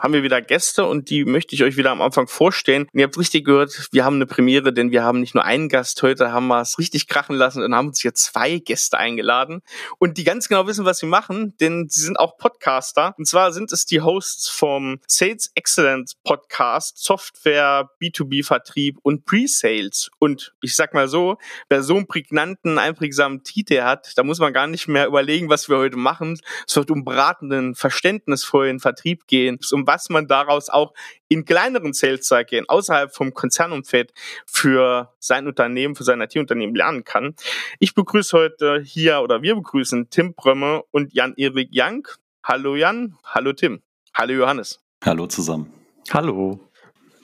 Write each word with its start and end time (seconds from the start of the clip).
haben 0.00 0.12
wir 0.12 0.22
wieder 0.22 0.40
Gäste 0.40 0.84
und 0.86 1.10
die 1.10 1.24
möchte 1.24 1.54
ich 1.54 1.64
euch 1.64 1.76
wieder 1.76 1.90
am 1.90 2.00
Anfang 2.00 2.28
vorstellen. 2.28 2.82
Und 2.92 2.98
ihr 2.98 3.04
habt 3.04 3.18
richtig 3.18 3.44
gehört, 3.44 3.88
wir 3.90 4.04
haben 4.04 4.16
eine 4.16 4.26
Premiere, 4.26 4.72
denn 4.72 4.92
wir 4.92 5.02
haben 5.02 5.20
nicht 5.20 5.34
nur 5.34 5.44
einen 5.44 5.68
Gast, 5.68 6.02
heute 6.02 6.30
haben 6.32 6.46
wir 6.46 6.60
es 6.60 6.78
richtig 6.78 7.08
krachen 7.08 7.36
lassen 7.36 7.62
und 7.62 7.74
haben 7.74 7.88
uns 7.88 8.00
hier 8.00 8.14
zwei 8.14 8.58
Gäste 8.58 8.98
eingeladen 8.98 9.62
und 9.98 10.18
die 10.18 10.24
ganz 10.24 10.48
genau 10.48 10.66
wissen, 10.66 10.84
was 10.84 10.98
sie 10.98 11.06
machen, 11.06 11.56
denn 11.60 11.88
sie 11.88 12.02
sind 12.02 12.18
auch 12.18 12.38
Podcaster. 12.38 13.14
Und 13.18 13.26
zwar 13.26 13.52
sind 13.52 13.72
es 13.72 13.86
die 13.86 14.00
Hosts 14.00 14.48
vom 14.48 15.00
Sales 15.06 15.50
Excellence 15.54 16.14
Podcast, 16.22 17.02
Software, 17.02 17.90
B2B-Vertrieb 18.00 18.98
und 19.02 19.24
Pre-Sales. 19.24 20.10
Und 20.18 20.54
ich 20.62 20.76
sag 20.76 20.94
mal 20.94 21.08
so, 21.08 21.38
wer 21.68 21.82
so 21.82 21.96
einen 21.96 22.06
prägnanten, 22.06 22.78
einprägsamen 22.78 23.42
Titel 23.42 23.82
hat, 23.82 24.12
da 24.16 24.22
muss 24.22 24.38
man 24.38 24.52
gar 24.52 24.68
nicht 24.68 24.86
mehr 24.86 25.06
überlegen, 25.06 25.48
was 25.48 25.68
wir 25.68 25.78
heute 25.78 25.96
machen. 25.96 26.38
Es 26.66 26.76
wird 26.76 26.90
um 26.90 27.04
beratenden, 27.04 27.74
verständnisvollen 27.74 28.78
Vertrieb 28.78 29.26
gehen, 29.26 29.58
um 29.72 29.87
was 29.88 30.10
man 30.10 30.28
daraus 30.28 30.68
auch 30.68 30.92
in 31.28 31.44
kleineren 31.44 31.94
Sales-Cyclen 31.94 32.68
außerhalb 32.68 33.12
vom 33.12 33.34
Konzernumfeld 33.34 34.12
für 34.46 35.12
sein 35.18 35.48
Unternehmen, 35.48 35.96
für 35.96 36.04
sein 36.04 36.20
IT-Unternehmen 36.20 36.76
lernen 36.76 37.02
kann. 37.02 37.34
Ich 37.80 37.94
begrüße 37.94 38.36
heute 38.36 38.80
hier 38.84 39.20
oder 39.22 39.42
wir 39.42 39.56
begrüßen 39.56 40.10
Tim 40.10 40.34
Brömme 40.34 40.84
und 40.92 41.14
Jan-Erik 41.14 41.70
Young. 41.72 42.06
Hallo 42.44 42.76
Jan, 42.76 43.16
hallo 43.24 43.52
Tim, 43.54 43.82
hallo 44.14 44.34
Johannes. 44.34 44.80
Hallo 45.04 45.26
zusammen. 45.26 45.72
Hallo. 46.10 46.67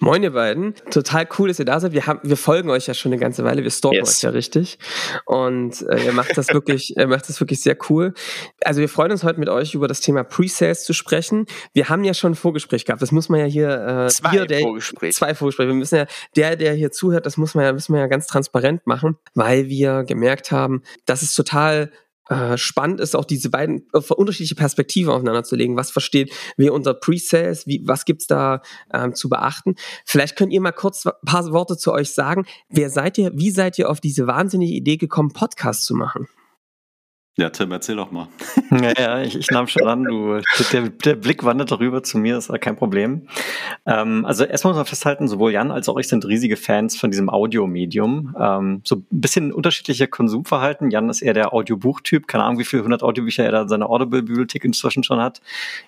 Moin, 0.04 0.22
ihr 0.22 0.34
beiden. 0.34 0.74
Total 0.90 1.26
cool, 1.38 1.48
dass 1.48 1.58
ihr 1.58 1.64
da 1.64 1.80
seid. 1.80 1.94
Wir, 1.94 2.06
haben, 2.06 2.20
wir 2.22 2.36
folgen 2.36 2.68
euch 2.68 2.86
ja 2.86 2.92
schon 2.92 3.10
eine 3.10 3.18
ganze 3.18 3.42
Weile. 3.42 3.62
Wir 3.62 3.70
stalken 3.70 4.00
yes. 4.00 4.18
euch 4.18 4.22
ja 4.22 4.28
richtig. 4.28 4.78
Und 5.24 5.80
äh, 5.88 6.04
ihr 6.04 6.12
macht 6.12 6.36
das 6.36 6.48
wirklich, 6.52 6.94
ihr 6.94 7.06
macht 7.06 7.26
das 7.26 7.40
wirklich 7.40 7.62
sehr 7.62 7.74
cool. 7.88 8.12
Also 8.62 8.82
wir 8.82 8.90
freuen 8.90 9.12
uns 9.12 9.24
heute 9.24 9.40
mit 9.40 9.48
euch 9.48 9.74
über 9.74 9.88
das 9.88 10.02
Thema 10.02 10.22
Pre-Sales 10.22 10.84
zu 10.84 10.92
sprechen. 10.92 11.46
Wir 11.72 11.88
haben 11.88 12.04
ja 12.04 12.12
schon 12.12 12.32
ein 12.32 12.34
Vorgespräch 12.34 12.84
gehabt. 12.84 13.00
Das 13.00 13.12
muss 13.12 13.30
man 13.30 13.40
ja 13.40 13.46
hier, 13.46 13.70
äh, 13.70 14.08
zwei 14.10 14.28
hier, 14.28 14.44
der, 14.44 14.60
Vorgespräche. 14.60 15.16
Zwei 15.16 15.34
Vorgespräche. 15.34 15.68
Wir 15.68 15.74
müssen 15.74 15.96
ja, 15.96 16.06
der, 16.36 16.56
der 16.56 16.74
hier 16.74 16.92
zuhört, 16.92 17.24
das 17.24 17.38
muss 17.38 17.54
man 17.54 17.64
ja, 17.64 17.72
müssen 17.72 17.94
wir 17.94 18.00
ja 18.00 18.06
ganz 18.06 18.26
transparent 18.26 18.86
machen, 18.86 19.16
weil 19.32 19.70
wir 19.70 20.04
gemerkt 20.04 20.52
haben, 20.52 20.82
dass 21.06 21.22
es 21.22 21.34
total 21.34 21.90
äh, 22.28 22.56
spannend 22.56 23.00
ist 23.00 23.14
auch 23.14 23.24
diese 23.24 23.50
beiden 23.50 23.86
äh, 23.92 23.98
unterschiedliche 24.14 24.54
Perspektiven 24.54 25.12
aufeinander 25.12 25.44
zu 25.44 25.56
legen. 25.56 25.76
Was 25.76 25.90
versteht 25.90 26.32
wir 26.56 26.72
unter 26.72 26.94
Pre-Sales? 26.94 27.66
Wie, 27.66 27.82
was 27.84 28.04
gibt's 28.04 28.26
da 28.26 28.62
ähm, 28.92 29.14
zu 29.14 29.28
beachten? 29.28 29.74
Vielleicht 30.04 30.36
könnt 30.36 30.52
ihr 30.52 30.60
mal 30.60 30.72
kurz 30.72 31.06
ein 31.06 31.12
paar 31.26 31.50
Worte 31.52 31.76
zu 31.76 31.92
euch 31.92 32.12
sagen. 32.12 32.46
Wer 32.68 32.90
seid 32.90 33.18
ihr? 33.18 33.32
Wie 33.34 33.50
seid 33.50 33.78
ihr 33.78 33.90
auf 33.90 34.00
diese 34.00 34.26
wahnsinnige 34.26 34.72
Idee 34.72 34.96
gekommen, 34.96 35.32
Podcast 35.32 35.84
zu 35.84 35.94
machen? 35.94 36.28
Ja, 37.36 37.50
Tim, 37.50 37.72
erzähl 37.72 37.96
doch 37.96 38.12
mal. 38.12 38.28
Ja, 38.98 39.22
ich, 39.22 39.36
ich 39.36 39.50
nahm 39.50 39.68
schon 39.68 39.86
an, 39.86 40.04
du, 40.04 40.40
der, 40.72 40.88
der 40.88 41.14
Blick 41.14 41.44
wandert 41.44 41.70
darüber 41.70 42.02
zu 42.02 42.18
mir, 42.18 42.38
ist 42.38 42.50
kein 42.60 42.76
Problem. 42.76 43.28
Ähm, 43.86 44.24
also 44.24 44.44
erstmal 44.44 44.72
muss 44.72 44.78
man 44.78 44.86
festhalten, 44.86 45.28
sowohl 45.28 45.52
Jan 45.52 45.70
als 45.70 45.88
auch 45.88 45.96
ich 45.96 46.08
sind 46.08 46.26
riesige 46.26 46.56
Fans 46.56 46.96
von 46.96 47.10
diesem 47.10 47.28
Audiomedium. 47.28 48.34
Ähm, 48.38 48.80
so 48.84 48.96
ein 48.96 49.06
bisschen 49.10 49.52
unterschiedliche 49.52 50.08
Konsumverhalten. 50.08 50.90
Jan 50.90 51.08
ist 51.08 51.22
eher 51.22 51.34
der 51.34 51.52
Audiobuchtyp, 51.52 52.26
keine 52.26 52.44
Ahnung, 52.44 52.58
wie 52.58 52.64
viele 52.64 52.82
hundert 52.82 53.02
Audiobücher 53.02 53.44
er 53.44 53.52
da 53.52 53.62
in 53.62 53.68
seiner 53.68 53.90
Audible-Bibliothek 53.90 54.64
inzwischen 54.64 55.04
schon 55.04 55.20
hat. 55.20 55.40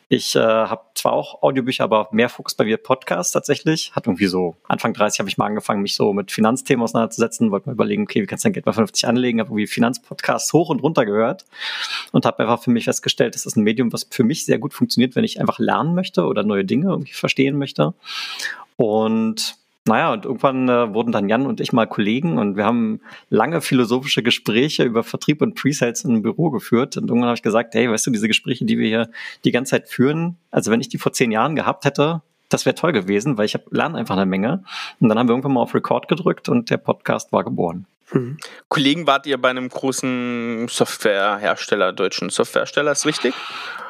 Ich 0.09 0.37
äh, 0.37 0.41
habe 0.41 0.83
zwar 1.07 1.13
auch 1.13 1.41
Audiobücher, 1.41 1.85
aber 1.85 2.09
mehr 2.11 2.29
Fokus 2.29 2.57
bei 2.57 2.65
mir 2.65 2.79
Podcast 2.79 3.33
tatsächlich. 3.33 3.93
Hat 3.95 4.09
irgendwie 4.09 4.27
so, 4.27 4.57
Anfang 4.67 4.93
30 4.93 5.21
habe 5.21 5.29
ich 5.29 5.39
mal 5.39 5.47
angefangen, 5.47 5.81
mich 5.81 5.95
so 5.95 6.13
mit 6.13 6.33
Finanzthemen 6.33 6.83
auseinanderzusetzen, 6.83 7.53
wollte 7.53 7.69
mal 7.69 7.75
überlegen, 7.75 8.03
okay, 8.03 8.23
wie 8.23 8.27
kannst 8.27 8.45
du 8.45 8.49
dein 8.49 8.55
Geld 8.55 8.67
mal 8.67 8.73
vernünftig 8.73 9.07
anlegen, 9.07 9.39
habe 9.39 9.51
irgendwie 9.51 9.69
Finanzpodcasts 9.69 10.53
hoch 10.53 10.69
und 10.69 10.83
runter 10.83 11.07
gehört 11.07 11.45
und 12.11 12.27
habe 12.27 12.41
einfach 12.41 12.61
für 12.61 12.73
mich 12.73 12.87
festgestellt, 12.87 13.37
das 13.37 13.47
ist 13.47 13.57
ein 13.57 13.63
Medium, 13.63 13.93
was 13.93 14.09
für 14.11 14.25
mich 14.25 14.45
sehr 14.45 14.59
gut 14.59 14.75
funktioniert, 14.75 15.15
wenn 15.15 15.23
ich 15.23 15.41
einfach 15.41 15.61
lernen 15.61 15.95
möchte 15.95 16.25
oder 16.25 16.43
neue 16.43 16.65
Dinge 16.65 16.89
irgendwie 16.89 17.13
verstehen 17.13 17.57
möchte. 17.57 17.95
Und 18.77 19.55
naja, 19.87 20.13
und 20.13 20.25
irgendwann 20.25 20.69
äh, 20.69 20.93
wurden 20.93 21.13
dann 21.13 21.29
Jan 21.29 21.47
und 21.47 21.61
ich 21.61 21.73
mal 21.73 21.87
Kollegen 21.87 22.39
und 22.39 22.57
wir 22.57 22.65
haben 22.65 23.01
lange 23.31 23.61
philosophische 23.61 24.23
Gespräche 24.23 24.83
über 24.83 25.05
Vertrieb 25.05 25.41
und 25.43 25.55
Presales 25.55 26.05
im 26.05 26.23
Büro 26.23 26.51
geführt. 26.51 26.97
Und 26.97 27.09
irgendwann 27.09 27.29
habe 27.29 27.37
ich 27.37 27.43
gesagt, 27.43 27.75
hey, 27.75 27.91
weißt 27.91 28.07
du, 28.07 28.11
diese 28.11 28.27
Gespräche, 28.27 28.65
die 28.65 28.79
wir 28.79 28.89
hier 28.89 29.11
die 29.45 29.53
ganze 29.53 29.71
Zeit 29.71 29.89
führen, 29.89 30.37
also 30.51 30.71
wenn 30.71 30.81
ich 30.81 30.89
die 30.89 30.99
vor 30.99 31.13
zehn 31.13 31.31
Jahren 31.31 31.55
gehabt 31.55 31.85
hätte, 31.85 32.23
das 32.49 32.67
wäre 32.67 32.75
toll 32.75 32.93
gewesen, 32.93 33.39
weil 33.39 33.47
ich 33.47 33.59
lerne 33.71 33.99
einfach 33.99 34.17
eine 34.17 34.27
Menge. 34.27 34.65
Und 35.01 35.09
dann 35.09 35.19
haben 35.19 35.29
wir 35.29 35.33
irgendwann 35.33 35.55
mal 35.55 35.63
auf 35.63 35.75
Record 35.75 36.09
gedrückt 36.09 36.49
und 36.49 36.71
der 36.71 36.79
Podcast 36.79 37.33
war 37.33 37.45
geboren. 37.45 37.87
Mhm. 38.13 38.39
Kollegen 38.69 39.07
wart 39.07 39.27
ihr 39.27 39.41
bei 39.41 39.51
einem 39.51 39.69
großen 39.69 40.69
Softwarehersteller, 40.69 41.93
deutschen 41.93 42.31
Softwarehersteller, 42.31 42.93
ist 42.93 43.07
richtig? 43.07 43.35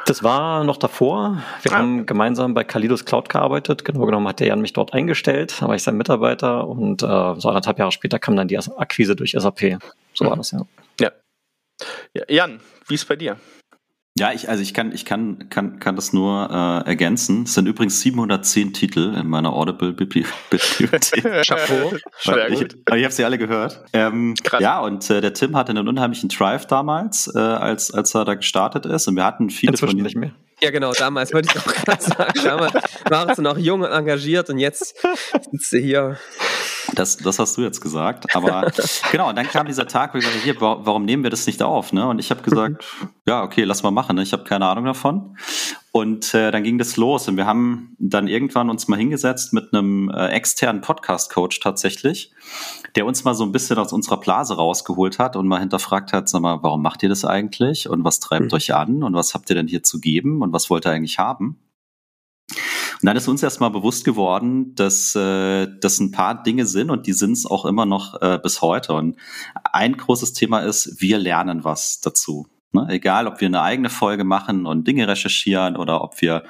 Das 0.07 0.23
war 0.23 0.63
noch 0.65 0.77
davor. 0.77 1.43
Wir 1.63 1.73
ah. 1.73 1.79
haben 1.79 2.07
gemeinsam 2.07 2.55
bei 2.55 2.65
Kalidos 2.65 3.05
Cloud 3.05 3.29
gearbeitet. 3.29 3.85
Genau 3.85 4.07
genommen 4.07 4.29
hat 4.29 4.41
der 4.41 4.47
Jan 4.47 4.61
mich 4.61 4.73
dort 4.73 4.95
eingestellt. 4.95 5.61
Da 5.61 5.69
war 5.69 5.75
ich 5.75 5.83
sein 5.83 5.97
Mitarbeiter 5.97 6.67
und 6.67 7.03
äh, 7.03 7.07
so 7.07 7.49
anderthalb 7.49 7.79
Jahre 7.79 7.93
später 7.93 8.19
kam 8.19 8.37
dann 8.37 8.49
die 8.49 8.57
Akquise 8.57 9.17
durch 9.17 9.33
SAP. 9.33 9.79
So 10.15 10.25
mhm. 10.25 10.29
war 10.29 10.37
das 10.37 10.53
ja. 10.53 10.61
Ja. 11.01 11.11
ja. 12.15 12.23
Jan, 12.29 12.61
wie 12.87 12.95
ist 12.95 13.07
bei 13.07 13.17
dir? 13.17 13.37
Ja, 14.19 14.33
ich, 14.33 14.49
also 14.49 14.63
ich 14.63 14.73
kann, 14.73 14.93
ich 14.93 15.05
kann, 15.05 15.51
kann, 15.51 15.79
kann 15.79 15.95
das 15.95 16.15
nur 16.15 16.49
äh, 16.51 16.89
ergänzen. 16.89 17.43
Es 17.43 17.53
sind 17.53 17.67
übrigens 17.67 18.01
710 18.01 18.73
Titel 18.73 19.15
in 19.15 19.27
meiner 19.29 19.53
Audible-Bibliothek. 19.53 20.63
Chapeau. 21.47 21.93
Sehr 22.23 22.51
ich, 22.51 22.63
ich 22.63 23.05
habe 23.05 23.13
sie 23.13 23.25
alle 23.25 23.37
gehört. 23.37 23.85
Ähm, 23.93 24.35
ja, 24.59 24.81
und 24.81 25.11
äh, 25.11 25.21
der 25.21 25.35
Tim 25.35 25.55
hatte 25.55 25.71
einen 25.71 25.87
unheimlichen 25.87 26.31
Drive 26.31 26.67
damals, 26.67 27.31
äh, 27.35 27.39
als, 27.39 27.93
als 27.93 28.15
er 28.15 28.25
da 28.25 28.35
gestartet 28.35 28.87
ist. 28.87 29.07
Und 29.07 29.17
wir 29.17 29.25
hatten 29.25 29.51
viele 29.51 29.73
Inzwischen 29.73 29.99
von 29.99 30.03
nicht 30.03 30.17
mehr. 30.17 30.33
Ja, 30.63 30.71
genau, 30.71 30.93
damals 30.93 31.33
wollte 31.35 31.51
ich 31.53 31.59
auch 31.61 31.67
gerade 31.85 32.03
sagen. 32.03 32.41
Damals 32.43 32.75
warst 33.09 33.39
du 33.39 33.43
noch 33.43 33.59
jung 33.59 33.83
und 33.83 33.91
engagiert 33.91 34.49
und 34.49 34.59
jetzt 34.59 34.97
sitzt 35.51 35.73
du 35.73 35.79
hier. 35.79 36.19
Das, 36.95 37.17
das 37.19 37.39
hast 37.39 37.57
du 37.57 37.63
jetzt 37.63 37.81
gesagt. 37.81 38.35
Aber 38.35 38.73
genau, 39.11 39.29
und 39.29 39.37
dann 39.37 39.49
kam 39.49 39.67
dieser 39.67 39.87
Tag, 39.87 40.15
wo 40.15 40.19
ich 40.19 40.25
gesagt 40.25 40.45
hier, 40.45 40.59
warum 40.61 41.05
nehmen 41.05 41.25
wir 41.25 41.31
das 41.31 41.47
nicht 41.47 41.63
auf? 41.63 41.93
Ne? 41.93 42.07
Und 42.07 42.19
ich 42.21 42.31
habe 42.31 42.43
gesagt, 42.43 42.85
ja, 43.27 43.43
okay, 43.43 43.65
lass 43.65 43.83
mal 43.83 43.91
machen. 43.91 44.17
Ne? 44.17 44.23
Ich 44.23 44.33
habe 44.33 44.45
keine 44.45 44.67
Ahnung 44.67 44.85
davon. 44.85 45.37
Und 45.97 46.35
äh, 46.35 46.51
dann 46.51 46.63
ging 46.63 46.77
das 46.77 46.99
los. 46.99 47.27
Und 47.27 47.39
wir 47.39 47.47
haben 47.47 47.97
dann 47.99 48.29
irgendwann 48.29 48.69
uns 48.69 48.87
mal 48.87 48.99
hingesetzt 48.99 49.55
mit 49.55 49.73
einem 49.73 50.11
äh, 50.11 50.27
externen 50.27 50.83
Podcast-Coach 50.83 51.59
tatsächlich, 51.61 52.33
der 52.97 53.07
uns 53.07 53.25
mal 53.25 53.33
so 53.33 53.45
ein 53.45 53.51
bisschen 53.51 53.79
aus 53.79 53.95
unserer 53.95 54.21
Blase 54.21 54.57
rausgeholt 54.57 55.19
hat 55.19 55.37
und 55.37 55.49
mal 55.49 55.59
hinterfragt 55.59 56.13
hat, 56.13 56.29
sag 56.29 56.43
mal, 56.43 56.63
warum 56.63 56.83
macht 56.83 57.03
ihr 57.03 57.09
das 57.09 57.25
eigentlich? 57.25 57.89
Und 57.89 58.05
was 58.05 58.21
treibt 58.21 58.53
mhm. 58.53 58.57
euch 58.57 58.75
an? 58.75 59.03
Und 59.03 59.15
was 59.15 59.33
habt 59.33 59.49
ihr 59.49 59.57
denn 59.57 59.69
hier 59.69 59.83
zu 59.83 59.99
geben? 59.99 60.43
Und 60.43 60.53
was 60.53 60.69
wollt 60.69 60.87
ihr 60.87 60.91
eigentlich 60.91 61.19
haben? 61.19 61.61
Und 62.51 63.07
dann 63.07 63.17
ist 63.17 63.27
uns 63.27 63.43
erstmal 63.43 63.71
bewusst 63.71 64.05
geworden, 64.05 64.75
dass 64.75 65.17
äh, 65.17 65.67
das 65.81 65.99
ein 65.99 66.11
paar 66.11 66.43
Dinge 66.43 66.67
sind 66.67 66.91
und 66.91 67.07
die 67.07 67.15
sind 67.15 67.33
es 67.33 67.47
auch 67.47 67.65
immer 67.65 67.87
noch 67.87 68.21
äh, 68.21 68.39
bis 68.43 68.61
heute. 68.61 68.93
Und 68.93 69.17
ein 69.73 69.97
großes 69.97 70.35
Thema 70.35 70.59
ist, 70.59 71.01
wir 71.01 71.17
lernen 71.17 71.65
was 71.65 72.03
dazu. 72.03 72.49
Ne? 72.73 72.87
Egal, 72.91 73.27
ob 73.27 73.41
wir 73.41 73.47
eine 73.47 73.63
eigene 73.63 73.91
Folge 73.91 74.25
machen 74.25 74.67
und 74.67 74.87
Dinge 74.87 75.09
recherchieren 75.09 75.77
oder 75.77 76.03
ob 76.03 76.21
wir 76.21 76.45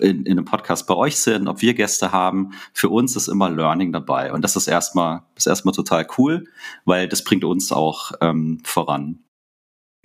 in, 0.00 0.24
in 0.24 0.32
einem 0.32 0.44
Podcast 0.44 0.86
bei 0.86 0.94
euch 0.94 1.16
sind, 1.16 1.48
ob 1.48 1.62
wir 1.62 1.74
Gäste 1.74 2.12
haben, 2.12 2.50
für 2.72 2.88
uns 2.88 3.16
ist 3.16 3.28
immer 3.28 3.50
Learning 3.50 3.92
dabei. 3.92 4.32
Und 4.32 4.42
das 4.42 4.56
ist 4.56 4.68
erstmal, 4.68 5.22
ist 5.36 5.46
erstmal 5.46 5.74
total 5.74 6.06
cool, 6.18 6.44
weil 6.84 7.08
das 7.08 7.24
bringt 7.24 7.44
uns 7.44 7.72
auch 7.72 8.12
ähm, 8.20 8.60
voran. 8.64 9.20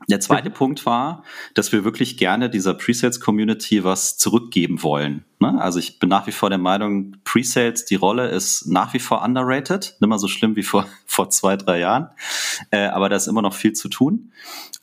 Der 0.09 0.19
zweite. 0.19 0.49
Punkt 0.49 0.85
war, 0.85 1.23
dass 1.53 1.71
wir 1.71 1.83
wirklich 1.83 2.17
gerne 2.17 2.49
dieser 2.49 2.73
Presales-Community 2.73 3.83
was 3.83 4.17
zurückgeben 4.17 4.81
wollen. 4.81 5.25
Ne? 5.41 5.59
Also 5.59 5.79
ich 5.79 5.97
bin 5.97 6.07
nach 6.07 6.27
wie 6.27 6.31
vor 6.31 6.49
der 6.49 6.59
Meinung, 6.59 7.17
Presales, 7.23 7.85
die 7.85 7.95
Rolle 7.95 8.29
ist 8.29 8.67
nach 8.67 8.93
wie 8.93 8.99
vor 8.99 9.23
underrated, 9.23 9.95
nicht 9.99 10.07
mehr 10.07 10.19
so 10.19 10.27
schlimm 10.27 10.55
wie 10.55 10.63
vor, 10.63 10.85
vor 11.07 11.31
zwei, 11.31 11.57
drei 11.57 11.79
Jahren, 11.79 12.09
äh, 12.69 12.85
aber 12.85 13.09
da 13.09 13.15
ist 13.15 13.27
immer 13.27 13.41
noch 13.41 13.55
viel 13.55 13.73
zu 13.73 13.89
tun. 13.89 14.31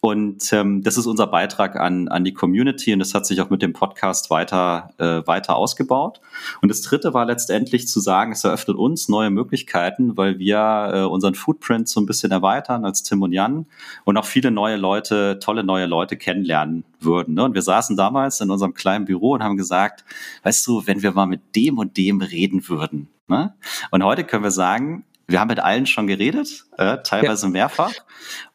Und 0.01 0.53
ähm, 0.53 0.83
das 0.83 0.97
ist 0.97 1.07
unser 1.07 1.27
Beitrag 1.27 1.75
an, 1.75 2.07
an 2.09 2.25
die 2.25 2.33
Community 2.33 2.93
und 2.93 3.01
das 3.01 3.15
hat 3.15 3.27
sich 3.27 3.41
auch 3.41 3.51
mit 3.51 3.63
dem 3.63 3.73
Podcast 3.73 4.31
weiter, 4.31 4.91
äh, 4.99 5.27
weiter 5.27 5.57
ausgebaut. 5.57 6.21
Und 6.61 6.71
das 6.71 6.83
dritte 6.83 7.15
war 7.15 7.25
letztendlich 7.25 7.89
zu 7.89 7.99
sagen, 7.99 8.31
es 8.33 8.45
eröffnet 8.45 8.77
uns 8.77 9.09
neue 9.09 9.31
Möglichkeiten, 9.31 10.17
weil 10.17 10.39
wir 10.39 10.91
äh, 10.93 11.01
unseren 11.03 11.35
Footprint 11.35 11.89
so 11.89 12.01
ein 12.01 12.07
bisschen 12.07 12.31
erweitern 12.31 12.85
als 12.85 13.03
Tim 13.03 13.23
und 13.23 13.33
Jan 13.33 13.67
und 14.05 14.17
auch 14.17 14.25
viele 14.25 14.53
neue 14.53 14.77
Leute, 14.77 15.41
tolle 15.41 15.65
neue 15.65 15.87
Leute 15.87 16.17
kennenlernen 16.17 16.85
würden. 17.01 17.35
Ne? 17.35 17.45
Und 17.45 17.55
wir 17.55 17.63
saßen 17.63 17.97
damals 17.97 18.41
in 18.41 18.51
unserem 18.51 18.75
kleinen 18.75 19.05
Büro 19.05 19.33
und 19.33 19.43
haben 19.43 19.57
gesagt, 19.57 20.05
weißt 20.43 20.67
du, 20.67 20.87
wenn 20.87 21.03
wir 21.03 21.13
mal 21.13 21.27
mit 21.27 21.55
dem 21.57 21.79
und 21.79 21.97
dem 21.97 22.21
reden 22.21 22.69
würden. 22.69 23.09
Ne? 23.29 23.55
Und 23.91 24.03
heute 24.05 24.25
können 24.25 24.45
wir 24.45 24.51
sagen, 24.51 25.05
wir 25.27 25.41
haben 25.41 25.49
mit 25.49 25.61
allen 25.61 25.87
schon 25.87 26.07
geredet, 26.07 26.65
äh, 26.79 26.99
teilweise 27.05 27.47
ja. 27.47 27.53
mehrfach. 27.53 27.93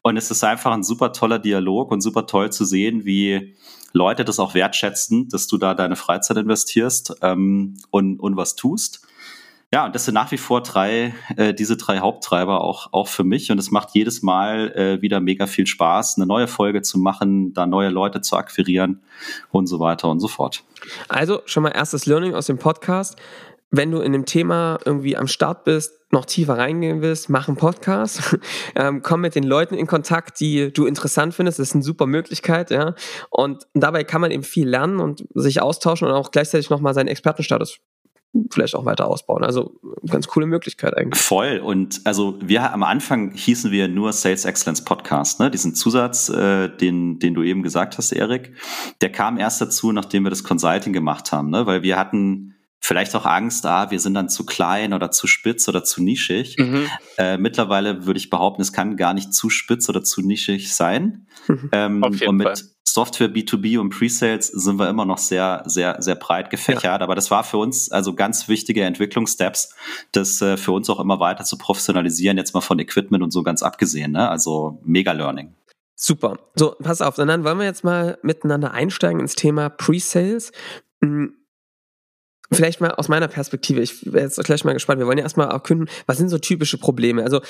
Und 0.02 0.16
es 0.16 0.30
ist 0.30 0.42
einfach 0.42 0.72
ein 0.72 0.82
super 0.82 1.12
toller 1.12 1.38
Dialog 1.38 1.92
und 1.92 2.00
super 2.00 2.26
toll 2.26 2.50
zu 2.50 2.64
sehen, 2.64 3.04
wie 3.04 3.54
Leute 3.92 4.24
das 4.24 4.40
auch 4.40 4.54
wertschätzen, 4.54 5.28
dass 5.28 5.46
du 5.46 5.56
da 5.56 5.74
deine 5.74 5.94
Freizeit 5.94 6.36
investierst 6.36 7.14
ähm, 7.22 7.76
und, 7.90 8.18
und 8.18 8.36
was 8.36 8.56
tust. 8.56 9.06
Ja, 9.74 9.86
und 9.86 9.94
das 9.96 10.04
sind 10.04 10.14
nach 10.14 10.30
wie 10.30 10.38
vor 10.38 10.62
drei, 10.62 11.14
äh, 11.36 11.52
diese 11.52 11.76
drei 11.76 11.98
Haupttreiber 11.98 12.60
auch, 12.60 12.92
auch 12.92 13.08
für 13.08 13.24
mich. 13.24 13.50
Und 13.50 13.58
es 13.58 13.72
macht 13.72 13.88
jedes 13.92 14.22
Mal 14.22 14.70
äh, 14.70 15.02
wieder 15.02 15.18
mega 15.18 15.48
viel 15.48 15.66
Spaß, 15.66 16.16
eine 16.16 16.26
neue 16.26 16.46
Folge 16.46 16.82
zu 16.82 16.96
machen, 16.96 17.52
da 17.54 17.66
neue 17.66 17.88
Leute 17.88 18.20
zu 18.20 18.36
akquirieren 18.36 19.02
und 19.50 19.66
so 19.66 19.80
weiter 19.80 20.08
und 20.08 20.20
so 20.20 20.28
fort. 20.28 20.62
Also 21.08 21.42
schon 21.46 21.64
mal 21.64 21.70
erstes 21.70 22.06
Learning 22.06 22.36
aus 22.36 22.46
dem 22.46 22.58
Podcast 22.58 23.16
wenn 23.76 23.90
du 23.90 23.98
in 23.98 24.12
dem 24.12 24.24
Thema 24.24 24.78
irgendwie 24.84 25.16
am 25.16 25.26
Start 25.26 25.64
bist, 25.64 25.92
noch 26.12 26.26
tiefer 26.26 26.56
reingehen 26.56 27.02
willst, 27.02 27.28
mach 27.28 27.48
einen 27.48 27.56
Podcast, 27.56 28.38
ähm, 28.76 29.02
komm 29.02 29.22
mit 29.22 29.34
den 29.34 29.42
Leuten 29.42 29.74
in 29.74 29.88
Kontakt, 29.88 30.38
die 30.38 30.72
du 30.72 30.86
interessant 30.86 31.34
findest, 31.34 31.58
das 31.58 31.70
ist 31.70 31.74
eine 31.74 31.82
super 31.82 32.06
Möglichkeit, 32.06 32.70
ja. 32.70 32.94
Und 33.30 33.66
dabei 33.74 34.04
kann 34.04 34.20
man 34.20 34.30
eben 34.30 34.44
viel 34.44 34.68
lernen 34.68 35.00
und 35.00 35.24
sich 35.34 35.60
austauschen 35.60 36.06
und 36.06 36.14
auch 36.14 36.30
gleichzeitig 36.30 36.70
nochmal 36.70 36.94
seinen 36.94 37.08
Expertenstatus 37.08 37.80
vielleicht 38.50 38.74
auch 38.74 38.84
weiter 38.84 39.08
ausbauen. 39.08 39.44
Also 39.44 39.80
ganz 40.08 40.26
coole 40.26 40.46
Möglichkeit 40.46 40.96
eigentlich. 40.96 41.22
Voll. 41.22 41.58
Und 41.58 42.00
also 42.04 42.36
wir 42.40 42.72
am 42.72 42.82
Anfang 42.82 43.32
hießen 43.32 43.70
wir 43.70 43.88
nur 43.88 44.12
Sales 44.12 44.44
Excellence 44.44 44.84
Podcast, 44.84 45.40
ne? 45.40 45.50
Diesen 45.50 45.74
Zusatz, 45.74 46.28
äh, 46.28 46.68
den, 46.68 47.18
den 47.18 47.34
du 47.34 47.42
eben 47.42 47.62
gesagt 47.62 47.98
hast, 47.98 48.12
Erik, 48.12 48.52
der 49.00 49.10
kam 49.10 49.38
erst 49.38 49.60
dazu, 49.60 49.92
nachdem 49.92 50.24
wir 50.24 50.30
das 50.30 50.44
Consulting 50.44 50.92
gemacht 50.92 51.32
haben, 51.32 51.50
ne? 51.50 51.66
Weil 51.66 51.82
wir 51.82 51.96
hatten 51.96 52.53
vielleicht 52.84 53.16
auch 53.16 53.24
Angst, 53.24 53.64
ah, 53.64 53.90
wir 53.90 53.98
sind 53.98 54.12
dann 54.12 54.28
zu 54.28 54.44
klein 54.44 54.92
oder 54.92 55.10
zu 55.10 55.26
spitz 55.26 55.68
oder 55.68 55.84
zu 55.84 56.02
nischig. 56.02 56.56
Mhm. 56.58 56.86
Äh, 57.16 57.38
mittlerweile 57.38 58.04
würde 58.04 58.18
ich 58.18 58.28
behaupten, 58.28 58.60
es 58.60 58.74
kann 58.74 58.98
gar 58.98 59.14
nicht 59.14 59.32
zu 59.32 59.48
spitz 59.48 59.88
oder 59.88 60.04
zu 60.04 60.20
nischig 60.20 60.74
sein. 60.74 61.26
Mhm. 61.48 61.70
Ähm, 61.72 62.02
und 62.02 62.36
mit 62.36 62.46
Fall. 62.46 62.56
Software 62.86 63.28
B2B 63.28 63.78
und 63.78 63.88
Pre-Sales 63.88 64.48
sind 64.48 64.78
wir 64.78 64.90
immer 64.90 65.06
noch 65.06 65.16
sehr, 65.16 65.62
sehr, 65.64 65.96
sehr 66.00 66.14
breit 66.14 66.50
gefächert. 66.50 66.84
Ja. 66.84 67.00
Aber 67.00 67.14
das 67.14 67.30
war 67.30 67.42
für 67.42 67.56
uns 67.56 67.90
also 67.90 68.14
ganz 68.14 68.48
wichtige 68.48 68.82
Entwicklungssteps, 68.82 69.74
das 70.12 70.42
äh, 70.42 70.58
für 70.58 70.72
uns 70.72 70.90
auch 70.90 71.00
immer 71.00 71.18
weiter 71.20 71.44
zu 71.44 71.56
professionalisieren, 71.56 72.36
jetzt 72.36 72.52
mal 72.52 72.60
von 72.60 72.78
Equipment 72.78 73.24
und 73.24 73.30
so 73.30 73.42
ganz 73.42 73.62
abgesehen. 73.62 74.12
Ne? 74.12 74.28
Also 74.28 74.78
mega 74.84 75.12
Learning. 75.12 75.54
Super. 75.96 76.36
So, 76.54 76.76
pass 76.82 77.00
auf, 77.00 77.14
dann 77.16 77.44
wollen 77.44 77.58
wir 77.58 77.64
jetzt 77.64 77.82
mal 77.82 78.18
miteinander 78.22 78.72
einsteigen 78.72 79.20
ins 79.20 79.36
Thema 79.36 79.70
Pre-Sales. 79.70 80.52
Hm, 81.02 81.34
vielleicht 82.52 82.80
mal 82.80 82.90
aus 82.92 83.08
meiner 83.08 83.28
Perspektive, 83.28 83.80
ich 83.80 84.12
wäre 84.12 84.24
jetzt 84.24 84.42
gleich 84.44 84.64
mal 84.64 84.72
gespannt, 84.72 84.98
wir 84.98 85.06
wollen 85.06 85.18
ja 85.18 85.24
erstmal 85.24 85.50
erkunden, 85.50 85.88
was 86.06 86.18
sind 86.18 86.28
so 86.28 86.38
typische 86.38 86.78
Probleme? 86.78 87.22
Also 87.22 87.40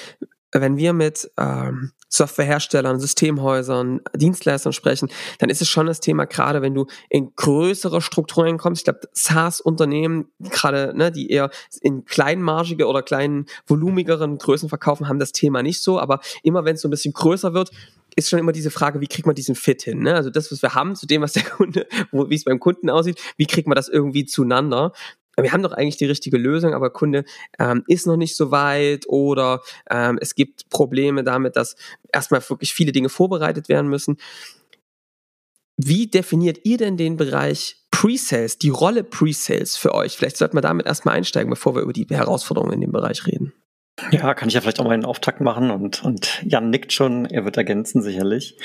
wenn 0.61 0.77
wir 0.77 0.93
mit 0.93 1.31
ähm, 1.37 1.91
Softwareherstellern, 2.09 3.01
Systemhäusern, 3.01 4.01
Dienstleistern 4.15 4.73
sprechen, 4.73 5.11
dann 5.41 5.51
ist 5.51 5.61
es 5.61 5.69
schon 5.69 5.87
das 5.87 5.99
Thema, 5.99 6.27
gerade 6.27 6.63
wenn 6.63 6.75
du 6.75 6.87
in 7.11 7.33
größere 7.35 8.01
Strukturen 8.01 8.57
kommst, 8.57 8.81
ich 8.81 8.85
glaube, 8.85 9.01
SaaS-Unternehmen, 9.13 10.29
gerade 10.39 10.97
ne, 10.97 11.11
die 11.11 11.29
eher 11.29 11.51
in 11.81 12.05
kleinmargige 12.05 12.87
oder 12.87 13.03
kleinen, 13.03 13.47
volumigeren 13.67 14.39
Größen 14.39 14.69
verkaufen, 14.69 15.09
haben 15.09 15.19
das 15.19 15.33
Thema 15.33 15.63
nicht 15.63 15.83
so, 15.83 15.99
aber 15.99 16.21
immer 16.45 16.65
wenn 16.65 16.77
es 16.77 16.83
so 16.83 16.89
ein 16.89 16.93
bisschen 16.93 17.15
größer 17.15 17.53
wird, 17.53 17.71
ist 18.17 18.29
schon 18.29 18.39
immer 18.39 18.53
diese 18.53 18.71
Frage, 18.71 19.01
wie 19.01 19.07
kriegt 19.07 19.27
man 19.27 19.35
diesen 19.35 19.55
Fit 19.55 19.83
hin? 19.83 20.01
Ne? 20.01 20.15
Also 20.15 20.31
das, 20.31 20.51
was 20.51 20.63
wir 20.63 20.75
haben, 20.75 20.97
zu 20.97 21.07
dem, 21.07 21.23
was 21.23 21.33
der 21.33 21.45
Kunde, 21.45 21.87
wie 22.13 22.35
es 22.35 22.45
beim 22.45 22.61
Kunden 22.61 22.91
aussieht, 22.91 23.21
wie 23.37 23.47
kriegt 23.47 23.69
man 23.69 23.77
das 23.77 23.89
irgendwie 23.89 24.25
zueinander? 24.25 24.93
wir 25.37 25.53
haben 25.53 25.63
doch 25.63 25.73
eigentlich 25.73 25.97
die 25.97 26.05
richtige 26.05 26.39
Lösung, 26.39 26.75
aber 26.75 26.91
Kunde 26.91 27.25
ähm, 27.59 27.83
ist 27.89 28.07
noch 28.07 28.17
nicht 28.17 28.37
so 28.37 28.51
weit 28.51 29.09
oder 29.09 29.63
ähm, 29.91 30.19
es 30.21 30.35
gibt 30.35 30.69
Probleme 30.71 31.25
damit, 31.25 31.57
dass 31.57 31.77
erstmal 32.13 32.49
wirklich 32.49 32.73
viele 32.73 32.93
Dinge 32.93 33.09
vorbereitet 33.09 33.69
werden 33.69 33.91
müssen. 33.91 34.17
Wie 35.77 36.07
definiert 36.07 36.61
ihr 36.65 36.79
denn 36.79 36.97
den 36.97 37.17
Bereich 37.17 37.85
Pre-Sales, 37.91 38.59
die 38.59 38.69
Rolle 38.69 39.03
Pre-Sales 39.03 39.77
für 39.77 39.93
euch? 39.93 40.17
Vielleicht 40.17 40.37
sollten 40.37 40.57
wir 40.57 40.61
damit 40.61 40.87
erstmal 40.87 41.17
einsteigen, 41.17 41.51
bevor 41.51 41.75
wir 41.75 41.83
über 41.83 41.93
die 41.93 42.07
Herausforderungen 42.09 42.75
in 42.75 42.81
dem 42.81 42.93
Bereich 42.93 43.27
reden. 43.27 43.53
Ja, 44.11 44.35
kann 44.35 44.49
ich 44.49 44.55
ja 44.55 44.61
vielleicht 44.61 44.81
auch 44.81 44.85
mal 44.85 44.91
einen 44.91 45.05
Auftakt 45.05 45.41
machen 45.41 45.71
und, 45.71 46.03
und 46.03 46.43
Jan 46.45 46.69
nickt 46.71 46.93
schon, 46.93 47.27
er 47.27 47.45
wird 47.45 47.57
ergänzen 47.57 48.03
sicherlich. 48.03 48.57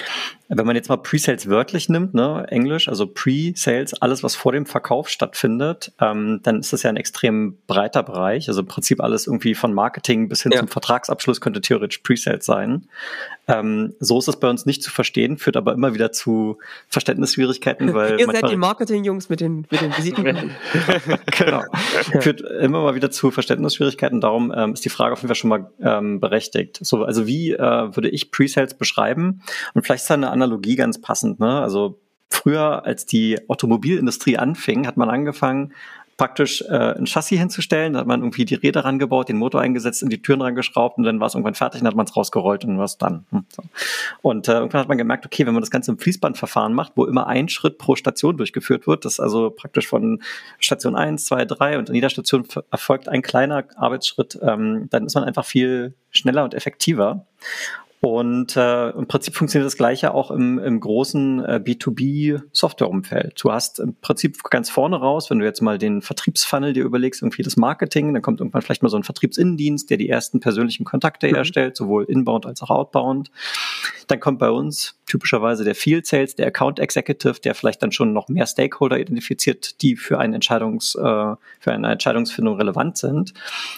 Wenn 0.47 0.65
man 0.65 0.75
jetzt 0.75 0.89
mal 0.89 0.97
Pre-Sales 0.97 1.47
wörtlich 1.47 1.87
nimmt, 1.87 2.15
ne, 2.15 2.47
Englisch, 2.49 2.89
also 2.89 3.05
Pre-Sales, 3.05 3.93
alles, 4.01 4.23
was 4.23 4.35
vor 4.35 4.53
dem 4.53 4.65
Verkauf 4.65 5.07
stattfindet, 5.07 5.91
ähm, 6.01 6.39
dann 6.41 6.59
ist 6.59 6.73
das 6.73 6.81
ja 6.81 6.89
ein 6.89 6.97
extrem 6.97 7.59
breiter 7.67 8.01
Bereich. 8.01 8.47
Also 8.47 8.61
im 8.61 8.67
Prinzip 8.67 9.01
alles 9.01 9.27
irgendwie 9.27 9.53
von 9.53 9.71
Marketing 9.71 10.29
bis 10.29 10.41
hin 10.41 10.51
ja. 10.51 10.59
zum 10.59 10.67
Vertragsabschluss 10.67 11.41
könnte 11.41 11.61
theoretisch 11.61 11.99
Pre-Sales 11.99 12.43
sein. 12.43 12.87
Ähm, 13.49 13.95
so 13.99 14.19
ist 14.19 14.27
es 14.27 14.39
bei 14.39 14.49
uns 14.49 14.65
nicht 14.65 14.83
zu 14.83 14.91
verstehen, 14.91 15.37
führt 15.37 15.57
aber 15.57 15.73
immer 15.73 15.93
wieder 15.93 16.11
zu 16.11 16.59
Verständnisschwierigkeiten, 16.87 17.93
weil. 17.93 18.19
Ihr 18.19 18.25
seid 18.25 18.49
die 18.49 18.55
Marketing-Jungs 18.55 19.29
mit 19.29 19.41
den, 19.41 19.65
mit 19.69 19.81
den 19.81 19.95
Visitenkarten. 19.97 20.51
genau. 21.37 21.63
Führt 22.21 22.41
immer 22.41 22.83
mal 22.83 22.95
wieder 22.95 23.11
zu 23.11 23.31
Verständnisschwierigkeiten. 23.31 24.21
Darum 24.21 24.53
ähm, 24.55 24.73
ist 24.73 24.85
die 24.85 24.89
Frage 24.89 25.13
auf 25.13 25.19
jeden 25.19 25.29
Fall 25.29 25.35
schon 25.35 25.49
mal 25.49 25.71
ähm, 25.81 26.19
berechtigt. 26.19 26.79
So, 26.81 27.03
also 27.03 27.27
wie 27.27 27.53
äh, 27.53 27.59
würde 27.59 28.09
ich 28.09 28.31
Pre-Sales 28.31 28.75
beschreiben? 28.75 29.41
Und 29.73 29.83
vielleicht 29.83 30.03
ist 30.03 30.09
da 30.09 30.13
eine 30.13 30.29
Analogie 30.29 30.75
ganz 30.75 31.01
passend. 31.01 31.39
Ne? 31.39 31.59
Also 31.59 31.99
früher, 32.29 32.85
als 32.85 33.05
die 33.05 33.37
Automobilindustrie 33.49 34.37
anfing, 34.37 34.87
hat 34.87 34.97
man 34.97 35.09
angefangen, 35.09 35.73
praktisch 36.19 36.61
äh, 36.67 36.97
ein 36.97 37.07
Chassis 37.07 37.39
hinzustellen. 37.39 37.93
Da 37.93 37.99
hat 38.01 38.07
man 38.07 38.19
irgendwie 38.19 38.43
die 38.43 38.55
Räder 38.55 38.83
rangebaut, 38.83 39.29
den 39.29 39.37
Motor 39.37 39.61
eingesetzt, 39.61 40.03
in 40.03 40.09
die 40.09 40.21
Türen 40.21 40.41
rangeschraubt 40.41 40.97
und 40.97 41.05
dann 41.05 41.21
war 41.21 41.27
es 41.27 41.33
irgendwann 41.33 41.55
fertig 41.55 41.81
und 41.81 41.87
hat 41.87 41.95
man 41.95 42.05
es 42.05 42.15
rausgerollt 42.15 42.65
und 42.65 42.77
was 42.77 42.97
dann. 42.97 43.25
Hm, 43.31 43.45
so. 43.47 43.63
Und 44.21 44.49
äh, 44.49 44.55
irgendwann 44.55 44.81
hat 44.81 44.89
man 44.89 44.97
gemerkt, 44.97 45.25
okay, 45.25 45.47
wenn 45.47 45.53
man 45.53 45.61
das 45.61 45.71
Ganze 45.71 45.91
im 45.91 45.97
Fließbandverfahren 45.97 46.73
macht, 46.73 46.91
wo 46.95 47.05
immer 47.05 47.27
ein 47.27 47.47
Schritt 47.47 47.77
pro 47.77 47.95
Station 47.95 48.35
durchgeführt 48.35 48.85
wird, 48.85 49.05
das 49.05 49.21
also 49.21 49.49
praktisch 49.49 49.87
von 49.87 50.21
Station 50.59 50.97
1, 50.97 51.23
2, 51.23 51.45
3 51.45 51.77
und 51.79 51.87
in 51.87 51.95
jeder 51.95 52.09
Station 52.09 52.45
erfolgt 52.69 53.07
ein 53.07 53.21
kleiner 53.21 53.63
Arbeitsschritt, 53.77 54.37
ähm, 54.41 54.87
dann 54.89 55.05
ist 55.05 55.15
man 55.15 55.23
einfach 55.23 55.45
viel 55.45 55.93
schneller 56.11 56.43
und 56.43 56.53
effektiver. 56.53 57.25
Und 58.01 58.55
äh, 58.55 58.91
im 58.91 59.07
Prinzip 59.07 59.35
funktioniert 59.35 59.65
das 59.65 59.75
Gleiche 59.75 60.13
auch 60.13 60.31
im, 60.31 60.57
im 60.57 60.79
großen 60.79 61.43
äh, 61.43 61.61
B2B-Software-Umfeld. 61.61 63.43
Du 63.43 63.51
hast 63.51 63.79
im 63.79 63.95
Prinzip 63.95 64.41
ganz 64.43 64.69
vorne 64.69 64.95
raus, 64.95 65.29
wenn 65.29 65.39
du 65.39 65.45
jetzt 65.45 65.61
mal 65.61 65.77
den 65.77 66.01
Vertriebsfunnel 66.01 66.71
dir 66.71 66.85
überlegst, 66.85 67.21
irgendwie 67.21 67.43
das 67.43 67.57
Marketing, 67.57 68.13
dann 68.13 68.21
kommt 68.21 68.39
irgendwann 68.39 68.61
vielleicht 68.61 68.83
mal 68.83 68.89
so 68.89 68.95
ein 68.95 69.03
Vertriebsinnendienst, 69.03 69.89
der 69.89 69.97
die 69.97 70.07
ersten 70.07 70.39
persönlichen 70.39 70.85
Kontakte 70.85 71.27
mhm. 71.27 71.35
herstellt, 71.35 71.75
sowohl 71.75 72.05
inbound 72.05 72.45
als 72.45 72.61
auch 72.61 72.69
outbound. 72.69 73.31
Dann 74.07 74.21
kommt 74.21 74.39
bei 74.39 74.49
uns 74.49 74.97
typischerweise 75.05 75.63
der 75.63 75.75
Field 75.75 76.07
Sales, 76.07 76.35
der 76.35 76.47
Account 76.47 76.79
Executive, 76.79 77.41
der 77.41 77.53
vielleicht 77.53 77.83
dann 77.83 77.91
schon 77.91 78.13
noch 78.13 78.29
mehr 78.29 78.45
Stakeholder 78.45 78.99
identifiziert, 78.99 79.81
die 79.81 79.95
für, 79.95 80.19
einen 80.19 80.35
Entscheidungs, 80.35 80.95
äh, 80.95 80.99
für 81.01 81.71
eine 81.71 81.91
Entscheidungsfindung 81.91 82.55
relevant 82.55 82.97
sind. 82.97 83.33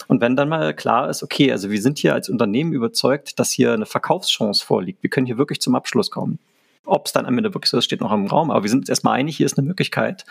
Und 0.07 0.21
wenn 0.21 0.35
dann 0.35 0.49
mal 0.49 0.75
klar 0.75 1.09
ist, 1.09 1.23
okay, 1.23 1.51
also 1.51 1.71
wir 1.71 1.81
sind 1.81 1.97
hier 1.97 2.13
als 2.13 2.29
Unternehmen 2.29 2.73
überzeugt, 2.73 3.39
dass 3.39 3.51
hier 3.51 3.73
eine 3.73 3.85
Verkaufschance 4.11 4.65
vorliegt, 4.65 5.03
wir 5.03 5.09
können 5.09 5.25
hier 5.25 5.37
wirklich 5.37 5.61
zum 5.61 5.75
Abschluss 5.75 6.11
kommen. 6.11 6.39
Ob 6.83 7.05
es 7.05 7.13
dann 7.13 7.25
am 7.25 7.37
Ende 7.37 7.53
wirklich 7.53 7.69
so 7.69 7.77
ist, 7.77 7.85
steht 7.85 8.01
noch 8.01 8.11
im 8.11 8.25
Raum, 8.25 8.49
aber 8.49 8.63
wir 8.63 8.69
sind 8.69 8.79
uns 8.79 8.89
erstmal 8.89 9.17
einig, 9.19 9.37
hier 9.37 9.45
ist 9.45 9.57
eine 9.57 9.67
Möglichkeit. 9.67 10.25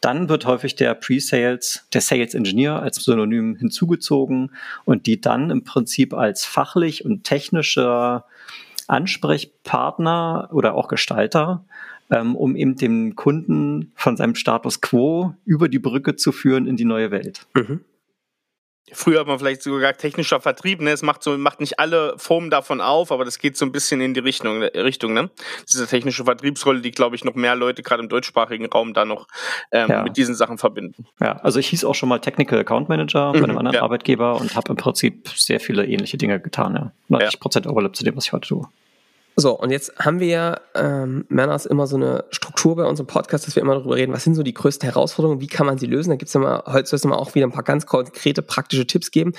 Dann 0.00 0.28
wird 0.28 0.46
häufig 0.46 0.76
der 0.76 0.94
Pre-Sales, 0.94 1.86
der 1.92 2.02
Sales 2.02 2.34
Engineer 2.34 2.80
als 2.80 2.96
Synonym 3.02 3.56
hinzugezogen 3.56 4.52
und 4.84 5.06
die 5.06 5.20
dann 5.20 5.50
im 5.50 5.64
Prinzip 5.64 6.12
als 6.12 6.44
fachlich 6.44 7.04
und 7.04 7.24
technischer 7.24 8.26
Ansprechpartner 8.86 10.50
oder 10.52 10.74
auch 10.74 10.88
Gestalter, 10.88 11.64
ähm, 12.10 12.36
um 12.36 12.54
eben 12.54 12.76
den 12.76 13.16
Kunden 13.16 13.92
von 13.96 14.16
seinem 14.16 14.34
Status 14.34 14.80
quo 14.80 15.34
über 15.46 15.68
die 15.68 15.78
Brücke 15.78 16.16
zu 16.16 16.32
führen 16.32 16.66
in 16.66 16.76
die 16.76 16.84
neue 16.84 17.10
Welt. 17.10 17.46
Mhm. 17.54 17.80
Früher 18.92 19.20
hat 19.20 19.26
man 19.26 19.38
vielleicht 19.38 19.62
sogar 19.62 19.80
gesagt, 19.80 20.00
technischer 20.00 20.40
Vertrieb, 20.40 20.80
ne? 20.80 20.90
Es 20.90 21.02
macht 21.02 21.22
so, 21.22 21.36
macht 21.38 21.60
nicht 21.60 21.78
alle 21.78 22.14
Formen 22.18 22.50
davon 22.50 22.80
auf, 22.80 23.12
aber 23.12 23.24
das 23.24 23.38
geht 23.38 23.56
so 23.56 23.64
ein 23.64 23.72
bisschen 23.72 24.00
in 24.00 24.14
die 24.14 24.20
Richtung, 24.20 24.62
Richtung, 24.62 25.12
ne? 25.12 25.30
Diese 25.70 25.86
technische 25.86 26.24
Vertriebsrolle, 26.24 26.80
die, 26.80 26.90
glaube 26.90 27.16
ich, 27.16 27.24
noch 27.24 27.34
mehr 27.34 27.54
Leute 27.54 27.82
gerade 27.82 28.02
im 28.02 28.08
deutschsprachigen 28.08 28.66
Raum 28.66 28.94
da 28.94 29.04
noch 29.04 29.26
ähm, 29.72 29.88
ja. 29.88 30.02
mit 30.02 30.16
diesen 30.16 30.34
Sachen 30.34 30.58
verbinden. 30.58 31.06
Ja, 31.20 31.36
also 31.38 31.58
ich 31.58 31.68
hieß 31.68 31.84
auch 31.84 31.94
schon 31.94 32.08
mal 32.08 32.18
Technical 32.18 32.58
Account 32.58 32.88
Manager 32.88 33.32
bei 33.32 33.38
einem 33.38 33.52
mhm, 33.52 33.58
anderen 33.58 33.74
ja. 33.76 33.82
Arbeitgeber 33.82 34.40
und 34.40 34.54
habe 34.54 34.70
im 34.70 34.76
Prinzip 34.76 35.28
sehr 35.28 35.60
viele 35.60 35.86
ähnliche 35.86 36.16
Dinge 36.16 36.40
getan, 36.40 36.74
ja. 36.74 36.92
90 37.08 37.40
Prozent. 37.40 37.66
Overlap 37.66 37.96
zu 37.96 38.04
dem, 38.04 38.16
was 38.16 38.26
ich 38.26 38.32
heute 38.32 38.48
tue. 38.48 38.68
So, 39.40 39.56
und 39.56 39.70
jetzt 39.70 39.96
haben 40.00 40.18
wir 40.18 40.26
ja, 40.26 40.60
ähm, 40.74 41.24
Männers, 41.28 41.64
immer 41.64 41.86
so 41.86 41.94
eine 41.94 42.24
Struktur 42.30 42.74
bei 42.74 42.84
unserem 42.84 43.06
Podcast, 43.06 43.46
dass 43.46 43.54
wir 43.54 43.62
immer 43.62 43.76
darüber 43.76 43.94
reden, 43.94 44.12
was 44.12 44.24
sind 44.24 44.34
so 44.34 44.42
die 44.42 44.52
größten 44.52 44.84
Herausforderungen, 44.90 45.40
wie 45.40 45.46
kann 45.46 45.64
man 45.64 45.78
sie 45.78 45.86
lösen. 45.86 46.10
Da 46.10 46.16
gibt 46.16 46.28
es 46.28 46.34
immer, 46.34 46.64
heute 46.66 46.88
soll 46.88 46.96
es 46.96 47.06
auch 47.06 47.36
wieder 47.36 47.46
ein 47.46 47.52
paar 47.52 47.62
ganz 47.62 47.86
konkrete, 47.86 48.42
praktische 48.42 48.84
Tipps 48.84 49.12
geben. 49.12 49.34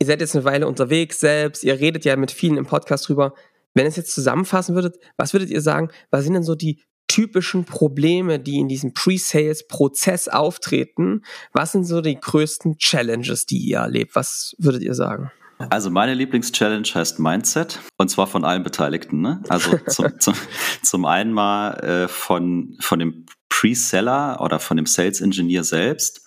Ihr 0.00 0.08
seid 0.08 0.20
jetzt 0.20 0.34
eine 0.34 0.44
Weile 0.44 0.66
unterwegs 0.66 1.20
selbst, 1.20 1.62
ihr 1.62 1.78
redet 1.78 2.04
ja 2.04 2.16
mit 2.16 2.32
vielen 2.32 2.56
im 2.56 2.66
Podcast 2.66 3.08
drüber. 3.08 3.32
Wenn 3.74 3.84
ihr 3.84 3.90
es 3.90 3.96
jetzt 3.96 4.12
zusammenfassen 4.12 4.74
würdet, 4.74 4.98
was 5.16 5.32
würdet 5.32 5.50
ihr 5.50 5.60
sagen, 5.60 5.90
was 6.10 6.24
sind 6.24 6.34
denn 6.34 6.42
so 6.42 6.56
die 6.56 6.82
typischen 7.06 7.64
Probleme, 7.64 8.40
die 8.40 8.58
in 8.58 8.66
diesem 8.66 8.92
Pre-Sales-Prozess 8.92 10.26
auftreten? 10.26 11.22
Was 11.52 11.70
sind 11.70 11.84
so 11.84 12.00
die 12.00 12.18
größten 12.18 12.78
Challenges, 12.78 13.46
die 13.46 13.58
ihr 13.58 13.78
erlebt? 13.78 14.16
Was 14.16 14.56
würdet 14.58 14.82
ihr 14.82 14.94
sagen? 14.94 15.30
Also 15.58 15.90
meine 15.90 16.14
Lieblingschallenge 16.14 16.88
heißt 16.94 17.18
Mindset 17.18 17.80
und 17.96 18.10
zwar 18.10 18.26
von 18.26 18.44
allen 18.44 18.62
Beteiligten. 18.62 19.20
Ne? 19.20 19.42
Also 19.48 19.78
zum, 19.88 20.20
zum, 20.20 20.34
zum 20.82 21.04
einen 21.04 21.32
mal 21.32 21.70
äh, 21.80 22.08
von, 22.08 22.76
von 22.80 22.98
dem 22.98 23.26
Pre-Seller 23.48 24.40
oder 24.40 24.58
von 24.58 24.76
dem 24.76 24.86
Sales 24.86 25.20
Engineer 25.20 25.64
selbst, 25.64 26.26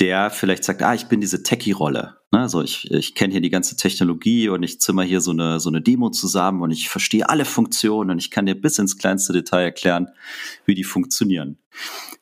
der 0.00 0.30
vielleicht 0.30 0.64
sagt, 0.64 0.82
ah, 0.82 0.94
ich 0.94 1.06
bin 1.06 1.20
diese 1.20 1.42
Techie-Rolle. 1.42 2.16
Ne? 2.32 2.40
Also 2.40 2.62
ich, 2.62 2.90
ich 2.90 3.14
kenne 3.14 3.32
hier 3.32 3.42
die 3.42 3.50
ganze 3.50 3.76
Technologie 3.76 4.48
und 4.48 4.62
ich 4.62 4.80
zimmer 4.80 5.02
hier 5.02 5.20
so 5.20 5.32
eine, 5.32 5.60
so 5.60 5.68
eine 5.68 5.82
Demo 5.82 6.08
zusammen 6.08 6.62
und 6.62 6.70
ich 6.70 6.88
verstehe 6.88 7.28
alle 7.28 7.44
Funktionen 7.44 8.10
und 8.10 8.18
ich 8.18 8.30
kann 8.30 8.46
dir 8.46 8.54
bis 8.54 8.78
ins 8.78 8.96
kleinste 8.96 9.34
Detail 9.34 9.64
erklären, 9.64 10.08
wie 10.64 10.74
die 10.74 10.84
funktionieren. 10.84 11.58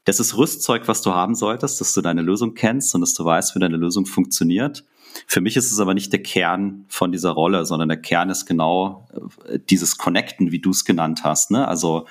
Das 0.05 0.19
ist 0.19 0.37
Rüstzeug, 0.37 0.89
was 0.89 1.03
du 1.03 1.15
haben 1.15 1.37
solltest, 1.37 1.81
dass 1.81 1.93
du 1.93 2.01
deine 2.01 2.23
Lösung 2.23 2.55
kennst 2.55 2.95
und 2.95 3.01
dass 3.01 3.15
du 3.15 3.25
weißt, 3.25 3.55
wie 3.55 3.61
deine 3.61 3.77
Lösung 3.77 4.07
funktioniert. 4.07 4.85
Für 5.27 5.41
mich 5.41 5.57
ist 5.57 5.71
es 5.71 5.81
aber 5.81 5.95
nicht 5.95 6.13
der 6.13 6.23
Kern 6.23 6.85
von 6.89 7.13
dieser 7.13 7.31
Rolle, 7.31 7.67
sondern 7.67 7.89
der 7.89 8.01
Kern 8.01 8.31
ist 8.31 8.47
genau 8.47 9.09
äh, 9.47 9.59
dieses 9.59 9.99
Connecten, 9.99 10.53
wie 10.53 10.61
du 10.61 10.71
es 10.71 10.85
genannt 10.85 11.23
hast. 11.25 11.51
Ne? 11.51 11.67
Also 11.67 12.07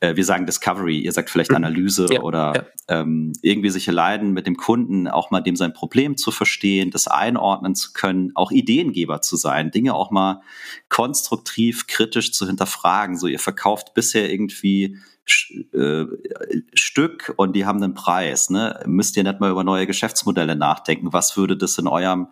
äh, 0.00 0.16
wir 0.16 0.24
sagen 0.24 0.46
Discovery, 0.46 1.00
ihr 1.00 1.12
sagt 1.12 1.30
vielleicht 1.30 1.50
mhm. 1.50 1.56
Analyse 1.56 2.06
ja, 2.10 2.20
oder 2.20 2.52
ja. 2.54 2.66
Ähm, 2.88 3.32
irgendwie 3.42 3.70
sich 3.70 3.86
leiden 3.86 4.32
mit 4.32 4.46
dem 4.46 4.56
Kunden, 4.56 5.06
auch 5.06 5.30
mal 5.30 5.40
dem 5.40 5.56
sein 5.56 5.72
Problem 5.72 6.16
zu 6.16 6.30
verstehen, 6.30 6.90
das 6.90 7.06
einordnen 7.06 7.74
zu 7.74 7.92
können, 7.92 8.32
auch 8.34 8.50
Ideengeber 8.50 9.20
zu 9.20 9.36
sein, 9.36 9.70
Dinge 9.70 9.94
auch 9.94 10.10
mal 10.10 10.42
konstruktiv, 10.88 11.86
kritisch 11.86 12.32
zu 12.32 12.46
hinterfragen. 12.46 13.16
So, 13.16 13.26
ihr 13.26 13.38
verkauft 13.38 13.94
bisher 13.94 14.30
irgendwie 14.30 14.98
äh, 15.72 16.04
Stück 16.74 17.32
und 17.36 17.54
die 17.54 17.66
haben 17.66 17.82
einen 17.82 17.94
Preis. 17.94 18.50
Ne? 18.50 18.80
Müsst 18.86 19.16
ihr 19.16 19.22
nicht 19.22 19.40
mal 19.40 19.50
über 19.50 19.64
neue 19.64 19.86
Geschäftsmodelle 19.86 20.56
nachdenken? 20.56 21.12
Was 21.12 21.36
würde 21.36 21.56
das 21.56 21.78
in 21.78 21.86
eurem 21.86 22.28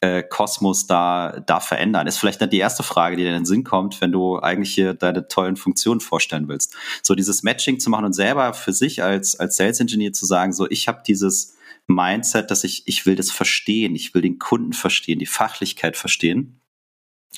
äh, 0.00 0.22
Kosmos 0.22 0.86
da, 0.86 1.42
da 1.46 1.60
verändern? 1.60 2.06
Ist 2.06 2.18
vielleicht 2.18 2.40
nicht 2.40 2.52
die 2.52 2.58
erste 2.58 2.82
Frage, 2.82 3.16
die 3.16 3.22
dir 3.22 3.30
in 3.30 3.34
den 3.34 3.44
Sinn 3.44 3.64
kommt, 3.64 4.00
wenn 4.00 4.12
du 4.12 4.38
eigentlich 4.38 4.74
hier 4.74 4.94
deine 4.94 5.28
tollen 5.28 5.56
Funktionen 5.56 6.00
vorstellen 6.00 6.48
willst. 6.48 6.74
So 7.02 7.14
dieses 7.14 7.42
Matching 7.42 7.80
zu 7.80 7.90
machen 7.90 8.04
und 8.04 8.12
selber 8.12 8.54
für 8.54 8.72
sich 8.72 9.02
als, 9.02 9.38
als 9.38 9.56
Sales 9.56 9.80
Engineer 9.80 10.12
zu 10.12 10.26
sagen, 10.26 10.52
so 10.52 10.68
ich 10.70 10.88
habe 10.88 11.02
dieses 11.06 11.56
Mindset, 11.86 12.50
dass 12.50 12.64
ich, 12.64 12.84
ich 12.86 13.06
will 13.06 13.16
das 13.16 13.30
verstehen, 13.30 13.94
ich 13.94 14.14
will 14.14 14.22
den 14.22 14.38
Kunden 14.38 14.72
verstehen, 14.72 15.18
die 15.18 15.26
Fachlichkeit 15.26 15.96
verstehen 15.96 16.61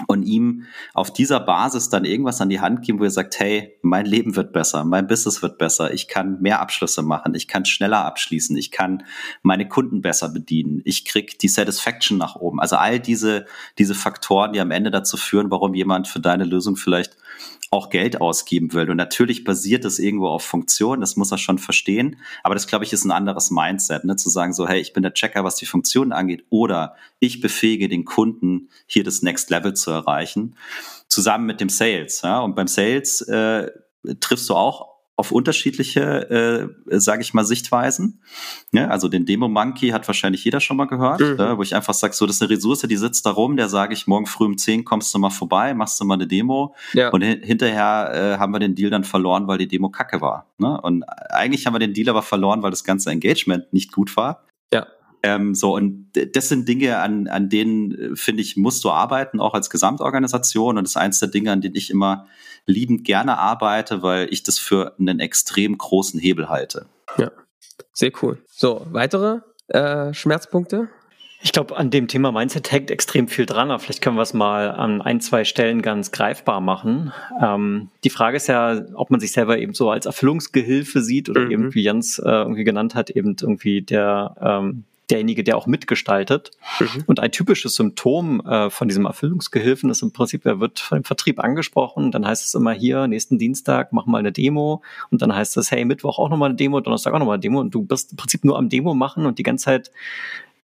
und 0.08 0.24
ihm 0.24 0.64
auf 0.92 1.12
dieser 1.12 1.38
Basis 1.38 1.88
dann 1.88 2.04
irgendwas 2.04 2.40
an 2.40 2.48
die 2.48 2.60
Hand 2.60 2.82
geben, 2.82 2.98
wo 2.98 3.04
er 3.04 3.10
sagt, 3.10 3.38
hey, 3.38 3.76
mein 3.80 4.06
Leben 4.06 4.34
wird 4.34 4.52
besser, 4.52 4.84
mein 4.84 5.06
Business 5.06 5.40
wird 5.40 5.56
besser, 5.56 5.94
ich 5.94 6.08
kann 6.08 6.40
mehr 6.40 6.60
Abschlüsse 6.60 7.02
machen, 7.02 7.34
ich 7.34 7.46
kann 7.46 7.64
schneller 7.64 8.04
abschließen, 8.04 8.56
ich 8.56 8.72
kann 8.72 9.04
meine 9.42 9.68
Kunden 9.68 10.02
besser 10.02 10.30
bedienen, 10.30 10.82
ich 10.84 11.04
krieg 11.04 11.38
die 11.38 11.48
Satisfaction 11.48 12.18
nach 12.18 12.34
oben. 12.34 12.60
Also 12.60 12.76
all 12.76 12.98
diese, 12.98 13.46
diese 13.78 13.94
Faktoren, 13.94 14.52
die 14.52 14.60
am 14.60 14.72
Ende 14.72 14.90
dazu 14.90 15.16
führen, 15.16 15.50
warum 15.52 15.74
jemand 15.74 16.08
für 16.08 16.20
deine 16.20 16.44
Lösung 16.44 16.74
vielleicht 16.74 17.16
auch 17.74 17.90
Geld 17.90 18.20
ausgeben 18.20 18.72
will. 18.72 18.90
Und 18.90 18.96
natürlich 18.96 19.44
basiert 19.44 19.84
es 19.84 19.98
irgendwo 19.98 20.28
auf 20.28 20.42
Funktion, 20.44 21.00
das 21.00 21.16
muss 21.16 21.32
er 21.32 21.38
schon 21.38 21.58
verstehen. 21.58 22.16
Aber 22.42 22.54
das, 22.54 22.66
glaube 22.66 22.84
ich, 22.84 22.92
ist 22.92 23.04
ein 23.04 23.10
anderes 23.10 23.50
Mindset, 23.50 24.04
ne? 24.04 24.16
zu 24.16 24.30
sagen 24.30 24.52
so, 24.52 24.66
hey, 24.66 24.80
ich 24.80 24.92
bin 24.92 25.02
der 25.02 25.12
Checker, 25.12 25.44
was 25.44 25.56
die 25.56 25.66
Funktionen 25.66 26.12
angeht, 26.12 26.44
oder 26.50 26.94
ich 27.18 27.40
befähige 27.40 27.88
den 27.88 28.04
Kunden, 28.04 28.68
hier 28.86 29.04
das 29.04 29.22
Next 29.22 29.50
Level 29.50 29.74
zu 29.74 29.90
erreichen, 29.90 30.56
zusammen 31.08 31.46
mit 31.46 31.60
dem 31.60 31.68
Sales. 31.68 32.22
Ja? 32.22 32.40
Und 32.40 32.54
beim 32.54 32.68
Sales 32.68 33.20
äh, 33.22 33.70
triffst 34.20 34.48
du 34.48 34.54
auch 34.54 34.93
auf 35.16 35.30
unterschiedliche, 35.30 36.74
äh, 36.88 36.98
sage 36.98 37.22
ich 37.22 37.34
mal, 37.34 37.44
Sichtweisen. 37.44 38.20
Ja, 38.72 38.88
also 38.88 39.08
den 39.08 39.26
Demo 39.26 39.48
Monkey 39.48 39.90
hat 39.90 40.06
wahrscheinlich 40.08 40.44
jeder 40.44 40.58
schon 40.58 40.76
mal 40.76 40.86
gehört, 40.86 41.20
mhm. 41.20 41.38
äh, 41.38 41.56
wo 41.56 41.62
ich 41.62 41.76
einfach 41.76 41.94
sage, 41.94 42.14
so 42.14 42.26
das 42.26 42.36
ist 42.36 42.42
eine 42.42 42.50
Ressource, 42.50 42.80
die 42.82 42.96
sitzt 42.96 43.24
da 43.24 43.30
rum, 43.30 43.56
der 43.56 43.68
sage 43.68 43.92
ich, 43.92 44.08
morgen 44.08 44.26
früh 44.26 44.46
um 44.46 44.58
10 44.58 44.84
kommst 44.84 45.14
du 45.14 45.18
mal 45.18 45.30
vorbei, 45.30 45.72
machst 45.72 46.00
du 46.00 46.04
mal 46.04 46.14
eine 46.14 46.26
Demo 46.26 46.74
ja. 46.94 47.10
und 47.10 47.22
hin 47.22 47.42
hinterher 47.42 48.34
äh, 48.34 48.38
haben 48.38 48.52
wir 48.52 48.58
den 48.58 48.74
Deal 48.74 48.90
dann 48.90 49.04
verloren, 49.04 49.46
weil 49.46 49.58
die 49.58 49.68
Demo 49.68 49.88
kacke 49.88 50.20
war. 50.20 50.52
Ne? 50.58 50.80
Und 50.80 51.04
eigentlich 51.04 51.66
haben 51.66 51.74
wir 51.74 51.78
den 51.78 51.94
Deal 51.94 52.08
aber 52.08 52.22
verloren, 52.22 52.62
weil 52.62 52.70
das 52.70 52.82
ganze 52.82 53.10
Engagement 53.10 53.72
nicht 53.72 53.92
gut 53.92 54.16
war. 54.16 54.44
Ja. 54.72 54.86
Ähm, 55.24 55.54
so, 55.54 55.74
und 55.74 56.10
das 56.34 56.50
sind 56.50 56.68
Dinge, 56.68 56.98
an, 56.98 57.28
an 57.28 57.48
denen, 57.48 58.12
äh, 58.12 58.14
finde 58.14 58.42
ich, 58.42 58.58
musst 58.58 58.84
du 58.84 58.90
arbeiten, 58.90 59.40
auch 59.40 59.54
als 59.54 59.70
Gesamtorganisation. 59.70 60.76
Und 60.76 60.84
das 60.84 60.92
ist 60.92 60.96
eins 60.98 61.18
der 61.18 61.30
Dinge, 61.30 61.50
an 61.50 61.62
denen 61.62 61.76
ich 61.76 61.88
immer 61.88 62.26
liebend 62.66 63.04
gerne 63.04 63.38
arbeite, 63.38 64.02
weil 64.02 64.28
ich 64.30 64.42
das 64.42 64.58
für 64.58 64.94
einen 64.98 65.20
extrem 65.20 65.78
großen 65.78 66.20
Hebel 66.20 66.50
halte. 66.50 66.86
Ja, 67.16 67.30
sehr 67.94 68.12
cool. 68.20 68.36
So, 68.50 68.86
weitere 68.90 69.40
äh, 69.68 70.12
Schmerzpunkte? 70.12 70.90
Ich 71.40 71.52
glaube, 71.52 71.74
an 71.76 71.90
dem 71.90 72.06
Thema 72.06 72.30
Mindset 72.30 72.70
hängt 72.70 72.90
extrem 72.90 73.28
viel 73.28 73.46
dran, 73.46 73.70
aber 73.70 73.78
vielleicht 73.78 74.02
können 74.02 74.16
wir 74.16 74.22
es 74.22 74.34
mal 74.34 74.70
an 74.70 75.00
ein, 75.00 75.22
zwei 75.22 75.44
Stellen 75.44 75.80
ganz 75.80 76.10
greifbar 76.10 76.60
machen. 76.60 77.14
Ähm, 77.42 77.88
die 78.02 78.10
Frage 78.10 78.36
ist 78.36 78.46
ja, 78.46 78.82
ob 78.94 79.10
man 79.10 79.20
sich 79.20 79.32
selber 79.32 79.56
eben 79.58 79.72
so 79.72 79.90
als 79.90 80.04
Erfüllungsgehilfe 80.04 81.00
sieht 81.00 81.30
oder 81.30 81.42
mhm. 81.42 81.50
eben, 81.50 81.74
wie 81.74 81.82
Jens 81.82 82.18
äh, 82.18 82.28
irgendwie 82.28 82.64
genannt 82.64 82.94
hat, 82.94 83.08
eben 83.08 83.36
irgendwie 83.40 83.80
der 83.80 84.36
ähm, 84.40 84.84
derjenige, 85.10 85.44
der 85.44 85.56
auch 85.56 85.66
mitgestaltet. 85.66 86.50
Mhm. 86.80 87.04
Und 87.06 87.20
ein 87.20 87.32
typisches 87.32 87.74
Symptom 87.74 88.40
äh, 88.46 88.70
von 88.70 88.88
diesem 88.88 89.06
Erfüllungsgehilfen 89.06 89.90
ist 89.90 90.02
im 90.02 90.12
Prinzip, 90.12 90.46
er 90.46 90.60
wird 90.60 90.80
vom 90.80 91.04
Vertrieb 91.04 91.40
angesprochen, 91.40 92.10
dann 92.10 92.26
heißt 92.26 92.44
es 92.44 92.54
immer 92.54 92.72
hier, 92.72 93.06
nächsten 93.06 93.38
Dienstag, 93.38 93.92
mach 93.92 94.06
mal 94.06 94.18
eine 94.18 94.32
Demo 94.32 94.82
und 95.10 95.22
dann 95.22 95.34
heißt 95.34 95.56
es, 95.56 95.70
hey, 95.70 95.84
Mittwoch 95.84 96.18
auch 96.18 96.30
nochmal 96.30 96.50
eine 96.50 96.56
Demo, 96.56 96.80
Donnerstag 96.80 97.12
auch 97.12 97.18
nochmal 97.18 97.34
eine 97.34 97.42
Demo 97.42 97.60
und 97.60 97.74
du 97.74 97.82
bist 97.82 98.12
im 98.12 98.16
Prinzip 98.16 98.44
nur 98.44 98.58
am 98.58 98.68
Demo 98.68 98.94
machen 98.94 99.26
und 99.26 99.38
die 99.38 99.42
ganze 99.42 99.66
Zeit 99.66 99.90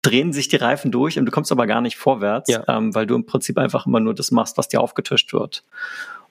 drehen 0.03 0.33
sich 0.33 0.49
die 0.49 0.57
Reifen 0.57 0.93
durch 0.93 1.19
und 1.19 1.27
du 1.27 1.33
kommst 1.33 1.51
aber 1.51 1.67
gar 1.67 1.81
nicht 1.81 1.97
vorwärts, 1.97 2.51
ja. 2.51 2.63
ähm, 2.69 2.95
weil 2.95 3.07
du 3.07 3.15
im 3.15 3.27
Prinzip 3.27 3.59
einfach 3.59 3.87
immer 3.87 4.01
nur 4.01 4.15
das 4.15 4.31
machst, 4.31 4.57
was 4.57 4.69
dir 4.69 4.81
aufgetischt 4.81 5.33
wird. 5.33 5.65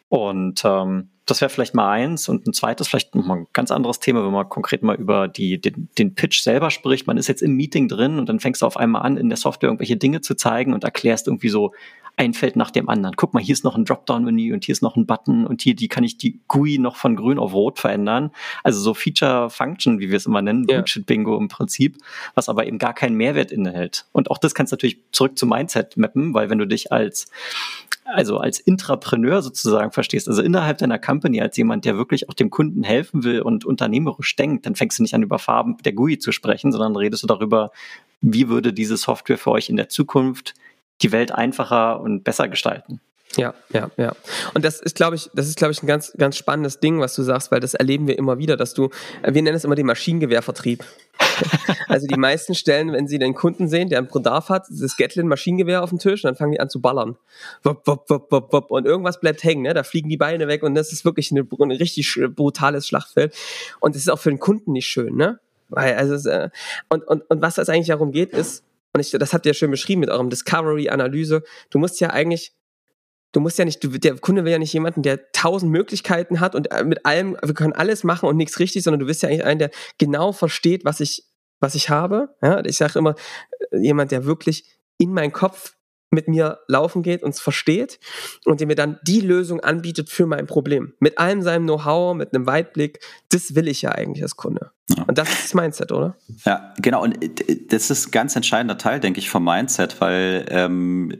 Und 0.07 0.63
ähm, 0.65 1.09
das 1.25 1.41
wäre 1.41 1.49
vielleicht 1.49 1.73
mal 1.73 1.89
eins. 1.89 2.29
Und 2.29 2.47
ein 2.47 2.53
zweites, 2.53 2.87
vielleicht 2.87 3.15
nochmal 3.15 3.39
ein 3.39 3.47
ganz 3.53 3.71
anderes 3.71 3.99
Thema, 3.99 4.23
wenn 4.23 4.31
man 4.31 4.47
konkret 4.49 4.83
mal 4.83 4.95
über 4.95 5.27
die, 5.27 5.59
den, 5.59 5.89
den 5.97 6.15
Pitch 6.15 6.41
selber 6.41 6.69
spricht. 6.69 7.07
Man 7.07 7.17
ist 7.17 7.27
jetzt 7.27 7.41
im 7.41 7.55
Meeting 7.55 7.87
drin 7.87 8.19
und 8.19 8.29
dann 8.29 8.39
fängst 8.39 8.61
du 8.61 8.65
auf 8.65 8.77
einmal 8.77 9.01
an, 9.01 9.17
in 9.17 9.29
der 9.29 9.37
Software 9.37 9.69
irgendwelche 9.69 9.97
Dinge 9.97 10.21
zu 10.21 10.35
zeigen 10.35 10.73
und 10.73 10.83
erklärst 10.83 11.27
irgendwie 11.27 11.49
so 11.49 11.73
ein 12.17 12.33
Feld 12.33 12.55
nach 12.55 12.71
dem 12.71 12.89
anderen. 12.89 13.15
Guck 13.15 13.33
mal, 13.33 13.43
hier 13.43 13.53
ist 13.53 13.63
noch 13.63 13.75
ein 13.75 13.85
Dropdown-Menü 13.85 14.53
und 14.53 14.63
hier 14.65 14.73
ist 14.73 14.81
noch 14.81 14.95
ein 14.95 15.05
Button 15.05 15.45
und 15.45 15.61
hier 15.61 15.75
die 15.75 15.87
kann 15.87 16.03
ich 16.03 16.17
die 16.17 16.39
GUI 16.47 16.77
noch 16.77 16.95
von 16.95 17.15
grün 17.15 17.39
auf 17.39 17.53
rot 17.53 17.79
verändern. 17.79 18.31
Also 18.63 18.79
so 18.79 18.93
Feature-Function, 18.93 19.99
wie 19.99 20.09
wir 20.09 20.17
es 20.17 20.25
immer 20.25 20.41
nennen, 20.41 20.65
ja. 20.69 20.77
Bullshit-Bingo 20.77 21.37
im 21.37 21.47
Prinzip, 21.47 21.97
was 22.33 22.49
aber 22.49 22.65
eben 22.67 22.77
gar 22.77 22.93
keinen 22.93 23.15
Mehrwert 23.15 23.51
inhält. 23.51 24.05
Und 24.13 24.31
auch 24.31 24.37
das 24.37 24.55
kannst 24.55 24.71
du 24.71 24.75
natürlich 24.75 24.99
zurück 25.11 25.37
zum 25.37 25.49
Mindset 25.49 25.97
mappen, 25.97 26.33
weil 26.33 26.49
wenn 26.49 26.57
du 26.57 26.67
dich 26.67 26.91
als 26.91 27.27
also 28.05 28.37
als 28.37 28.59
Intrapreneur 28.59 29.41
sozusagen 29.41 29.91
verstehst, 29.91 30.27
also 30.29 30.43
innerhalb 30.43 30.77
deiner 30.77 30.99
Company 30.99 31.41
als 31.41 31.57
jemand, 31.57 31.85
der 31.85 31.97
wirklich 31.97 32.29
auch 32.29 32.35
dem 32.35 32.51
Kunden 32.51 32.83
helfen 32.83 33.23
will 33.23 33.41
und 33.41 33.65
unternehmerisch 33.65 34.35
denkt, 34.35 34.67
dann 34.67 34.75
fängst 34.75 34.99
du 34.99 35.03
nicht 35.03 35.15
an 35.15 35.23
über 35.23 35.39
Farben 35.39 35.77
der 35.83 35.93
GUI 35.93 36.19
zu 36.19 36.31
sprechen, 36.31 36.71
sondern 36.71 36.95
redest 36.95 37.23
du 37.23 37.27
darüber, 37.27 37.71
wie 38.21 38.47
würde 38.47 38.73
diese 38.73 38.95
Software 38.95 39.39
für 39.39 39.51
euch 39.51 39.69
in 39.69 39.75
der 39.75 39.89
Zukunft 39.89 40.53
die 41.01 41.11
Welt 41.11 41.31
einfacher 41.31 41.99
und 41.99 42.23
besser 42.23 42.47
gestalten. 42.47 43.01
Ja, 43.37 43.53
ja, 43.73 43.89
ja. 43.97 44.13
Und 44.53 44.63
das 44.63 44.79
ist, 44.79 44.95
glaube 44.95 45.15
ich, 45.15 45.29
das 45.33 45.47
ist, 45.47 45.57
glaube 45.57 45.73
ich, 45.73 45.83
ein 45.83 45.87
ganz, 45.87 46.13
ganz 46.17 46.37
spannendes 46.37 46.79
Ding, 46.79 46.99
was 46.99 47.15
du 47.15 47.23
sagst, 47.23 47.51
weil 47.51 47.59
das 47.59 47.73
erleben 47.73 48.07
wir 48.07 48.17
immer 48.17 48.37
wieder, 48.37 48.55
dass 48.55 48.73
du, 48.73 48.89
wir 49.23 49.41
nennen 49.41 49.55
es 49.55 49.63
immer 49.63 49.75
den 49.75 49.87
Maschinengewehrvertrieb. 49.87 50.83
also 51.87 52.07
die 52.07 52.17
meisten 52.17 52.55
stellen, 52.55 52.93
wenn 52.93 53.07
sie 53.07 53.19
den 53.19 53.33
Kunden 53.33 53.67
sehen, 53.67 53.89
der 53.89 53.99
einen 53.99 54.07
Bedarf 54.07 54.49
hat, 54.49 54.67
das 54.69 54.95
Gatlin 54.95 55.27
Maschinengewehr 55.27 55.83
auf 55.83 55.89
den 55.89 55.99
Tisch 55.99 56.23
und 56.23 56.29
dann 56.29 56.35
fangen 56.35 56.53
die 56.53 56.59
an 56.59 56.69
zu 56.69 56.81
ballern. 56.81 57.17
Wop, 57.63 57.85
wop, 57.85 58.09
wop, 58.09 58.31
wop, 58.31 58.53
wop. 58.53 58.71
Und 58.71 58.85
irgendwas 58.85 59.19
bleibt 59.19 59.43
hängen, 59.43 59.63
ne? 59.63 59.73
Da 59.73 59.83
fliegen 59.83 60.09
die 60.09 60.17
Beine 60.17 60.47
weg 60.47 60.63
und 60.63 60.75
das 60.75 60.91
ist 60.91 61.03
wirklich 61.03 61.31
eine, 61.31 61.45
ein 61.59 61.71
richtig 61.71 62.17
brutales 62.35 62.87
Schlachtfeld. 62.87 63.35
Und 63.79 63.95
das 63.95 64.03
ist 64.03 64.09
auch 64.09 64.19
für 64.19 64.29
den 64.29 64.39
Kunden 64.39 64.71
nicht 64.71 64.87
schön, 64.87 65.15
ne? 65.15 65.39
Weil, 65.69 65.95
also, 65.95 66.29
äh, 66.29 66.49
und, 66.89 67.05
und, 67.07 67.23
und 67.29 67.41
was 67.41 67.55
das 67.55 67.69
eigentlich 67.69 67.87
darum 67.87 68.11
geht, 68.11 68.31
ist, 68.31 68.63
und 68.95 69.01
ich, 69.01 69.11
das 69.11 69.33
habt 69.33 69.45
ihr 69.45 69.49
ja 69.49 69.53
schön 69.53 69.71
beschrieben 69.71 69.99
mit 69.99 70.09
eurem 70.09 70.29
Discovery-Analyse, 70.29 71.43
du 71.69 71.79
musst 71.79 71.99
ja 71.99 72.11
eigentlich 72.11 72.55
du 73.33 73.41
musst 73.41 73.59
ja 73.59 73.65
nicht, 73.65 73.83
du, 73.83 73.89
der 73.89 74.17
Kunde 74.19 74.45
will 74.45 74.53
ja 74.53 74.59
nicht 74.59 74.71
jemanden, 74.71 75.01
der 75.01 75.31
tausend 75.33 75.69
Möglichkeiten 75.69 76.39
hat 76.39 76.55
und 76.55 76.71
äh, 76.71 76.85
mit 76.85 77.05
allem, 77.05 77.35
wir 77.43 77.53
können 77.53 77.73
alles 77.73 78.05
machen 78.05 78.29
und 78.29 78.37
nichts 78.37 78.59
richtig, 78.59 78.83
sondern 78.83 79.01
du 79.01 79.05
bist 79.05 79.21
ja 79.23 79.29
eigentlich 79.29 79.43
einen, 79.43 79.59
der 79.59 79.71
genau 79.97 80.31
versteht, 80.31 80.85
was 80.85 81.01
ich, 81.01 81.25
was 81.59 81.75
ich 81.75 81.89
habe. 81.89 82.33
Ja, 82.41 82.63
ich 82.63 82.77
sage 82.77 82.97
immer, 82.97 83.15
äh, 83.71 83.79
jemand, 83.79 84.11
der 84.11 84.25
wirklich 84.25 84.79
in 84.97 85.11
meinen 85.11 85.33
Kopf 85.33 85.75
mit 86.15 86.27
mir 86.27 86.59
laufen 86.67 87.03
geht 87.03 87.21
und 87.21 87.35
es 87.35 87.39
versteht 87.39 87.99
und 88.45 88.59
der 88.59 88.67
mir 88.67 88.75
dann 88.75 88.99
die 89.03 89.21
Lösung 89.21 89.59
anbietet 89.59 90.09
für 90.09 90.25
mein 90.25 90.47
Problem. 90.47 90.93
Mit 90.99 91.19
allem 91.19 91.41
seinem 91.41 91.65
Know-how, 91.65 92.15
mit 92.15 92.33
einem 92.33 92.47
Weitblick, 92.47 92.99
das 93.29 93.53
will 93.53 93.67
ich 93.67 93.83
ja 93.83 93.91
eigentlich 93.91 94.23
als 94.23 94.35
Kunde. 94.35 94.71
Ja. 94.95 95.03
Und 95.03 95.17
das 95.17 95.29
ist 95.29 95.43
das 95.43 95.53
Mindset, 95.53 95.91
oder? 95.91 96.17
Ja, 96.45 96.73
genau. 96.79 97.03
Und 97.03 97.21
äh, 97.23 97.67
das 97.67 97.91
ist 97.91 98.07
ein 98.07 98.11
ganz 98.11 98.35
entscheidender 98.35 98.77
Teil, 98.77 98.99
denke 98.99 99.19
ich, 99.19 99.29
vom 99.29 99.43
Mindset, 99.43 100.01
weil 100.01 100.45
ähm, 100.49 101.15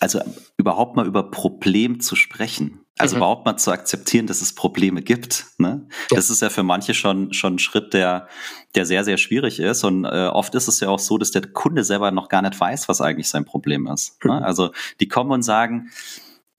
also 0.00 0.20
überhaupt 0.56 0.96
mal 0.96 1.06
über 1.06 1.30
Problem 1.30 2.00
zu 2.00 2.16
sprechen. 2.16 2.83
Also 2.96 3.16
mhm. 3.16 3.22
überhaupt 3.22 3.44
mal 3.44 3.56
zu 3.56 3.72
akzeptieren, 3.72 4.26
dass 4.26 4.40
es 4.40 4.54
Probleme 4.54 5.02
gibt. 5.02 5.46
Ne? 5.58 5.86
Ja. 6.10 6.16
Das 6.16 6.30
ist 6.30 6.42
ja 6.42 6.50
für 6.50 6.62
manche 6.62 6.94
schon 6.94 7.32
schon 7.32 7.54
ein 7.54 7.58
Schritt, 7.58 7.92
der 7.92 8.28
der 8.76 8.86
sehr 8.86 9.04
sehr 9.04 9.16
schwierig 9.16 9.58
ist. 9.58 9.82
Und 9.82 10.04
äh, 10.04 10.28
oft 10.28 10.54
ist 10.54 10.68
es 10.68 10.78
ja 10.80 10.88
auch 10.88 11.00
so, 11.00 11.18
dass 11.18 11.32
der 11.32 11.42
Kunde 11.42 11.82
selber 11.82 12.12
noch 12.12 12.28
gar 12.28 12.42
nicht 12.42 12.58
weiß, 12.58 12.88
was 12.88 13.00
eigentlich 13.00 13.28
sein 13.28 13.44
Problem 13.44 13.88
ist. 13.88 14.24
Ne? 14.24 14.34
Mhm. 14.36 14.44
Also 14.44 14.70
die 15.00 15.08
kommen 15.08 15.32
und 15.32 15.42
sagen, 15.42 15.90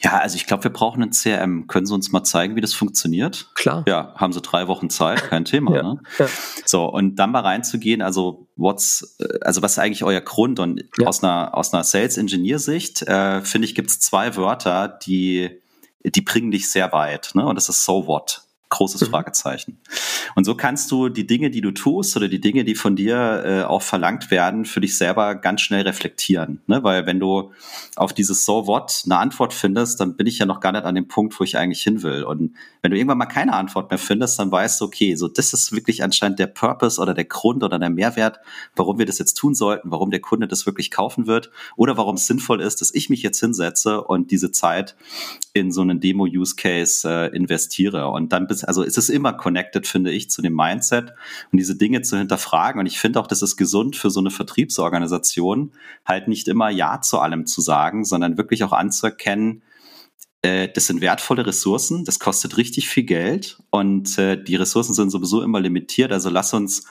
ja, 0.01 0.18
also 0.18 0.36
ich 0.36 0.46
glaube, 0.46 0.65
wir 0.65 0.74
brauchen 0.74 1.01
ein 1.01 1.12
CRM. 1.12 1.68
Können 1.68 1.86
Sie 1.86 1.94
uns 1.94 2.12
mal 2.12 2.24
zeigen, 2.24 2.56
wie 2.56 2.62
das 2.62 2.74
funktioniert? 2.74 3.50
Klar. 3.56 3.86
Ja, 3.88 4.13
haben 4.15 4.34
Sie 4.34 4.42
drei 4.42 4.68
Wochen 4.68 4.89
Zeit, 4.89 5.30
kein 5.30 5.46
Thema. 5.46 5.75
ja, 5.75 5.84
ne? 5.84 6.01
Ja. 6.20 6.27
So, 6.65 6.86
und 6.86 7.15
dann 7.15 7.32
mal 7.32 7.39
reinzugehen, 7.39 8.01
also 8.01 8.48
what's, 8.58 9.15
äh, 9.20 9.39
also 9.42 9.62
was 9.62 9.74
ist 9.74 9.80
eigentlich 9.80 10.04
euer 10.04 10.22
Grund? 10.22 10.60
Und 10.60 10.84
ja. 10.98 11.08
aus 11.08 11.24
einer, 11.24 11.56
aus 11.56 11.74
einer 11.74 11.84
Sales-Engineer-Sicht, 11.84 13.04
äh, 13.04 13.42
finde 13.42 13.68
ich, 13.68 13.74
gibt 13.74 13.89
es 13.89 14.00
zwei 14.01 14.36
Wörter, 14.36 14.89
die 14.89 15.62
die 16.12 16.21
bringen 16.21 16.51
dich 16.51 16.69
sehr 16.69 16.91
weit. 16.91 17.31
Ne? 17.33 17.45
Und 17.45 17.55
das 17.55 17.69
ist 17.69 17.85
so 17.85 18.07
what. 18.07 18.44
Großes 18.75 19.01
mhm. 19.01 19.05
Fragezeichen. 19.12 19.77
Und 20.36 20.44
so 20.44 20.55
kannst 20.55 20.91
du 20.91 21.10
die 21.10 21.25
Dinge, 21.25 21.50
die 21.50 21.62
du 21.62 21.72
tust 21.72 22.15
oder 22.17 22.27
die 22.27 22.41
Dinge, 22.41 22.65
die 22.65 22.75
von 22.75 22.96
dir 22.96 23.44
äh, 23.46 23.63
auch 23.63 23.82
verlangt 23.82 24.32
werden, 24.32 24.65
für 24.65 24.82
dich 24.82 24.98
selber 24.98 25.36
ganz 25.36 25.62
schnell 25.62 25.84
reflektieren. 25.84 26.62
Ne? 26.67 26.84
Weil 26.84 27.05
wenn 27.05 27.20
du 27.20 27.51
auf 27.96 28.13
dieses 28.13 28.46
So 28.46 28.67
what 28.67 29.03
eine 29.05 29.17
Antwort 29.17 29.53
findest, 29.53 30.00
dann 30.00 30.17
bin 30.17 30.27
ich 30.27 30.39
ja 30.39 30.46
noch 30.46 30.60
gar 30.60 30.74
nicht 30.74 30.84
an 30.84 30.96
dem 30.96 31.08
Punkt, 31.08 31.39
wo 31.39 31.44
ich 31.44 31.58
eigentlich 31.58 31.82
hin 31.82 32.03
will. 32.03 32.24
Und 32.24 32.55
wenn 32.82 32.91
du 32.91 32.98
irgendwann 32.98 33.17
mal 33.17 33.25
keine 33.25 33.53
Antwort 33.53 33.89
mehr 33.89 33.98
findest, 33.98 34.38
dann 34.39 34.51
weißt 34.51 34.82
du, 34.82 34.86
okay, 34.86 35.15
so 35.15 35.27
das 35.27 35.53
ist 35.53 35.72
wirklich 35.72 36.03
anscheinend 36.03 36.39
der 36.39 36.48
Purpose 36.48 37.01
oder 37.01 37.13
der 37.13 37.25
Grund 37.25 37.63
oder 37.63 37.79
der 37.79 37.89
Mehrwert, 37.89 38.39
warum 38.75 39.00
wir 39.00 39.05
das 39.05 39.20
jetzt 39.20 39.36
tun 39.36 39.55
sollten, 39.55 39.91
warum 39.91 40.12
der 40.12 40.20
Kunde 40.22 40.48
das 40.48 40.65
wirklich 40.65 40.91
kaufen 40.91 41.27
wird 41.27 41.50
oder 41.77 41.98
warum 41.98 42.15
es 42.15 42.27
sinnvoll 42.27 42.62
ist, 42.62 42.82
dass 42.82 42.94
ich 42.94 43.10
mich 43.10 43.22
jetzt 43.22 43.39
hinsetze 43.39 44.01
und 44.01 44.32
diese 44.32 44.51
Zeit 44.51 44.96
in 45.53 45.72
so 45.72 45.82
einen 45.82 46.00
Demo-Use-Case 46.01 47.10
äh, 47.10 47.36
investiere. 47.36 48.10
Und 48.10 48.34
dann 48.34 48.48
bist, 48.48 48.64
also 48.67 48.84
es 48.84 48.98
ist 48.98 49.10
immer 49.10 49.34
connected, 49.34 49.88
finde 49.88 50.12
ich, 50.12 50.29
zu 50.29 50.41
dem 50.41 50.55
Mindset 50.55 51.13
und 51.51 51.57
diese 51.57 51.75
Dinge 51.75 52.01
zu 52.01 52.17
hinterfragen. 52.17 52.79
Und 52.79 52.86
ich 52.86 53.00
finde 53.00 53.19
auch, 53.19 53.27
das 53.27 53.41
ist 53.41 53.57
gesund 53.57 53.95
für 53.95 54.10
so 54.10 54.19
eine 54.19 54.31
Vertriebsorganisation, 54.31 55.72
halt 56.05 56.27
nicht 56.27 56.48
immer 56.48 56.69
Ja 56.69 57.01
zu 57.01 57.19
allem 57.19 57.45
zu 57.45 57.62
sagen, 57.62 58.05
sondern 58.05 58.38
wirklich 58.38 58.63
auch 58.63 58.74
anzuerkennen, 58.74 59.62
äh, 60.45 60.69
das 60.74 60.86
sind 60.88 61.01
wertvolle 61.01 61.45
Ressourcen, 61.45 62.05
das 62.05 62.19
kostet 62.19 62.57
richtig 62.57 62.88
viel 62.88 63.03
Geld 63.03 63.57
und 63.72 64.17
äh, 64.19 64.41
die 64.41 64.55
Ressourcen 64.55 64.93
sind 64.93 65.10
sowieso 65.10 65.41
immer 65.41 65.60
limitiert. 65.60 66.12
Also 66.12 66.29
lass 66.29 66.53
uns 66.53 66.86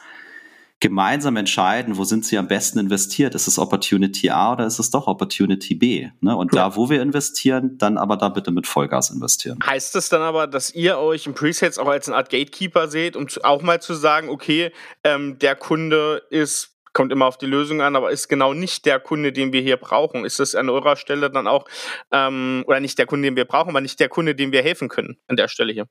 gemeinsam 0.80 1.36
entscheiden, 1.36 1.96
wo 1.96 2.04
sind 2.04 2.26
sie 2.26 2.36
am 2.36 2.46
besten 2.46 2.78
investiert. 2.78 3.34
Ist 3.34 3.46
es 3.46 3.58
Opportunity 3.58 4.30
A 4.30 4.52
oder 4.52 4.66
ist 4.66 4.78
es 4.78 4.90
doch 4.90 5.06
Opportunity 5.06 5.74
B? 5.74 6.10
Ne? 6.20 6.36
Und 6.36 6.54
ja. 6.54 6.68
da, 6.68 6.76
wo 6.76 6.90
wir 6.90 7.00
investieren, 7.00 7.78
dann 7.78 7.96
aber 7.96 8.16
da 8.16 8.28
bitte 8.28 8.50
mit 8.50 8.66
Vollgas 8.66 9.10
investieren. 9.10 9.58
Heißt 9.64 9.94
das 9.94 10.08
dann 10.08 10.20
aber, 10.20 10.46
dass 10.46 10.74
ihr 10.74 10.98
euch 10.98 11.26
im 11.26 11.34
Presets 11.34 11.78
auch 11.78 11.88
als 11.88 12.08
eine 12.08 12.16
Art 12.16 12.28
Gatekeeper 12.28 12.88
seht, 12.88 13.16
um 13.16 13.26
auch 13.44 13.62
mal 13.62 13.80
zu 13.80 13.94
sagen, 13.94 14.28
okay, 14.28 14.72
ähm, 15.04 15.38
der 15.38 15.56
Kunde 15.56 16.22
ist 16.30 16.74
kommt 16.94 17.12
immer 17.12 17.26
auf 17.26 17.36
die 17.38 17.46
Lösung 17.46 17.82
an, 17.82 17.96
aber 17.96 18.12
ist 18.12 18.28
genau 18.28 18.54
nicht 18.54 18.86
der 18.86 19.00
Kunde, 19.00 19.32
den 19.32 19.52
wir 19.52 19.60
hier 19.60 19.76
brauchen. 19.76 20.24
Ist 20.24 20.38
es 20.38 20.54
an 20.54 20.70
eurer 20.70 20.96
Stelle 20.96 21.28
dann 21.28 21.48
auch, 21.48 21.66
ähm, 22.12 22.64
oder 22.66 22.78
nicht 22.78 22.98
der 22.98 23.06
Kunde, 23.06 23.26
den 23.26 23.36
wir 23.36 23.44
brauchen, 23.44 23.70
aber 23.70 23.80
nicht 23.80 23.98
der 24.00 24.08
Kunde, 24.08 24.34
dem 24.34 24.52
wir 24.52 24.62
helfen 24.62 24.88
können 24.88 25.18
an 25.26 25.36
der 25.36 25.48
Stelle 25.48 25.72
hier? 25.72 25.88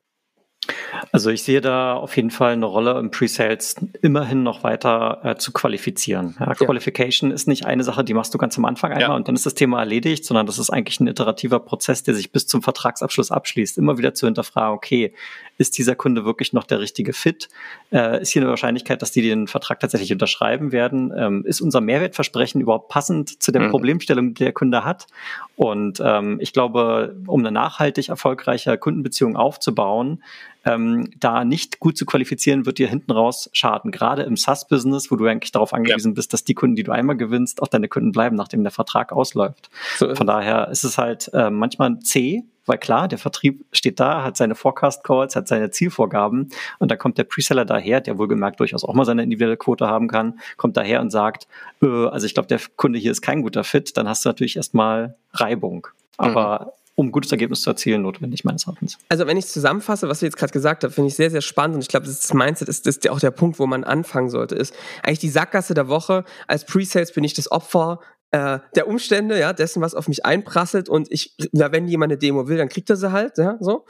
Also 1.12 1.29
ich 1.29 1.43
sehe 1.43 1.62
da 1.62 1.93
auf 1.93 2.15
jeden 2.15 2.32
Fall 2.32 2.53
eine 2.53 2.65
Rolle 2.65 3.00
im 3.00 3.12
Pre-Sales 3.12 3.75
immerhin 4.01 4.43
noch 4.43 4.63
weiter 4.63 5.20
äh, 5.24 5.36
zu 5.36 5.51
qualifizieren. 5.51 6.36
Ja, 6.39 6.53
Qualification 6.53 7.32
ist 7.32 7.48
nicht 7.48 7.65
eine 7.65 7.84
Sache, 7.84 8.03
die 8.03 8.13
machst 8.13 8.34
du 8.34 8.38
ganz 8.38 8.58
am 8.58 8.65
Anfang 8.65 8.91
einmal 8.91 9.10
ja. 9.10 9.15
und 9.15 9.27
dann 9.27 9.36
ist 9.36 9.46
das 9.46 9.53
Thema 9.53 9.79
erledigt, 9.79 10.25
sondern 10.25 10.46
das 10.46 10.60
ist 10.60 10.70
eigentlich 10.70 11.00
ein 11.00 11.08
iterativer 11.08 11.60
Prozess, 11.60 12.03
der 12.03 12.15
sich 12.15 12.32
bis 12.32 12.48
zum 12.48 12.62
Vertragsabschluss 12.62 13.32
abschließt. 13.32 13.77
Immer 13.77 13.98
wieder 13.98 14.13
zu 14.13 14.25
hinterfragen, 14.25 14.75
okay, 14.75 15.13
ist 15.58 15.78
dieser 15.78 15.96
Kunde 15.96 16.26
wirklich 16.26 16.54
noch 16.54 16.64
der 16.64 16.80
richtige 16.80 17.14
Fit? 17.14 17.50
Äh, 17.92 18.22
ist 18.22 18.32
hier 18.32 18.42
eine 18.42 18.50
Wahrscheinlichkeit, 18.50 19.02
dass 19.02 19.12
die 19.12 19.22
den 19.22 19.48
Vertrag 19.48 19.80
tatsächlich 19.80 20.12
unterschreiben 20.12 20.72
werden? 20.72 21.13
Ähm, 21.16 21.46
ist 21.46 21.62
unser 21.62 21.82
Mehrwertversprechen 21.82 22.62
überhaupt 22.62 22.89
passend 22.89 23.42
zu 23.42 23.52
der 23.52 23.63
mhm. 23.63 23.70
Problemstellung, 23.70 24.34
die 24.34 24.44
der 24.44 24.54
Kunde 24.54 24.84
hat? 24.84 25.08
Und 25.56 26.02
ähm, 26.04 26.38
ich 26.42 26.54
glaube, 26.54 27.16
um 27.28 27.42
eine 27.42 27.52
nachhaltig 27.52 28.10
erfolgreiche 28.10 28.78
Kundenbeziehung 28.78 29.36
aufzubauen, 29.36 30.24
ähm, 30.66 31.10
da 31.20 31.44
nicht 31.44 31.80
gut 31.80 31.98
zu 31.98 32.06
qualifizieren, 32.06 32.66
wird 32.66 32.78
dir 32.78 32.88
hinten 32.88 33.12
raus 33.12 33.50
schaden. 33.54 33.92
Gerade 33.92 34.24
im 34.24 34.38
SaaS-Business, 34.38 35.12
wo 35.12 35.16
du 35.16 35.26
eigentlich 35.26 35.52
darauf 35.52 35.74
angewiesen 35.74 36.12
ja. 36.12 36.16
bist, 36.16 36.34
dass 36.34 36.44
die 36.44 36.54
Kunden, 36.54 36.76
die 36.76 36.84
du 36.84 36.92
einmal 36.92 37.18
gewinnst, 37.18 37.62
auch 37.62 37.68
deine 37.68 37.89
Kunden 37.89 38.12
bleiben, 38.12 38.36
nachdem 38.36 38.63
der 38.63 38.72
Vertrag 38.72 39.12
ausläuft. 39.12 39.70
So 39.98 40.16
Von 40.16 40.28
daher 40.28 40.70
ist 40.70 40.84
es 40.84 40.98
halt 40.98 41.30
äh, 41.34 41.50
manchmal 41.50 42.00
zäh, 42.00 42.44
weil 42.65 42.78
klar, 42.78 43.08
der 43.08 43.17
Vertrieb 43.17 43.65
steht 43.71 43.99
da, 43.99 44.23
hat 44.23 44.38
seine 44.38 44.56
Forecast-Calls, 44.56 45.36
hat 45.36 45.47
seine 45.47 45.71
Zielvorgaben 45.71 46.49
und 46.80 46.91
dann 46.91 46.97
kommt 46.97 47.17
der 47.17 47.26
Preseller 47.26 47.65
daher, 47.65 48.02
der 48.02 48.17
wohlgemerkt 48.17 48.60
durchaus 48.60 48.84
auch 48.84 48.93
mal 48.93 49.06
seine 49.06 49.23
individuelle 49.23 49.58
Quote 49.58 49.88
haben 49.88 50.08
kann, 50.08 50.39
kommt 50.58 50.78
daher 50.78 51.02
und 51.02 51.10
sagt, 51.10 51.47
äh, 51.82 52.08
also 52.08 52.26
ich 52.26 52.34
glaube, 52.34 52.47
der 52.47 52.60
Kunde 52.76 52.99
hier 52.99 53.12
ist 53.12 53.21
kein 53.21 53.41
guter 53.41 53.63
Fit, 53.63 53.97
dann 53.97 54.08
hast 54.08 54.26
du 54.26 54.30
natürlich 54.30 54.56
erstmal 54.56 55.15
Reibung. 55.34 55.88
Aber 56.17 56.65
mhm 56.65 56.84
um 56.95 57.12
gutes 57.12 57.32
Ergebnis 57.32 57.62
zu 57.62 57.71
erzielen, 57.71 58.04
notwendig, 58.04 58.43
meines 58.43 58.67
Erachtens. 58.67 58.97
Also 59.10 59.26
wenn 59.26 59.38
ich 59.38 59.47
zusammenfasse, 59.47 60.08
was 60.10 60.19
du 60.19 60.26
jetzt 60.26 60.38
gerade 60.38 60.54
gesagt 60.54 60.84
hast, 60.84 60.93
finde 60.93 61.08
ich 61.08 61.15
sehr, 61.15 61.32
sehr 61.32 61.41
spannend 61.41 61.76
und 61.76 61.82
ich 61.82 61.88
glaube, 61.88 62.06
das 62.06 62.34
Mindset 62.34 62.69
ist, 62.69 62.86
ist 62.86 63.10
auch 63.10 63.19
der 63.19 63.32
Punkt, 63.32 63.58
wo 63.60 63.65
man 63.65 63.84
anfangen 63.84 64.30
sollte, 64.30 64.56
ist 64.56 64.76
eigentlich 65.02 65.19
die 65.19 65.30
Sackgasse 65.30 65.73
der 65.73 65.88
Woche. 65.88 66.23
Als 66.47 66.65
Pre-Sales 66.65 67.12
bin 67.13 67.23
ich 67.23 67.34
das 67.34 67.52
Opfer 67.52 67.99
äh, 68.34 68.60
der 68.76 68.88
Umstände, 68.88 69.39
ja, 69.39 69.54
dessen, 69.54 69.82
was 69.82 69.93
auf 69.93 70.08
mich 70.08 70.26
einprasselt 70.26 70.89
und 70.89 71.12
ich, 71.12 71.36
ja, 71.52 71.72
wenn 71.72 71.88
jemand 71.88 72.12
eine 72.12 72.17
Demo 72.17 72.48
will, 72.48 72.58
dann 72.58 72.67
kriegt 72.67 72.89
er 72.89 72.96
sie 72.96 73.12
halt, 73.12 73.38
ja, 73.38 73.58
so. 73.60 73.86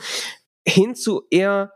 Hin 0.68 0.96
zu 0.96 1.24
eher, 1.30 1.72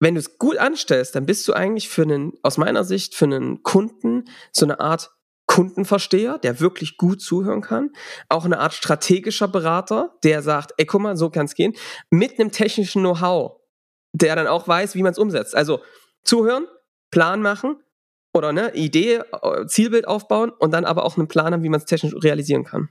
wenn 0.00 0.14
du 0.14 0.20
es 0.20 0.38
gut 0.38 0.56
anstellst, 0.56 1.14
dann 1.14 1.26
bist 1.26 1.46
du 1.46 1.52
eigentlich 1.52 1.90
für 1.90 2.02
einen, 2.02 2.32
aus 2.42 2.56
meiner 2.56 2.84
Sicht, 2.84 3.14
für 3.14 3.26
einen 3.26 3.62
Kunden 3.62 4.24
so 4.50 4.64
eine 4.64 4.80
Art 4.80 5.10
Kundenversteher, 5.46 6.38
der 6.38 6.60
wirklich 6.60 6.96
gut 6.96 7.20
zuhören 7.20 7.60
kann, 7.60 7.90
auch 8.30 8.46
eine 8.46 8.60
Art 8.60 8.72
strategischer 8.72 9.48
Berater, 9.48 10.16
der 10.24 10.42
sagt, 10.42 10.72
ey, 10.78 10.86
guck 10.86 11.02
mal, 11.02 11.18
so 11.18 11.28
kann 11.28 11.46
es 11.46 11.54
gehen, 11.54 11.74
mit 12.08 12.40
einem 12.40 12.50
technischen 12.50 13.02
Know-how, 13.02 13.60
der 14.12 14.36
dann 14.36 14.46
auch 14.46 14.66
weiß, 14.66 14.94
wie 14.94 15.02
man 15.02 15.12
es 15.12 15.18
umsetzt. 15.18 15.54
Also 15.54 15.80
zuhören, 16.24 16.66
Plan 17.10 17.42
machen 17.42 17.76
oder 18.34 18.52
ne, 18.52 18.72
Idee, 18.74 19.20
äh, 19.42 19.66
Zielbild 19.66 20.06
aufbauen 20.06 20.50
und 20.50 20.72
dann 20.72 20.84
aber 20.84 21.04
auch 21.04 21.16
einen 21.16 21.28
Plan 21.28 21.52
haben, 21.52 21.62
wie 21.62 21.68
man 21.68 21.80
es 21.80 21.86
technisch 21.86 22.14
realisieren 22.22 22.64
kann. 22.64 22.88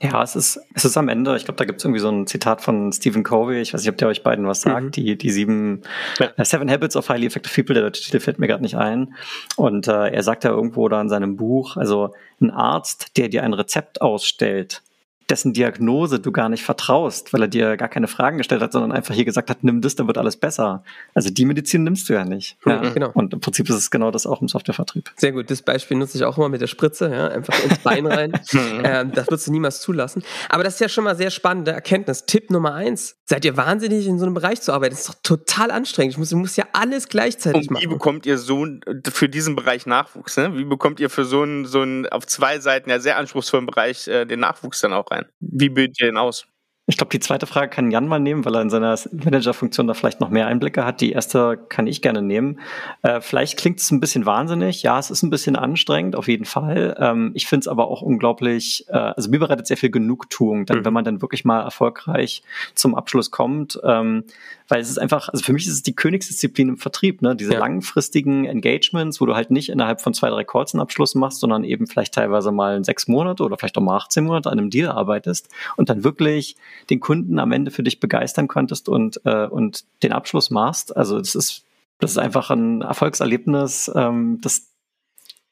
Ja, 0.00 0.22
es 0.22 0.36
ist, 0.36 0.60
es 0.74 0.84
ist 0.84 0.96
am 0.96 1.08
Ende, 1.08 1.36
ich 1.36 1.44
glaube, 1.44 1.58
da 1.58 1.64
gibt 1.64 1.80
es 1.80 1.84
irgendwie 1.84 2.00
so 2.00 2.08
ein 2.08 2.28
Zitat 2.28 2.62
von 2.62 2.92
Stephen 2.92 3.24
Covey, 3.24 3.60
ich 3.60 3.74
weiß 3.74 3.80
nicht, 3.80 3.90
ob 3.90 3.96
der 3.96 4.06
euch 4.06 4.22
beiden 4.22 4.46
was 4.46 4.60
sagt, 4.60 4.84
mhm. 4.84 4.90
die, 4.92 5.18
die 5.18 5.30
sieben, 5.30 5.82
ja. 6.20 6.30
uh, 6.38 6.44
Seven 6.44 6.70
Habits 6.70 6.94
of 6.94 7.08
Highly 7.08 7.26
Effective 7.26 7.52
People, 7.52 7.74
der 7.74 7.90
Titel 7.90 8.20
fällt 8.20 8.38
mir 8.38 8.46
gerade 8.46 8.62
nicht 8.62 8.76
ein. 8.76 9.14
Und 9.56 9.88
äh, 9.88 10.10
er 10.10 10.22
sagt 10.22 10.44
ja 10.44 10.50
irgendwo 10.50 10.88
da 10.88 11.00
in 11.00 11.08
seinem 11.08 11.34
Buch, 11.34 11.76
also 11.76 12.14
ein 12.40 12.52
Arzt, 12.52 13.16
der 13.16 13.28
dir 13.28 13.42
ein 13.42 13.54
Rezept 13.54 14.00
ausstellt, 14.00 14.82
dessen 15.30 15.52
Diagnose 15.52 16.20
du 16.20 16.32
gar 16.32 16.48
nicht 16.48 16.64
vertraust, 16.64 17.32
weil 17.32 17.42
er 17.42 17.48
dir 17.48 17.76
gar 17.76 17.88
keine 17.88 18.08
Fragen 18.08 18.38
gestellt 18.38 18.62
hat, 18.62 18.72
sondern 18.72 18.92
einfach 18.92 19.14
hier 19.14 19.24
gesagt 19.24 19.50
hat, 19.50 19.62
nimm 19.62 19.80
das, 19.80 19.94
dann 19.94 20.06
wird 20.06 20.18
alles 20.18 20.36
besser. 20.36 20.82
Also 21.14 21.30
die 21.30 21.44
Medizin 21.44 21.84
nimmst 21.84 22.08
du 22.08 22.14
ja 22.14 22.24
nicht. 22.24 22.56
Ja, 22.64 22.82
mhm, 22.82 22.94
genau. 22.94 23.10
Und 23.12 23.34
im 23.34 23.40
Prinzip 23.40 23.68
ist 23.68 23.76
es 23.76 23.90
genau 23.90 24.10
das 24.10 24.26
auch 24.26 24.40
im 24.40 24.48
Softwarevertrieb. 24.48 25.10
Sehr 25.16 25.32
gut. 25.32 25.50
Das 25.50 25.62
Beispiel 25.62 25.96
nutze 25.96 26.16
ich 26.16 26.24
auch 26.24 26.38
immer 26.38 26.48
mit 26.48 26.60
der 26.60 26.66
Spritze, 26.66 27.10
ja, 27.10 27.28
einfach 27.28 27.54
ins 27.62 27.78
Bein 27.78 28.06
rein. 28.06 28.32
Mhm. 28.52 28.58
ähm, 28.84 29.12
das 29.12 29.26
würdest 29.28 29.46
du 29.46 29.52
niemals 29.52 29.80
zulassen. 29.80 30.22
Aber 30.48 30.64
das 30.64 30.74
ist 30.74 30.80
ja 30.80 30.88
schon 30.88 31.04
mal 31.04 31.16
sehr 31.16 31.30
spannende 31.30 31.72
Erkenntnis. 31.72 32.24
Tipp 32.26 32.50
Nummer 32.50 32.74
eins. 32.74 33.16
Seid 33.26 33.44
ihr 33.44 33.56
wahnsinnig, 33.58 34.06
in 34.06 34.18
so 34.18 34.24
einem 34.24 34.34
Bereich 34.34 34.62
zu 34.62 34.72
arbeiten? 34.72 34.94
Das 34.94 35.00
ist 35.00 35.08
doch 35.10 35.22
total 35.22 35.70
anstrengend. 35.70 36.14
Ich 36.14 36.18
muss, 36.18 36.30
ich 36.30 36.38
muss 36.38 36.56
ja 36.56 36.64
alles 36.72 37.08
gleichzeitig 37.08 37.68
Und 37.68 37.72
machen. 37.72 37.82
Wie 37.82 37.86
bekommt 37.88 38.24
ihr 38.24 38.38
so 38.38 38.66
für 39.12 39.28
diesen 39.28 39.54
Bereich 39.54 39.84
Nachwuchs? 39.84 40.36
Ne? 40.38 40.56
Wie 40.56 40.64
bekommt 40.64 40.98
ihr 41.00 41.10
für 41.10 41.24
so 41.24 41.42
einen, 41.42 41.66
so 41.66 41.82
einen 41.82 42.06
auf 42.06 42.26
zwei 42.26 42.58
Seiten 42.58 42.88
ja 42.88 43.00
sehr 43.00 43.18
anspruchsvollen 43.18 43.66
Bereich 43.66 44.08
äh, 44.08 44.24
den 44.24 44.40
Nachwuchs 44.40 44.80
dann 44.80 44.94
auch 44.94 45.10
rein? 45.10 45.17
Wie 45.40 45.68
bildet 45.68 46.00
ihr 46.00 46.06
denn 46.06 46.16
aus? 46.16 46.46
Ich 46.90 46.96
glaube, 46.96 47.10
die 47.10 47.20
zweite 47.20 47.46
Frage 47.46 47.68
kann 47.68 47.90
Jan 47.90 48.08
mal 48.08 48.18
nehmen, 48.18 48.46
weil 48.46 48.54
er 48.54 48.62
in 48.62 48.70
seiner 48.70 48.98
Managerfunktion 49.12 49.86
da 49.86 49.92
vielleicht 49.92 50.20
noch 50.20 50.30
mehr 50.30 50.46
Einblicke 50.46 50.86
hat. 50.86 51.02
Die 51.02 51.12
erste 51.12 51.58
kann 51.68 51.86
ich 51.86 52.00
gerne 52.00 52.22
nehmen. 52.22 52.60
Äh, 53.02 53.20
vielleicht 53.20 53.58
klingt 53.58 53.78
es 53.78 53.90
ein 53.90 54.00
bisschen 54.00 54.24
wahnsinnig. 54.24 54.82
Ja, 54.82 54.98
es 54.98 55.10
ist 55.10 55.22
ein 55.22 55.28
bisschen 55.28 55.54
anstrengend, 55.54 56.16
auf 56.16 56.28
jeden 56.28 56.46
Fall. 56.46 56.96
Ähm, 56.98 57.32
ich 57.34 57.46
finde 57.46 57.64
es 57.64 57.68
aber 57.68 57.88
auch 57.88 58.00
unglaublich, 58.00 58.86
äh, 58.88 58.96
also 58.96 59.28
mir 59.28 59.38
bereitet 59.38 59.66
sehr 59.66 59.76
viel 59.76 59.90
Genugtuung, 59.90 60.64
dann, 60.64 60.78
mhm. 60.78 60.84
wenn 60.86 60.94
man 60.94 61.04
dann 61.04 61.20
wirklich 61.20 61.44
mal 61.44 61.60
erfolgreich 61.60 62.42
zum 62.74 62.94
Abschluss 62.94 63.30
kommt. 63.30 63.78
Ähm, 63.84 64.24
weil 64.68 64.80
es 64.80 64.90
ist 64.90 64.98
einfach, 64.98 65.30
also 65.30 65.42
für 65.42 65.52
mich 65.52 65.66
ist 65.66 65.72
es 65.72 65.82
die 65.82 65.96
Königsdisziplin 65.96 66.68
im 66.68 66.76
Vertrieb, 66.76 67.22
ne? 67.22 67.34
Diese 67.34 67.54
ja. 67.54 67.58
langfristigen 67.58 68.44
Engagements, 68.44 69.20
wo 69.20 69.26
du 69.26 69.34
halt 69.34 69.50
nicht 69.50 69.70
innerhalb 69.70 70.00
von 70.00 70.12
zwei, 70.12 70.28
drei 70.28 70.44
Calls 70.44 70.74
einen 70.74 70.82
Abschluss 70.82 71.14
machst, 71.14 71.40
sondern 71.40 71.64
eben 71.64 71.86
vielleicht 71.86 72.14
teilweise 72.14 72.52
mal 72.52 72.84
sechs 72.84 73.08
Monate 73.08 73.42
oder 73.42 73.56
vielleicht 73.56 73.78
auch 73.78 73.82
mal 73.82 73.96
18 73.96 74.24
Monate 74.24 74.50
an 74.50 74.58
einem 74.58 74.70
Deal 74.70 74.90
arbeitest 74.90 75.48
und 75.76 75.88
dann 75.88 76.04
wirklich 76.04 76.56
den 76.90 77.00
Kunden 77.00 77.38
am 77.38 77.52
Ende 77.52 77.70
für 77.70 77.82
dich 77.82 77.98
begeistern 77.98 78.46
konntest 78.46 78.88
und, 78.88 79.20
äh, 79.24 79.46
und 79.46 79.84
den 80.02 80.12
Abschluss 80.12 80.50
machst. 80.50 80.96
Also 80.96 81.18
das 81.18 81.34
ist, 81.34 81.64
das 81.98 82.12
ist 82.12 82.18
einfach 82.18 82.50
ein 82.50 82.82
Erfolgserlebnis, 82.82 83.90
ähm, 83.94 84.38
das, 84.42 84.68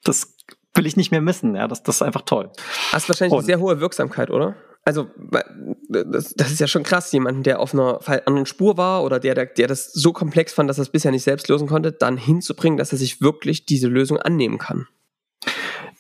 das 0.05 0.35
will 0.75 0.87
ich 0.87 0.97
nicht 0.97 1.11
mehr 1.11 1.23
missen. 1.23 1.57
Ja, 1.57 1.67
das, 1.69 1.83
das 1.83 1.97
ist 1.97 2.03
einfach 2.03 2.23
toll. 2.23 2.51
Hast 2.93 3.09
wahrscheinlich 3.09 3.33
und, 3.33 3.39
eine 3.39 3.47
sehr 3.47 3.61
hohe 3.61 3.81
Wirksamkeit, 3.81 4.31
oder? 4.31 4.57
Also 4.87 5.09
das, 5.89 6.35
das, 6.35 6.53
ist 6.53 6.61
ja 6.61 6.69
schon 6.69 6.85
krass, 6.85 7.11
jemanden, 7.11 7.43
der 7.43 7.59
auf 7.59 7.75
einer 7.75 8.01
anderen 8.07 8.47
Spur 8.47 8.77
war 8.77 9.03
oder 9.03 9.19
der, 9.19 9.35
der, 9.35 9.47
der 9.47 9.67
das 9.67 9.93
so 9.93 10.13
komplex 10.13 10.53
fand, 10.53 10.71
dass 10.71 10.79
er 10.79 10.83
es 10.83 10.91
bisher 10.91 11.11
nicht 11.11 11.25
selbst 11.25 11.49
lösen 11.49 11.67
konnte, 11.67 11.91
dann 11.91 12.17
hinzubringen, 12.17 12.79
dass 12.79 12.93
er 12.93 12.99
sich 12.99 13.21
wirklich 13.21 13.67
diese 13.67 13.89
Lösung 13.89 14.19
annehmen 14.19 14.59
kann. 14.59 14.87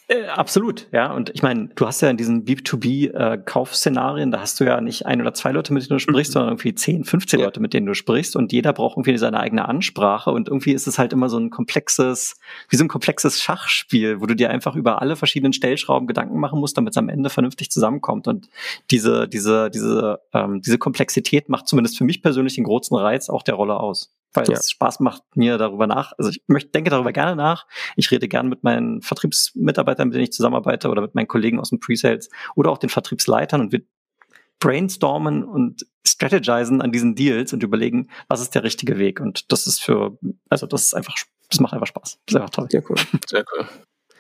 Äh, 0.09 0.27
absolut, 0.27 0.87
ja. 0.92 1.12
Und 1.12 1.31
ich 1.35 1.42
meine, 1.42 1.69
du 1.75 1.85
hast 1.85 2.01
ja 2.01 2.09
in 2.09 2.16
diesen 2.16 2.45
B2B-Kaufszenarien, 2.45 4.29
äh, 4.29 4.33
da 4.33 4.40
hast 4.40 4.61
du 4.61 4.64
ja 4.64 4.81
nicht 4.81 5.05
ein 5.05 5.21
oder 5.21 5.35
zwei 5.35 5.51
Leute, 5.51 5.73
mit 5.73 5.83
denen 5.83 5.97
du 5.97 5.99
sprichst, 5.99 6.31
mhm. 6.31 6.33
sondern 6.35 6.51
irgendwie 6.53 6.77
10, 6.77 7.05
15 7.05 7.40
ja. 7.40 7.47
Leute, 7.47 7.59
mit 7.59 7.75
denen 7.75 7.87
du 7.87 7.95
sprichst. 7.95 8.37
Und 8.37 8.53
jeder 8.53 8.73
braucht 8.73 8.97
irgendwie 8.97 9.19
seine 9.19 9.40
eigene 9.40 9.66
Ansprache. 9.66 10.31
Und 10.31 10.47
irgendwie 10.47 10.73
ist 10.73 10.87
es 10.87 11.01
halt 11.01 11.12
immer 11.12 11.29
so 11.29 11.38
ein 11.38 11.51
komplexes, 11.51 12.38
wie 12.69 12.77
so 12.77 12.85
ein 12.85 12.88
komplexes 12.88 13.42
Schachspiel, 13.42 14.21
wo 14.21 14.27
du 14.27 14.37
dir 14.37 14.51
einfach 14.51 14.77
über 14.77 15.03
alle 15.03 15.16
verschiedenen 15.16 15.53
Stellschrauben 15.53 16.07
Gedanken 16.07 16.38
machen 16.38 16.61
musst, 16.61 16.77
damit 16.77 16.92
es 16.92 16.99
am 16.99 17.09
Ende 17.09 17.29
vernünftig 17.29 17.73
zusammenkommt. 17.73 18.29
Und 18.29 18.49
diese, 18.92 19.27
diese, 19.27 19.71
diese, 19.71 20.21
ähm, 20.33 20.62
diese 20.62 20.79
Komplexität 20.79 21.49
macht 21.49 21.66
zumindest 21.66 21.99
für 21.99 22.05
mich 22.05 22.23
persönlich 22.23 22.55
den 22.55 22.64
großen 22.64 22.97
Reiz 22.97 23.29
auch 23.29 23.42
der 23.42 23.57
Rolle 23.57 23.81
aus 23.81 24.15
weil 24.37 24.49
ja. 24.49 24.55
es 24.55 24.70
Spaß 24.70 25.01
macht, 25.01 25.22
mir 25.35 25.59
darüber 25.59 25.87
nach. 25.87 26.12
Also 26.18 26.31
ich 26.31 26.42
möchte, 26.46 26.70
denke 26.70 26.90
darüber 26.90 27.12
gerne 27.12 27.37
nach. 27.37 27.66
Ich 27.96 28.11
rede 28.11 28.29
gerne 28.29 28.49
mit 28.49 28.62
meinen 28.62 29.03
Vertriebsmitarbeitern, 29.03 30.09
mit 30.09 30.14
denen 30.14 30.25
ich 30.25 30.33
zusammenarbeite, 30.33 30.88
oder 30.88 31.03
mit 31.03 31.14
meinen 31.14 31.29
Kollegen 31.29 31.59
aus 31.59 31.70
dem 31.70 31.81
Pre-Sales 31.81 32.29
oder 32.55 32.70
auch 32.70 32.79
den 32.79 32.90
Vertriebsleitern 32.90 33.61
und 33.61 33.72
wir 33.72 33.83
brainstormen 34.59 35.44
und 35.44 35.87
strategisen 36.07 36.81
an 36.81 36.92
diesen 36.92 37.14
Deals 37.14 37.53
und 37.53 37.62
überlegen, 37.62 38.09
was 38.29 38.40
ist 38.40 38.55
der 38.55 38.62
richtige 38.62 38.99
Weg. 38.99 39.20
Und 39.20 39.53
das 39.53 39.66
ist 39.66 39.83
für, 39.83 40.18
also 40.49 40.66
das 40.66 40.85
ist 40.85 40.94
einfach, 40.94 41.14
das 41.51 41.61
macht 41.61 41.75
einfach 41.75 41.87
Spaß. 41.87 42.20
Das 42.27 42.35
ist 42.35 42.37
einfach 42.37 42.51
toll. 42.51 42.68
Sehr 42.70 42.83
cool. 42.88 42.96
Sehr 43.29 43.44
cool. 43.53 43.66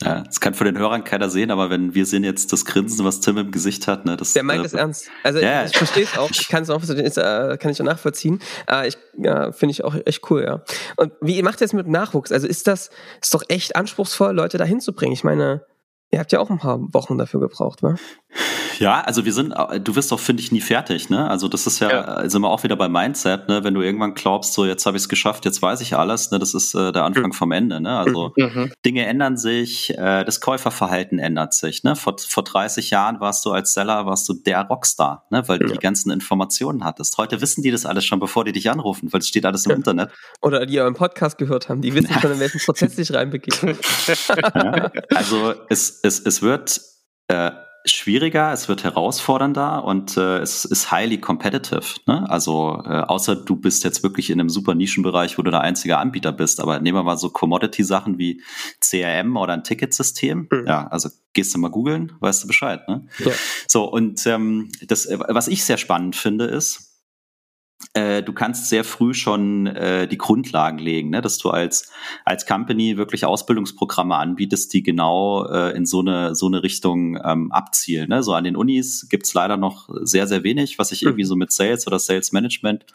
Ja, 0.02 0.20
das 0.20 0.40
kann 0.40 0.52
von 0.52 0.66
den 0.66 0.78
Hörern 0.78 1.04
keiner 1.04 1.30
sehen, 1.30 1.50
aber 1.50 1.70
wenn 1.70 1.94
wir 1.94 2.04
sehen 2.04 2.22
jetzt 2.22 2.52
das 2.52 2.66
Grinsen, 2.66 3.04
was 3.04 3.20
Tim 3.20 3.38
im 3.38 3.50
Gesicht 3.50 3.86
hat, 3.86 4.04
ne, 4.04 4.16
das. 4.16 4.34
Der 4.34 4.42
meint 4.42 4.62
äh, 4.62 4.66
es 4.66 4.74
ernst. 4.74 5.08
Also 5.22 5.38
ja, 5.38 5.64
ich, 5.64 5.70
ich 5.70 5.78
verstehe 5.78 6.04
es 6.04 6.18
auch. 6.18 6.30
Ich 6.30 6.48
kann 6.48 6.62
es 6.62 6.70
auch, 6.70 6.82
äh, 6.82 7.56
kann 7.56 7.70
ich 7.70 7.80
auch 7.80 7.86
nachvollziehen. 7.86 8.40
Äh, 8.70 8.88
ich 8.88 8.98
ja, 9.16 9.52
finde 9.52 9.70
ich 9.72 9.84
auch 9.84 9.96
echt 10.04 10.30
cool, 10.30 10.44
ja. 10.44 10.62
Und 10.96 11.12
wie 11.22 11.42
macht 11.42 11.62
ihr 11.62 11.64
es 11.64 11.72
mit 11.72 11.88
Nachwuchs? 11.88 12.30
Also 12.30 12.46
ist 12.46 12.66
das 12.66 12.90
ist 13.22 13.32
doch 13.32 13.42
echt 13.48 13.74
anspruchsvoll, 13.74 14.34
Leute 14.34 14.58
da 14.58 14.64
hinzubringen. 14.64 15.14
Ich 15.14 15.24
meine, 15.24 15.64
ihr 16.10 16.18
habt 16.18 16.30
ja 16.30 16.40
auch 16.40 16.50
ein 16.50 16.58
paar 16.58 16.78
Wochen 16.92 17.16
dafür 17.16 17.40
gebraucht, 17.40 17.82
wa? 17.82 17.96
Ja, 18.78 19.00
also 19.00 19.24
wir 19.24 19.32
sind, 19.32 19.52
äh, 19.52 19.80
du 19.80 19.96
wirst 19.96 20.12
doch, 20.12 20.20
finde 20.20 20.42
ich, 20.42 20.52
nie 20.52 20.60
fertig, 20.60 21.10
ne? 21.10 21.28
Also 21.28 21.48
das 21.48 21.66
ist 21.66 21.80
ja, 21.80 21.90
ja. 21.90 22.22
Äh, 22.22 22.30
sind 22.30 22.42
wir 22.42 22.50
auch 22.50 22.62
wieder 22.62 22.76
bei 22.76 22.88
Mindset, 22.88 23.48
ne? 23.48 23.64
Wenn 23.64 23.74
du 23.74 23.82
irgendwann 23.82 24.14
glaubst, 24.14 24.54
so 24.54 24.64
jetzt 24.64 24.86
habe 24.86 24.96
ich 24.96 25.04
es 25.04 25.08
geschafft, 25.08 25.44
jetzt 25.44 25.62
weiß 25.62 25.80
ich 25.80 25.96
alles, 25.96 26.30
ne? 26.30 26.38
Das 26.38 26.54
ist 26.54 26.74
äh, 26.74 26.92
der 26.92 27.04
Anfang 27.04 27.26
mhm. 27.26 27.32
vom 27.32 27.52
Ende, 27.52 27.80
ne? 27.80 27.98
Also 27.98 28.32
mhm. 28.36 28.44
mhm. 28.44 28.72
Dinge 28.84 29.06
ändern 29.06 29.36
sich, 29.36 29.96
äh, 29.96 30.24
das 30.24 30.40
Käuferverhalten 30.40 31.18
ändert 31.18 31.54
sich, 31.54 31.84
ne? 31.84 31.96
Vor, 31.96 32.16
vor 32.18 32.44
30 32.44 32.90
Jahren 32.90 33.20
warst 33.20 33.44
du 33.44 33.52
als 33.52 33.74
Seller, 33.74 34.06
warst 34.06 34.28
du 34.28 34.34
der 34.34 34.62
Rockstar, 34.62 35.26
ne? 35.30 35.42
Weil 35.46 35.58
du 35.58 35.66
ja. 35.66 35.72
die 35.72 35.78
ganzen 35.78 36.10
Informationen 36.10 36.84
hattest. 36.84 37.18
Heute 37.18 37.40
wissen 37.40 37.62
die 37.62 37.70
das 37.70 37.86
alles 37.86 38.04
schon, 38.04 38.20
bevor 38.20 38.44
die 38.44 38.52
dich 38.52 38.70
anrufen, 38.70 39.12
weil 39.12 39.20
es 39.20 39.28
steht 39.28 39.46
alles 39.46 39.66
im 39.66 39.70
ja. 39.70 39.76
Internet. 39.76 40.10
Oder 40.42 40.66
die 40.66 40.80
euren 40.80 40.94
Podcast 40.94 41.38
gehört 41.38 41.68
haben, 41.68 41.80
die 41.82 41.94
wissen 41.94 42.12
schon, 42.20 42.32
in 42.32 42.40
welchen 42.40 42.60
Prozess 42.64 42.96
sich 42.96 43.12
reinbegeben. 43.12 43.76
also 45.14 45.54
es, 45.68 46.00
es, 46.02 46.20
es 46.20 46.42
wird 46.42 46.80
äh, 47.28 47.50
schwieriger, 47.86 48.52
es 48.52 48.68
wird 48.68 48.84
herausfordernder 48.84 49.84
und 49.84 50.16
äh, 50.16 50.38
es 50.38 50.64
ist 50.64 50.90
highly 50.90 51.18
competitive. 51.18 52.00
Ne? 52.06 52.28
Also 52.28 52.82
äh, 52.84 53.00
außer 53.00 53.36
du 53.36 53.56
bist 53.56 53.84
jetzt 53.84 54.02
wirklich 54.02 54.30
in 54.30 54.40
einem 54.40 54.48
super 54.48 54.74
Nischenbereich, 54.74 55.38
wo 55.38 55.42
du 55.42 55.50
der 55.50 55.60
einzige 55.60 55.98
Anbieter 55.98 56.32
bist. 56.32 56.60
Aber 56.60 56.80
nehmen 56.80 56.98
wir 56.98 57.02
mal 57.02 57.16
so 57.16 57.30
Commodity-Sachen 57.30 58.18
wie 58.18 58.42
CRM 58.80 59.36
oder 59.36 59.52
ein 59.52 59.64
Ticketsystem. 59.64 60.48
Mhm. 60.50 60.64
Ja, 60.66 60.86
also 60.88 61.08
gehst 61.32 61.54
du 61.54 61.58
mal 61.58 61.70
googeln, 61.70 62.12
weißt 62.20 62.44
du 62.44 62.46
Bescheid. 62.46 62.86
Ne? 62.88 63.06
Ja. 63.18 63.32
So 63.68 63.84
und 63.84 64.26
ähm, 64.26 64.70
das, 64.86 65.08
was 65.10 65.48
ich 65.48 65.64
sehr 65.64 65.76
spannend 65.76 66.16
finde, 66.16 66.46
ist 66.46 66.85
äh, 67.92 68.22
du 68.22 68.32
kannst 68.32 68.68
sehr 68.68 68.84
früh 68.84 69.14
schon 69.14 69.66
äh, 69.66 70.08
die 70.08 70.18
Grundlagen 70.18 70.78
legen, 70.78 71.10
ne? 71.10 71.20
dass 71.20 71.38
du 71.38 71.50
als, 71.50 71.90
als 72.24 72.46
Company 72.46 72.96
wirklich 72.96 73.24
Ausbildungsprogramme 73.24 74.16
anbietest, 74.16 74.72
die 74.72 74.82
genau 74.82 75.46
äh, 75.46 75.76
in 75.76 75.86
so 75.86 76.00
eine, 76.00 76.34
so 76.34 76.46
eine 76.46 76.62
Richtung 76.62 77.18
ähm, 77.22 77.52
abzielen. 77.52 78.08
Ne? 78.08 78.22
So 78.22 78.34
an 78.34 78.44
den 78.44 78.56
Unis 78.56 79.08
gibt's 79.10 79.34
leider 79.34 79.56
noch 79.56 79.88
sehr, 80.02 80.26
sehr 80.26 80.42
wenig, 80.42 80.78
was 80.78 80.88
sich 80.88 81.02
irgendwie 81.02 81.24
mhm. 81.24 81.28
so 81.28 81.36
mit 81.36 81.52
Sales 81.52 81.86
oder 81.86 81.98
Sales 81.98 82.32
Management 82.32 82.86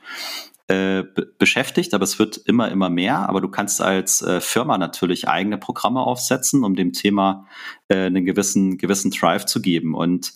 äh, 0.67 1.04
beschäftigt, 1.38 1.94
aber 1.94 2.04
es 2.04 2.17
wird 2.17 2.38
immer, 2.38 2.70
immer 2.72 2.89
mehr. 2.89 3.28
Aber 3.28 3.41
du 3.41 3.50
kannst 3.50 3.82
als 3.82 4.22
äh, 4.22 4.39
Firma 4.39 4.78
natürlich 4.78 5.28
eigene 5.28 5.58
Programme 5.58 6.00
aufsetzen, 6.00 6.63
um 6.63 6.76
dem 6.76 6.94
Thema 6.94 7.46
äh, 7.88 8.06
einen 8.06 8.26
gewissen, 8.26 8.78
gewissen 8.78 9.12
Drive 9.12 9.46
zu 9.46 9.62
geben. 9.62 9.96
Und 9.96 10.34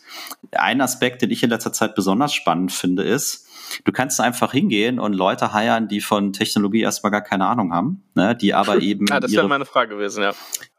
ein 0.51 0.81
Aspekt, 0.81 1.21
den 1.21 1.31
ich 1.31 1.41
in 1.41 1.49
letzter 1.49 1.71
Zeit 1.71 1.95
besonders 1.95 2.34
spannend 2.34 2.71
finde, 2.71 3.03
ist, 3.03 3.44
Du 3.84 3.91
kannst 3.91 4.19
einfach 4.19 4.51
hingehen 4.51 4.99
und 4.99 5.13
Leute 5.13 5.54
heiern, 5.54 5.88
die 5.88 6.01
von 6.01 6.34
Technologie 6.34 6.82
erstmal 6.82 7.12
gar 7.12 7.21
keine 7.21 7.45
Ahnung 7.45 7.73
haben, 7.73 8.04
ne, 8.15 8.36
die 8.36 8.54
aber 8.54 8.78
eben. 8.82 9.06
ja, 9.08 9.19
das 9.19 9.32
wäre 9.32 9.47
meine 9.47 9.65
Frage 9.65 9.95
gewesen, 9.95 10.23
ja 10.23 10.34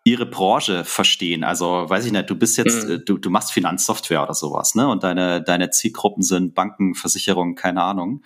ihre 0.07 0.25
Branche 0.25 0.85
verstehen. 0.85 1.43
Also, 1.43 1.67
weiß 1.67 2.07
ich 2.07 2.13
nicht, 2.13 2.31
du 2.31 2.37
bist 2.37 2.57
jetzt, 2.57 2.89
mhm. 2.89 3.03
du, 3.05 3.19
du 3.19 3.29
machst 3.29 3.51
Finanzsoftware 3.51 4.23
oder 4.23 4.35
sowas, 4.35 4.77
ne? 4.77 4.87
Und 4.87 5.03
deine, 5.03 5.43
deine 5.43 5.71
Zielgruppen 5.71 6.23
sind 6.23 6.55
Banken, 6.55 6.95
Versicherungen, 6.95 7.57
keine 7.57 7.83
Ahnung. 7.83 8.23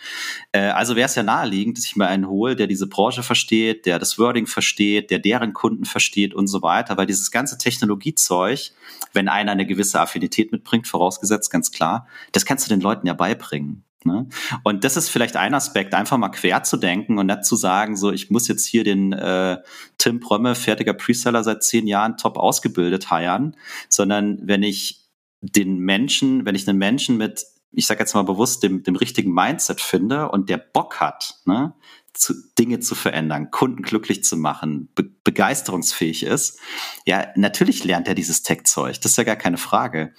Äh, 0.53 0.69
also 0.69 0.95
wäre 0.95 1.07
es 1.07 1.15
ja 1.15 1.23
naheliegend, 1.23 1.79
dass 1.79 1.87
ich 1.87 1.97
mir 1.97 2.07
einen 2.07 2.29
hole, 2.29 2.55
der 2.55 2.67
diese 2.67 2.87
Branche 2.87 3.23
versteht, 3.23 3.87
der 3.87 3.99
das 3.99 4.19
Wording 4.19 4.47
versteht, 4.47 5.11
der 5.11 5.21
deren 5.21 5.55
Kunden 5.55 5.87
versteht 5.87 6.35
und 6.35 6.49
so 6.49 6.61
weiter, 6.61 6.99
weil 6.99 7.07
dieses 7.07 7.31
ganze 7.31 7.57
Technologiezeug, 7.57 8.73
wenn 9.15 9.29
einer 9.29 9.53
eine 9.53 9.65
gewisse 9.65 10.01
Affinität 10.01 10.53
mitbringt, 10.53 10.87
vorausgesetzt, 10.87 11.51
ganz 11.51 11.73
klar, 11.73 12.07
das 12.33 12.45
kannst 12.45 12.67
du 12.67 12.69
den 12.69 12.83
Leuten 12.83 13.07
ja 13.07 13.15
beibringen. 13.15 13.85
Ne? 14.05 14.29
Und 14.65 14.85
das 14.85 14.97
ist 14.97 15.11
vielleicht 15.11 15.37
ein 15.37 15.55
Aspekt, 15.55 15.95
einfach 15.95 16.17
mal 16.17 16.31
quer 16.31 16.63
zu 16.63 16.77
denken 16.77 17.19
und 17.19 17.27
nicht 17.27 17.45
zu 17.45 17.57
sagen, 17.57 17.97
so 17.97 18.11
ich 18.11 18.31
muss 18.31 18.49
jetzt 18.49 18.67
hier 18.67 18.85
den 18.85 19.13
äh, 19.13 19.59
Tim 19.99 20.21
Prömme, 20.21 20.55
fertiger 20.55 20.95
Preseller 20.95 21.45
seit 21.45 21.63
zehn 21.63 21.87
Jahren, 21.87 22.17
top 22.17 22.39
ausgebildet 22.39 23.11
heiern, 23.11 23.57
sondern 23.89 24.39
wenn 24.43 24.63
ich 24.63 25.09
den 25.43 25.79
Menschen, 25.79 26.45
wenn 26.47 26.55
ich 26.55 26.69
einen 26.69 26.79
Menschen 26.79 27.17
mit, 27.17 27.45
ich 27.73 27.87
sage 27.87 28.01
jetzt 28.01 28.15
mal 28.15 28.23
bewusst, 28.23 28.63
dem, 28.63 28.83
dem 28.83 28.97
richtigen 28.97 29.33
Mindset 29.33 29.81
finde 29.81 30.31
und 30.31 30.49
der 30.49 30.59
Bock 30.59 31.01
hat, 31.01 31.41
ne, 31.45 31.75
zu, 32.13 32.35
Dinge 32.59 32.81
zu 32.81 32.95
verändern, 32.95 33.51
Kunden 33.51 33.83
glücklich 33.83 34.25
zu 34.25 34.37
machen, 34.37 34.89
be 34.95 35.11
begeisterungsfähig 35.23 36.23
ist, 36.23 36.59
ja, 37.07 37.27
natürlich 37.37 37.85
lernt 37.85 38.09
er 38.09 38.15
dieses 38.15 38.43
Tech-Zeug. 38.43 39.01
Das 39.01 39.13
ist 39.13 39.17
ja 39.17 39.25
gar 39.25 39.37
keine 39.37 39.59
Frage. 39.59 40.15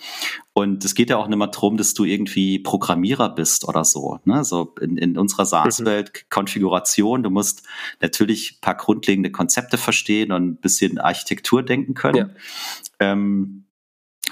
Und 0.53 0.85
es 0.85 0.93
geht 0.93 1.09
ja 1.09 1.17
auch 1.17 1.27
nicht 1.27 1.37
mehr 1.37 1.47
darum, 1.47 1.75
dass 1.75 1.95
du 1.95 2.05
irgendwie 2.05 2.59
Programmierer 2.59 3.33
bist 3.33 3.67
oder 3.67 3.83
so. 3.83 4.19
Ne? 4.25 4.45
So 4.45 4.75
in, 4.79 4.97
in 4.97 5.17
unserer 5.17 5.45
SaaS-Welt 5.45 6.11
mhm. 6.13 6.29
Konfiguration, 6.29 7.23
du 7.23 7.31
musst 7.31 7.63
natürlich 7.99 8.57
ein 8.57 8.61
paar 8.61 8.75
grundlegende 8.75 9.31
Konzepte 9.31 9.77
verstehen 9.77 10.31
und 10.31 10.49
ein 10.49 10.57
bisschen 10.57 10.99
Architektur 10.99 11.63
denken 11.63 11.95
können. 11.95 12.17
Ja. 12.17 13.11
Ähm, 13.11 13.65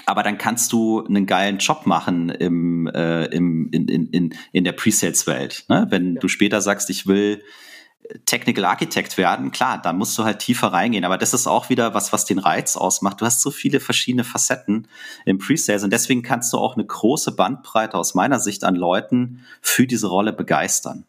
aber 0.06 0.22
dann 0.22 0.38
kannst 0.38 0.72
du 0.72 1.04
einen 1.04 1.26
geilen 1.26 1.58
Job 1.58 1.86
machen 1.86 2.28
im, 2.28 2.86
äh, 2.88 3.26
im, 3.26 3.70
in, 3.70 3.88
in, 3.88 4.34
in 4.52 4.64
der 4.64 4.72
Presales-Welt. 4.72 5.64
Ne? 5.68 5.86
Wenn 5.90 6.14
ja. 6.14 6.20
du 6.20 6.28
später 6.28 6.60
sagst, 6.60 6.90
ich 6.90 7.06
will 7.06 7.42
Technical 8.26 8.64
Architect 8.64 9.18
werden, 9.18 9.50
klar, 9.50 9.80
da 9.80 9.92
musst 9.92 10.18
du 10.18 10.24
halt 10.24 10.40
tiefer 10.40 10.68
reingehen. 10.68 11.04
Aber 11.04 11.18
das 11.18 11.34
ist 11.34 11.46
auch 11.46 11.68
wieder 11.68 11.94
was, 11.94 12.12
was 12.12 12.24
den 12.24 12.38
Reiz 12.38 12.76
ausmacht. 12.76 13.20
Du 13.20 13.26
hast 13.26 13.40
so 13.40 13.50
viele 13.50 13.80
verschiedene 13.80 14.24
Facetten 14.24 14.88
im 15.26 15.38
Presales 15.38 15.84
und 15.84 15.92
deswegen 15.92 16.22
kannst 16.22 16.52
du 16.52 16.58
auch 16.58 16.74
eine 16.74 16.84
große 16.84 17.32
Bandbreite 17.32 17.96
aus 17.96 18.14
meiner 18.14 18.40
Sicht 18.40 18.64
an 18.64 18.74
Leuten 18.74 19.44
für 19.60 19.86
diese 19.86 20.08
Rolle 20.08 20.32
begeistern. 20.32 21.04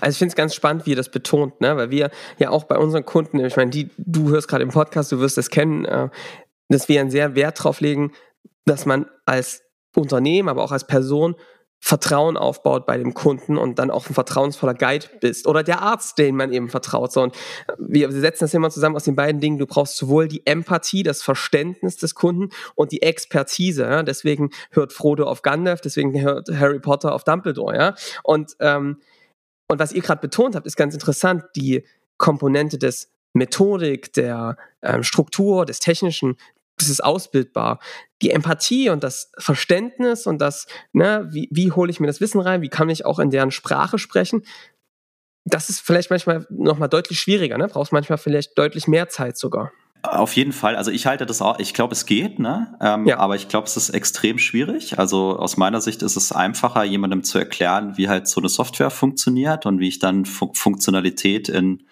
Also 0.00 0.12
ich 0.12 0.18
finde 0.18 0.32
es 0.32 0.36
ganz 0.36 0.54
spannend, 0.54 0.86
wie 0.86 0.90
ihr 0.90 0.96
das 0.96 1.10
betont, 1.10 1.60
ne? 1.60 1.76
weil 1.76 1.90
wir 1.90 2.10
ja 2.38 2.50
auch 2.50 2.64
bei 2.64 2.76
unseren 2.76 3.04
Kunden, 3.04 3.40
ich 3.40 3.56
meine, 3.56 3.70
die, 3.70 3.88
du 3.96 4.28
hörst 4.28 4.46
gerade 4.46 4.62
im 4.62 4.70
Podcast, 4.70 5.10
du 5.10 5.20
wirst 5.20 5.38
es 5.38 5.48
kennen, 5.50 5.84
äh, 5.84 6.10
dass 6.68 6.88
wir 6.88 7.00
einen 7.00 7.10
sehr 7.10 7.34
Wert 7.34 7.62
drauf 7.62 7.80
legen, 7.80 8.12
dass 8.64 8.86
man 8.86 9.06
als 9.26 9.62
Unternehmen, 9.94 10.48
aber 10.48 10.62
auch 10.62 10.72
als 10.72 10.86
Person 10.86 11.36
Vertrauen 11.86 12.38
aufbaut 12.38 12.86
bei 12.86 12.96
dem 12.96 13.12
Kunden 13.12 13.58
und 13.58 13.78
dann 13.78 13.90
auch 13.90 14.08
ein 14.08 14.14
vertrauensvoller 14.14 14.72
Guide 14.72 15.04
bist 15.20 15.46
oder 15.46 15.62
der 15.62 15.82
Arzt, 15.82 16.16
den 16.16 16.34
man 16.34 16.50
eben 16.50 16.70
vertraut. 16.70 17.12
So, 17.12 17.20
und 17.20 17.36
wir 17.76 18.10
setzen 18.10 18.44
das 18.44 18.54
immer 18.54 18.70
zusammen 18.70 18.96
aus 18.96 19.04
den 19.04 19.16
beiden 19.16 19.38
Dingen. 19.38 19.58
Du 19.58 19.66
brauchst 19.66 19.98
sowohl 19.98 20.26
die 20.26 20.46
Empathie, 20.46 21.02
das 21.02 21.20
Verständnis 21.20 21.98
des 21.98 22.14
Kunden 22.14 22.48
und 22.74 22.90
die 22.90 23.02
Expertise. 23.02 23.82
Ja? 23.82 24.02
Deswegen 24.02 24.48
hört 24.70 24.94
Frodo 24.94 25.24
auf 25.24 25.42
Gandalf, 25.42 25.82
deswegen 25.82 26.18
hört 26.18 26.48
Harry 26.58 26.80
Potter 26.80 27.14
auf 27.14 27.22
Dumbledore. 27.22 27.76
Ja? 27.76 27.94
Und, 28.22 28.56
ähm, 28.60 29.02
und 29.68 29.78
was 29.78 29.92
ihr 29.92 30.00
gerade 30.00 30.22
betont 30.22 30.56
habt, 30.56 30.66
ist 30.66 30.76
ganz 30.76 30.94
interessant, 30.94 31.44
die 31.54 31.84
Komponente 32.16 32.78
des 32.78 33.10
Methodik, 33.34 34.14
der 34.14 34.56
ähm, 34.80 35.02
Struktur, 35.02 35.66
des 35.66 35.80
Technischen, 35.80 36.36
das 36.76 36.88
ist 36.88 37.02
ausbildbar. 37.02 37.78
Die 38.22 38.30
Empathie 38.30 38.90
und 38.90 39.04
das 39.04 39.30
Verständnis 39.38 40.26
und 40.26 40.38
das, 40.38 40.66
ne, 40.92 41.28
wie, 41.30 41.48
wie 41.50 41.72
hole 41.72 41.90
ich 41.90 42.00
mir 42.00 42.06
das 42.06 42.20
Wissen 42.20 42.40
rein, 42.40 42.62
wie 42.62 42.68
kann 42.68 42.88
ich 42.88 43.04
auch 43.04 43.18
in 43.18 43.30
deren 43.30 43.50
Sprache 43.50 43.98
sprechen, 43.98 44.42
das 45.44 45.68
ist 45.68 45.80
vielleicht 45.80 46.10
manchmal 46.10 46.46
nochmal 46.50 46.88
deutlich 46.88 47.20
schwieriger, 47.20 47.58
ne? 47.58 47.68
Brauchst 47.68 47.92
manchmal 47.92 48.18
vielleicht 48.18 48.56
deutlich 48.56 48.88
mehr 48.88 49.08
Zeit 49.08 49.36
sogar. 49.36 49.72
Auf 50.02 50.34
jeden 50.34 50.52
Fall. 50.52 50.76
Also 50.76 50.90
ich 50.90 51.06
halte 51.06 51.24
das 51.24 51.40
auch, 51.40 51.58
ich 51.58 51.72
glaube, 51.72 51.92
es 51.92 52.04
geht, 52.04 52.38
ne? 52.38 52.76
Ähm, 52.80 53.06
ja. 53.06 53.18
Aber 53.18 53.36
ich 53.36 53.48
glaube, 53.48 53.66
es 53.66 53.76
ist 53.76 53.88
extrem 53.90 54.38
schwierig. 54.38 54.98
Also 54.98 55.38
aus 55.38 55.56
meiner 55.56 55.80
Sicht 55.80 56.02
ist 56.02 56.16
es 56.16 56.30
einfacher, 56.30 56.84
jemandem 56.84 57.24
zu 57.24 57.38
erklären, 57.38 57.96
wie 57.96 58.08
halt 58.08 58.28
so 58.28 58.40
eine 58.40 58.50
Software 58.50 58.90
funktioniert 58.90 59.64
und 59.64 59.80
wie 59.80 59.88
ich 59.88 60.00
dann 60.00 60.26
Fu 60.26 60.50
Funktionalität 60.52 61.48
in, 61.48 61.84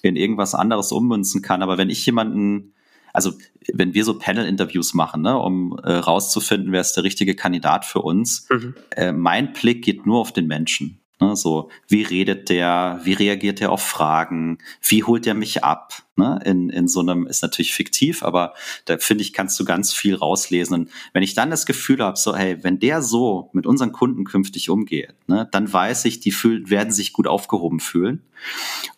in 0.00 0.16
irgendwas 0.16 0.54
anderes 0.54 0.90
ummünzen 0.90 1.42
kann. 1.42 1.62
Aber 1.62 1.76
wenn 1.76 1.90
ich 1.90 2.04
jemanden, 2.06 2.72
also 3.12 3.32
wenn 3.72 3.94
wir 3.94 4.04
so 4.04 4.18
Panel-Interviews 4.18 4.94
machen, 4.94 5.22
ne, 5.22 5.38
um 5.38 5.78
äh, 5.82 5.92
rauszufinden, 5.92 6.72
wer 6.72 6.80
ist 6.80 6.94
der 6.94 7.04
richtige 7.04 7.34
Kandidat 7.34 7.84
für 7.84 8.00
uns, 8.00 8.48
mhm. 8.50 8.74
äh, 8.96 9.12
mein 9.12 9.52
Blick 9.52 9.84
geht 9.84 10.06
nur 10.06 10.18
auf 10.18 10.32
den 10.32 10.46
Menschen. 10.46 10.99
Ne, 11.20 11.36
so, 11.36 11.68
wie 11.86 12.02
redet 12.02 12.48
der, 12.48 13.00
wie 13.04 13.12
reagiert 13.12 13.60
der 13.60 13.72
auf 13.72 13.82
Fragen, 13.82 14.56
wie 14.80 15.04
holt 15.04 15.26
der 15.26 15.34
mich 15.34 15.62
ab? 15.62 16.02
Ne? 16.16 16.40
In, 16.46 16.70
in 16.70 16.88
so 16.88 17.00
einem, 17.00 17.26
ist 17.26 17.42
natürlich 17.42 17.74
fiktiv, 17.74 18.22
aber 18.22 18.54
da 18.86 18.96
finde 18.96 19.22
ich, 19.22 19.34
kannst 19.34 19.60
du 19.60 19.66
ganz 19.66 19.92
viel 19.92 20.14
rauslesen. 20.14 20.74
Und 20.74 20.90
wenn 21.12 21.22
ich 21.22 21.34
dann 21.34 21.50
das 21.50 21.66
Gefühl 21.66 22.02
habe, 22.02 22.16
so, 22.16 22.34
hey, 22.34 22.64
wenn 22.64 22.78
der 22.78 23.02
so 23.02 23.50
mit 23.52 23.66
unseren 23.66 23.92
Kunden 23.92 24.24
künftig 24.24 24.70
umgeht, 24.70 25.14
ne, 25.26 25.46
dann 25.52 25.70
weiß 25.70 26.06
ich, 26.06 26.20
die 26.20 26.32
fühlen, 26.32 26.70
werden 26.70 26.90
sich 26.90 27.12
gut 27.12 27.26
aufgehoben 27.26 27.80
fühlen. 27.80 28.22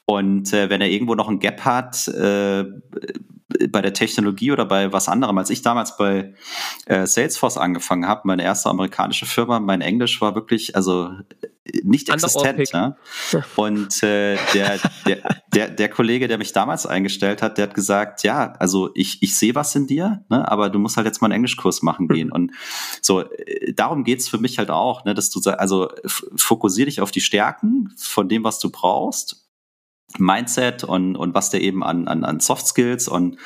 Und 0.05 0.53
äh, 0.53 0.71
wenn 0.71 0.81
er 0.81 0.91
irgendwo 0.91 1.17
noch 1.17 1.29
ein 1.29 1.41
Gap 1.41 1.65
hat, 1.65 2.07
äh, 2.07 2.65
bei 3.71 3.83
der 3.83 3.93
Technologie 3.93 4.51
oder 4.51 4.65
bei 4.65 4.93
was 4.93 5.09
anderem. 5.09 5.37
Als 5.37 5.51
ich 5.51 5.63
damals 5.63 5.97
bei 5.97 6.35
äh, 6.87 7.07
Salesforce 7.07 7.59
angefangen 7.59 8.07
habe, 8.07 8.23
meine 8.25 8.43
erste 8.43 8.71
amerikanische 8.71 9.27
Firma, 9.27 9.61
mein 9.61 9.83
Englisch 9.83 10.21
war 10.21 10.35
wirklich 10.35 10.75
also 10.75 11.11
nicht 11.83 12.09
existent. 12.09 12.71
Ja? 12.73 12.97
Und 13.57 14.03
äh, 14.03 14.37
der, 14.53 14.79
der, 15.07 15.43
der, 15.55 15.69
der 15.69 15.89
Kollege, 15.89 16.29
der 16.29 16.39
mich 16.39 16.53
damals 16.53 16.87
eingestellt 16.87 17.43
hat, 17.43 17.59
der 17.59 17.69
hat 17.69 17.75
gesagt, 17.75 18.25
ja, 18.25 18.55
also 18.59 18.91
ich, 18.95 19.23
ich 19.23 19.37
sehe 19.37 19.55
was 19.55 19.75
in 19.75 19.87
dir, 19.87 20.25
ne, 20.29 20.51
aber 20.51 20.71
du 20.71 20.79
musst 20.79 20.97
halt 20.97 21.07
jetzt 21.07 21.21
mal 21.23 21.27
einen 21.27 21.35
Englischkurs 21.35 21.83
machen 21.83 22.09
gehen. 22.09 22.29
Mhm. 22.29 22.33
Und 22.33 22.53
so, 23.01 23.21
äh, 23.21 23.73
darum 23.75 24.05
geht's 24.05 24.29
für 24.29 24.39
mich 24.39 24.59
halt 24.59 24.71
auch, 24.71 25.05
ne, 25.05 25.15
dass 25.15 25.31
du 25.31 25.41
also 25.51 25.89
fokussier 26.37 26.87
dich 26.87 27.01
auf 27.01 27.11
die 27.11 27.21
Stärken 27.21 27.93
von 27.97 28.29
dem, 28.29 28.45
was 28.45 28.59
du 28.59 28.71
brauchst 28.71 29.42
Mindset 30.19 30.85
und, 30.85 31.17
und 31.17 31.35
was 31.35 31.51
der 31.51 31.61
eben 31.61 31.83
an, 31.83 32.09
an, 32.09 32.25
an 32.25 32.41
Soft 32.41 32.67
Skills 32.67 33.09
und 33.09 33.37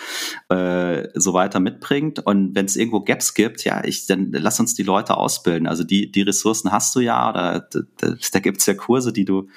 äh, 0.49 1.09
so 1.15 1.35
weiter 1.35 1.61
mitbringt. 1.61 2.21
Und 2.25 2.55
wenn 2.55 2.67
es 2.67 2.77
irgendwo 2.77 3.01
Gaps 3.01 3.35
gibt, 3.35 3.65
ja, 3.65 3.85
ich, 3.85 4.07
dann 4.07 4.33
lass 4.33 4.61
uns 4.61 4.75
die 4.75 4.83
Leute 4.83 5.17
ausbilden. 5.17 5.67
Also 5.67 5.85
die, 5.85 6.11
die 6.11 6.23
Ressourcen 6.23 6.73
hast 6.73 6.95
du 6.95 7.01
ja, 7.01 7.31
oder 7.31 7.69
da, 7.71 8.15
da, 8.33 8.41
gibt's 8.41 8.67
ja 8.67 8.75
Kurse, 8.75 9.13
die 9.13 9.25
du, 9.25 9.49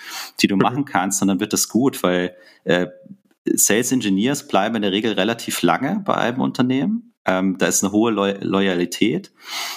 die 0.41 0.48
du 0.48 0.56
machen 0.56 0.86
kannst, 0.86 1.22
und 1.22 1.28
dann 1.28 1.39
wird 1.39 1.54
es 1.54 1.69
gut, 1.69 2.02
weil 2.04 2.36
äh, 2.63 2.88
Sales 3.45 3.91
Engineers 3.91 4.48
bleiben 4.48 4.76
in 4.76 4.82
der 4.82 4.91
Regel 4.91 5.13
relativ 5.13 5.62
lange 5.62 6.02
bei 6.06 6.15
einem 6.15 6.41
Unternehmen. 6.41 7.13
Ähm, 7.30 7.60
da 7.60 7.68
ist 7.68 7.84
eine 7.84 7.92
hohe 7.92 8.12
Lo 8.12 8.26
Loyalität. 8.42 9.32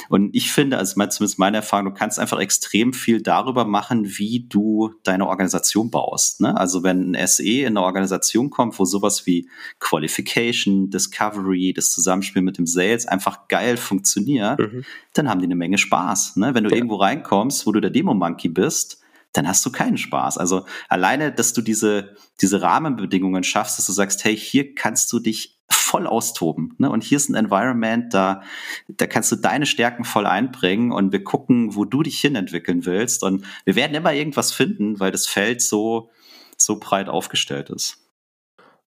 Und 0.08 0.34
ich 0.34 0.50
finde, 0.50 0.78
also 0.78 0.94
zumindest 0.94 1.38
meine 1.38 1.58
Erfahrung, 1.58 1.84
du 1.84 1.92
kannst 1.92 2.18
einfach 2.18 2.40
extrem 2.40 2.94
viel 2.94 3.20
darüber 3.20 3.66
machen, 3.66 4.06
wie 4.16 4.46
du 4.48 4.94
deine 5.02 5.26
Organisation 5.26 5.90
baust. 5.90 6.40
Ne? 6.40 6.56
Also 6.56 6.82
wenn 6.82 7.12
ein 7.12 7.26
SE 7.26 7.42
in 7.42 7.76
eine 7.76 7.82
Organisation 7.82 8.48
kommt, 8.48 8.78
wo 8.78 8.86
sowas 8.86 9.26
wie 9.26 9.50
Qualification, 9.80 10.88
Discovery, 10.88 11.74
das 11.74 11.90
Zusammenspiel 11.90 12.40
mit 12.40 12.56
dem 12.56 12.66
Sales 12.66 13.06
einfach 13.06 13.48
geil 13.48 13.76
funktioniert, 13.76 14.58
mhm. 14.58 14.84
dann 15.12 15.28
haben 15.28 15.40
die 15.40 15.46
eine 15.46 15.56
Menge 15.56 15.76
Spaß. 15.76 16.36
Ne? 16.36 16.54
Wenn 16.54 16.64
du 16.64 16.70
ja. 16.70 16.76
irgendwo 16.76 16.96
reinkommst, 16.96 17.66
wo 17.66 17.72
du 17.72 17.80
der 17.80 17.90
Demo-Monkey 17.90 18.48
bist, 18.48 19.02
dann 19.34 19.46
hast 19.46 19.64
du 19.66 19.70
keinen 19.70 19.98
Spaß. 19.98 20.38
Also 20.38 20.64
alleine, 20.88 21.32
dass 21.32 21.52
du 21.52 21.60
diese, 21.60 22.16
diese 22.40 22.62
Rahmenbedingungen 22.62 23.44
schaffst, 23.44 23.78
dass 23.78 23.86
du 23.86 23.92
sagst, 23.92 24.24
hey, 24.24 24.36
hier 24.36 24.74
kannst 24.74 25.12
du 25.12 25.18
dich 25.18 25.61
voll 25.92 26.06
austoben. 26.06 26.74
Ne? 26.78 26.90
Und 26.90 27.04
hier 27.04 27.16
ist 27.16 27.28
ein 27.28 27.34
Environment, 27.34 28.12
da, 28.14 28.42
da 28.88 29.06
kannst 29.06 29.30
du 29.30 29.36
deine 29.36 29.66
Stärken 29.66 30.04
voll 30.04 30.24
einbringen 30.24 30.90
und 30.90 31.12
wir 31.12 31.22
gucken, 31.22 31.76
wo 31.76 31.84
du 31.84 32.02
dich 32.02 32.18
hin 32.18 32.34
entwickeln 32.34 32.86
willst. 32.86 33.22
Und 33.22 33.44
wir 33.66 33.76
werden 33.76 33.94
immer 33.94 34.14
irgendwas 34.14 34.52
finden, 34.52 35.00
weil 35.00 35.12
das 35.12 35.26
Feld 35.26 35.60
so, 35.60 36.10
so 36.56 36.80
breit 36.80 37.10
aufgestellt 37.10 37.68
ist. 37.68 37.98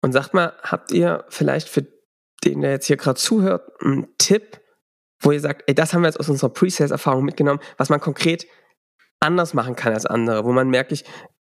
Und 0.01 0.11
sagt 0.11 0.33
mal, 0.33 0.53
habt 0.63 0.91
ihr 0.91 1.23
vielleicht 1.29 1.69
für 1.69 1.85
den, 2.43 2.61
der 2.61 2.71
jetzt 2.71 2.87
hier 2.87 2.97
gerade 2.97 3.19
zuhört, 3.19 3.69
einen 3.79 4.07
Tipp, 4.17 4.59
wo 5.19 5.31
ihr 5.31 5.39
sagt, 5.39 5.65
ey, 5.67 5.75
das 5.75 5.93
haben 5.93 6.01
wir 6.01 6.07
jetzt 6.07 6.19
aus 6.19 6.29
unserer 6.29 6.49
Pre-Sales-Erfahrung 6.49 7.23
mitgenommen, 7.23 7.59
was 7.77 7.89
man 7.89 7.99
konkret 7.99 8.47
anders 9.19 9.53
machen 9.53 9.75
kann 9.75 9.93
als 9.93 10.07
andere, 10.07 10.45
wo 10.45 10.51
man 10.51 10.69
merkt, 10.69 11.03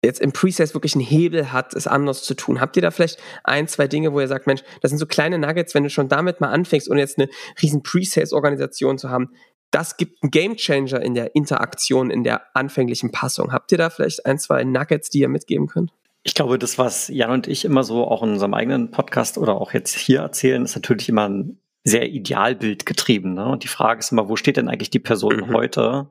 jetzt 0.04 0.20
im 0.20 0.32
Presales 0.32 0.74
wirklich 0.74 0.94
einen 0.94 1.04
Hebel 1.04 1.52
hat, 1.52 1.74
es 1.74 1.86
anders 1.86 2.22
zu 2.22 2.34
tun. 2.34 2.60
Habt 2.60 2.76
ihr 2.76 2.82
da 2.82 2.90
vielleicht 2.90 3.18
ein, 3.44 3.66
zwei 3.68 3.88
Dinge, 3.88 4.12
wo 4.12 4.20
ihr 4.20 4.28
sagt, 4.28 4.46
Mensch, 4.46 4.62
das 4.80 4.90
sind 4.90 4.98
so 4.98 5.06
kleine 5.06 5.38
Nuggets, 5.38 5.74
wenn 5.74 5.84
du 5.84 5.90
schon 5.90 6.08
damit 6.08 6.40
mal 6.40 6.50
anfängst, 6.50 6.90
ohne 6.90 7.00
jetzt 7.00 7.18
eine 7.18 7.28
riesen 7.60 7.82
Presales-Organisation 7.82 8.98
zu 8.98 9.10
haben, 9.10 9.30
das 9.70 9.96
gibt 9.96 10.22
einen 10.22 10.30
Gamechanger 10.30 11.02
in 11.02 11.14
der 11.14 11.34
Interaktion, 11.34 12.10
in 12.10 12.24
der 12.24 12.42
anfänglichen 12.54 13.10
Passung. 13.10 13.52
Habt 13.52 13.72
ihr 13.72 13.78
da 13.78 13.90
vielleicht 13.90 14.24
ein, 14.24 14.38
zwei 14.38 14.64
Nuggets, 14.64 15.10
die 15.10 15.20
ihr 15.20 15.28
mitgeben 15.28 15.66
könnt? 15.66 15.92
Ich 16.22 16.34
glaube, 16.34 16.58
das, 16.58 16.78
was 16.78 17.08
Jan 17.08 17.30
und 17.30 17.46
ich 17.46 17.64
immer 17.64 17.84
so 17.84 18.04
auch 18.04 18.22
in 18.22 18.30
unserem 18.30 18.54
eigenen 18.54 18.90
Podcast 18.90 19.38
oder 19.38 19.60
auch 19.60 19.72
jetzt 19.72 19.96
hier 19.96 20.20
erzählen, 20.20 20.64
ist 20.64 20.74
natürlich 20.74 21.08
immer 21.08 21.28
ein 21.28 21.58
sehr 21.84 22.08
Idealbild 22.08 22.84
getrieben. 22.84 23.34
Ne? 23.34 23.46
Und 23.46 23.62
die 23.62 23.68
Frage 23.68 24.00
ist 24.00 24.10
immer, 24.10 24.28
wo 24.28 24.34
steht 24.34 24.56
denn 24.56 24.68
eigentlich 24.68 24.90
die 24.90 24.98
Person 24.98 25.36
mhm. 25.36 25.52
heute? 25.54 26.08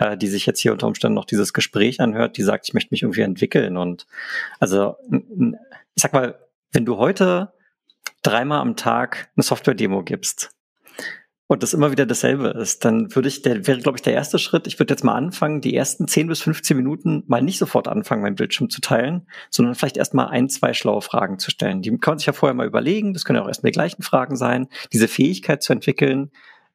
Äh, 0.00 0.16
die 0.16 0.26
sich 0.26 0.46
jetzt 0.46 0.60
hier 0.60 0.72
unter 0.72 0.86
Umständen 0.86 1.14
noch 1.14 1.26
dieses 1.26 1.52
Gespräch 1.52 2.00
anhört, 2.00 2.36
die 2.36 2.42
sagt, 2.42 2.66
ich 2.66 2.74
möchte 2.74 2.92
mich 2.92 3.02
irgendwie 3.02 3.20
entwickeln. 3.20 3.76
Und 3.76 4.06
also, 4.58 4.96
ich 5.10 6.02
sag 6.02 6.12
mal, 6.12 6.38
wenn 6.72 6.86
du 6.86 6.96
heute 6.96 7.52
dreimal 8.22 8.60
am 8.60 8.76
Tag 8.76 9.30
eine 9.36 9.44
Software-Demo 9.44 10.02
gibst 10.02 10.50
und 11.48 11.62
das 11.62 11.74
immer 11.74 11.90
wieder 11.90 12.06
dasselbe 12.06 12.48
ist, 12.48 12.84
dann 12.84 13.14
würde 13.14 13.28
ich, 13.28 13.42
der 13.42 13.66
wäre, 13.66 13.80
glaube 13.80 13.98
ich, 13.98 14.02
der 14.02 14.14
erste 14.14 14.38
Schritt, 14.38 14.66
ich 14.66 14.78
würde 14.78 14.94
jetzt 14.94 15.04
mal 15.04 15.14
anfangen, 15.14 15.60
die 15.60 15.74
ersten 15.74 16.08
10 16.08 16.28
bis 16.28 16.42
15 16.42 16.76
Minuten 16.76 17.24
mal 17.26 17.42
nicht 17.42 17.58
sofort 17.58 17.88
anfangen, 17.88 18.22
meinen 18.22 18.36
Bildschirm 18.36 18.70
zu 18.70 18.80
teilen, 18.80 19.26
sondern 19.50 19.74
vielleicht 19.74 19.96
erst 19.96 20.14
mal 20.14 20.28
ein, 20.28 20.48
zwei 20.48 20.72
schlaue 20.72 21.02
Fragen 21.02 21.38
zu 21.38 21.50
stellen. 21.50 21.82
Die 21.82 21.90
kann 21.98 22.12
man 22.12 22.18
sich 22.18 22.26
ja 22.26 22.32
vorher 22.32 22.54
mal 22.54 22.66
überlegen, 22.66 23.12
das 23.12 23.24
können 23.24 23.36
ja 23.36 23.42
auch 23.42 23.48
erstmal 23.48 23.72
die 23.72 23.76
gleichen 23.76 24.02
Fragen 24.02 24.36
sein, 24.36 24.68
diese 24.92 25.08
Fähigkeit 25.08 25.62
zu 25.62 25.72
entwickeln, 25.72 26.30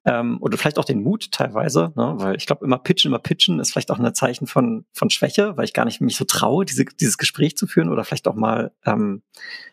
ähm, 0.05 0.37
oder 0.39 0.57
vielleicht 0.57 0.77
auch 0.77 0.85
den 0.85 1.01
Mut 1.01 1.31
teilweise, 1.31 1.91
ne? 1.95 2.13
weil 2.17 2.35
ich 2.35 2.45
glaube, 2.45 2.63
immer 2.63 2.77
pitchen, 2.77 3.09
immer 3.09 3.19
pitchen 3.19 3.59
ist 3.59 3.71
vielleicht 3.71 3.89
auch 3.91 3.99
ein 3.99 4.13
Zeichen 4.13 4.45
von, 4.45 4.85
von 4.93 5.09
Schwäche, 5.09 5.57
weil 5.57 5.65
ich 5.65 5.73
gar 5.73 5.85
nicht 5.85 5.99
mich 5.99 6.15
so 6.15 6.25
traue, 6.25 6.63
diese, 6.63 6.85
dieses 6.85 7.17
Gespräch 7.17 7.57
zu 7.57 7.65
führen 7.65 7.89
oder 7.89 8.03
vielleicht 8.03 8.27
auch 8.27 8.35
mal, 8.35 8.71
ähm, 8.85 9.23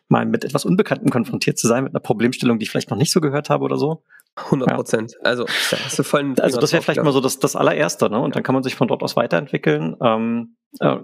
mal 0.08 0.24
mit 0.24 0.44
etwas 0.44 0.64
Unbekanntem 0.64 1.10
konfrontiert 1.10 1.58
zu 1.58 1.68
sein, 1.68 1.84
mit 1.84 1.92
einer 1.92 2.00
Problemstellung, 2.00 2.58
die 2.58 2.64
ich 2.64 2.70
vielleicht 2.70 2.90
noch 2.90 2.96
nicht 2.96 3.12
so 3.12 3.20
gehört 3.20 3.50
habe 3.50 3.64
oder 3.64 3.76
so. 3.76 4.02
100 4.36 4.74
Prozent. 4.74 5.12
Ja. 5.12 5.18
Also, 5.24 5.44
da 5.44 5.76
hast 5.84 5.98
du 5.98 6.02
vollen 6.02 6.38
also 6.40 6.58
das 6.58 6.72
wäre 6.72 6.82
vielleicht 6.82 7.02
mal 7.02 7.12
so 7.12 7.20
das, 7.20 7.38
das 7.38 7.54
allererste, 7.54 8.08
ne? 8.08 8.18
Und 8.18 8.34
dann 8.34 8.42
kann 8.42 8.54
man 8.54 8.62
sich 8.62 8.74
von 8.74 8.88
dort 8.88 9.02
aus 9.02 9.14
weiterentwickeln. 9.14 9.94
Ähm, 10.00 10.56
äh, 10.80 10.96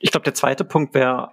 ich 0.00 0.10
glaube, 0.10 0.24
der 0.24 0.34
zweite 0.34 0.64
Punkt 0.64 0.92
wäre 0.92 1.30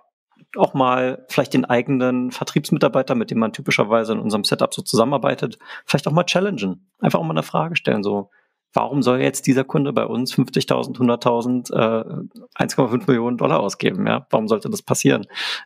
auch 0.55 0.73
mal 0.73 1.25
vielleicht 1.29 1.53
den 1.53 1.65
eigenen 1.65 2.31
Vertriebsmitarbeiter, 2.31 3.15
mit 3.15 3.31
dem 3.31 3.39
man 3.39 3.53
typischerweise 3.53 4.13
in 4.13 4.19
unserem 4.19 4.43
Setup 4.43 4.73
so 4.73 4.81
zusammenarbeitet, 4.81 5.59
vielleicht 5.85 6.07
auch 6.07 6.11
mal 6.11 6.23
challengen. 6.23 6.89
Einfach 6.99 7.19
auch 7.19 7.23
mal 7.23 7.31
eine 7.31 7.43
Frage 7.43 7.75
stellen, 7.75 8.03
so, 8.03 8.29
warum 8.73 9.01
soll 9.01 9.19
jetzt 9.19 9.47
dieser 9.47 9.63
Kunde 9.63 9.93
bei 9.93 10.05
uns 10.05 10.33
50.000, 10.33 10.97
100.000, 10.97 11.73
äh, 11.73 12.63
1,5 12.63 13.07
Millionen 13.07 13.37
Dollar 13.37 13.59
ausgeben? 13.59 14.05
Ja, 14.07 14.27
warum 14.29 14.47
sollte 14.47 14.69
das 14.69 14.81
passieren? 14.81 15.25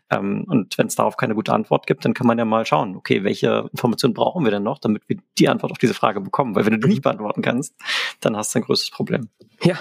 Ähm, 0.10 0.46
und 0.48 0.78
wenn 0.78 0.88
es 0.88 0.96
darauf 0.96 1.18
keine 1.18 1.36
gute 1.36 1.54
Antwort 1.54 1.88
gibt, 1.88 2.06
dann 2.06 2.14
kann 2.14 2.28
man 2.28 2.38
ja 2.38 2.46
mal 2.46 2.66
schauen, 2.66 2.96
okay, 2.96 3.24
welche 3.24 3.70
Informationen 3.72 4.14
brauchen 4.14 4.44
wir 4.44 4.52
denn 4.52 4.64
noch, 4.64 4.80
damit 4.80 5.08
wir 5.08 5.18
die 5.38 5.50
Antwort 5.50 5.72
auf 5.72 5.78
diese 5.78 5.94
Frage 5.94 6.22
bekommen? 6.22 6.56
Weil 6.56 6.66
wenn 6.66 6.74
du 6.74 6.80
die 6.80 6.90
nicht 6.90 7.04
beantworten 7.04 7.42
kannst, 7.42 7.76
dann 8.22 8.38
hast 8.38 8.54
du 8.54 8.60
ein 8.60 8.64
größeres 8.64 8.92
Problem. 8.92 9.30
Ja, 9.62 9.78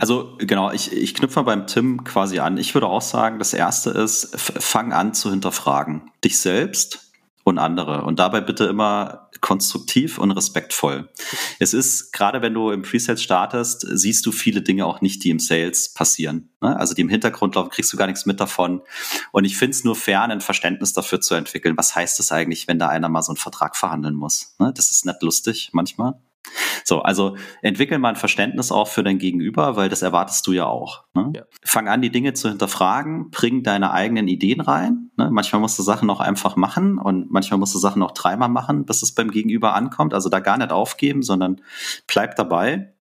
also 0.00 0.36
genau, 0.38 0.70
ich, 0.72 0.92
ich 0.92 1.14
knüpfe 1.14 1.40
mal 1.40 1.44
beim 1.44 1.66
Tim 1.66 2.04
quasi 2.04 2.38
an. 2.38 2.58
Ich 2.58 2.74
würde 2.74 2.86
auch 2.86 3.02
sagen, 3.02 3.38
das 3.38 3.54
Erste 3.54 3.90
ist, 3.90 4.38
fang 4.38 4.92
an 4.92 5.14
zu 5.14 5.30
hinterfragen. 5.30 6.10
Dich 6.24 6.38
selbst 6.38 7.06
und 7.46 7.58
andere. 7.58 8.02
Und 8.02 8.18
dabei 8.18 8.40
bitte 8.40 8.64
immer 8.64 9.30
konstruktiv 9.40 10.18
und 10.18 10.32
respektvoll. 10.32 11.08
Es 11.60 11.74
ist, 11.74 12.12
gerade 12.12 12.42
wenn 12.42 12.54
du 12.54 12.72
im 12.72 12.82
Presales 12.82 13.22
startest, 13.22 13.86
siehst 13.88 14.26
du 14.26 14.32
viele 14.32 14.62
Dinge 14.62 14.84
auch 14.84 15.00
nicht, 15.00 15.22
die 15.22 15.30
im 15.30 15.38
Sales 15.38 15.92
passieren. 15.94 16.50
Ne? 16.60 16.76
Also 16.76 16.94
die 16.94 17.02
im 17.02 17.08
Hintergrund 17.08 17.54
laufen, 17.54 17.70
kriegst 17.70 17.92
du 17.92 17.96
gar 17.96 18.08
nichts 18.08 18.26
mit 18.26 18.40
davon. 18.40 18.82
Und 19.30 19.44
ich 19.44 19.56
finde 19.56 19.76
es 19.76 19.84
nur 19.84 19.94
fair, 19.94 20.22
ein 20.22 20.40
Verständnis 20.40 20.92
dafür 20.92 21.20
zu 21.20 21.34
entwickeln. 21.34 21.76
Was 21.76 21.94
heißt 21.94 22.18
es 22.18 22.32
eigentlich, 22.32 22.66
wenn 22.66 22.80
da 22.80 22.88
einer 22.88 23.08
mal 23.08 23.22
so 23.22 23.30
einen 23.30 23.36
Vertrag 23.36 23.76
verhandeln 23.76 24.16
muss? 24.16 24.56
Ne? 24.58 24.72
Das 24.74 24.90
ist 24.90 25.06
nicht 25.06 25.22
lustig 25.22 25.70
manchmal. 25.72 26.14
So, 26.84 27.02
also 27.02 27.36
entwickel 27.62 27.98
mal 27.98 28.10
ein 28.10 28.16
Verständnis 28.16 28.70
auch 28.70 28.88
für 28.88 29.02
dein 29.02 29.18
Gegenüber, 29.18 29.76
weil 29.76 29.88
das 29.88 30.02
erwartest 30.02 30.46
du 30.46 30.52
ja 30.52 30.66
auch. 30.66 31.04
Ne? 31.14 31.32
Ja. 31.34 31.42
Fang 31.64 31.88
an, 31.88 32.02
die 32.02 32.10
Dinge 32.10 32.32
zu 32.34 32.48
hinterfragen, 32.48 33.30
bring 33.30 33.62
deine 33.62 33.90
eigenen 33.90 34.28
Ideen 34.28 34.60
rein. 34.60 35.10
Ne? 35.16 35.30
Manchmal 35.30 35.60
musst 35.60 35.78
du 35.78 35.82
Sachen 35.82 36.08
auch 36.10 36.20
einfach 36.20 36.56
machen 36.56 36.98
und 36.98 37.30
manchmal 37.30 37.58
musst 37.58 37.74
du 37.74 37.78
Sachen 37.78 38.02
auch 38.02 38.12
dreimal 38.12 38.48
machen, 38.48 38.84
bis 38.84 39.02
es 39.02 39.12
beim 39.12 39.30
Gegenüber 39.30 39.74
ankommt. 39.74 40.14
Also 40.14 40.28
da 40.28 40.40
gar 40.40 40.58
nicht 40.58 40.70
aufgeben, 40.70 41.22
sondern 41.22 41.60
bleib 42.06 42.36
dabei. 42.36 42.92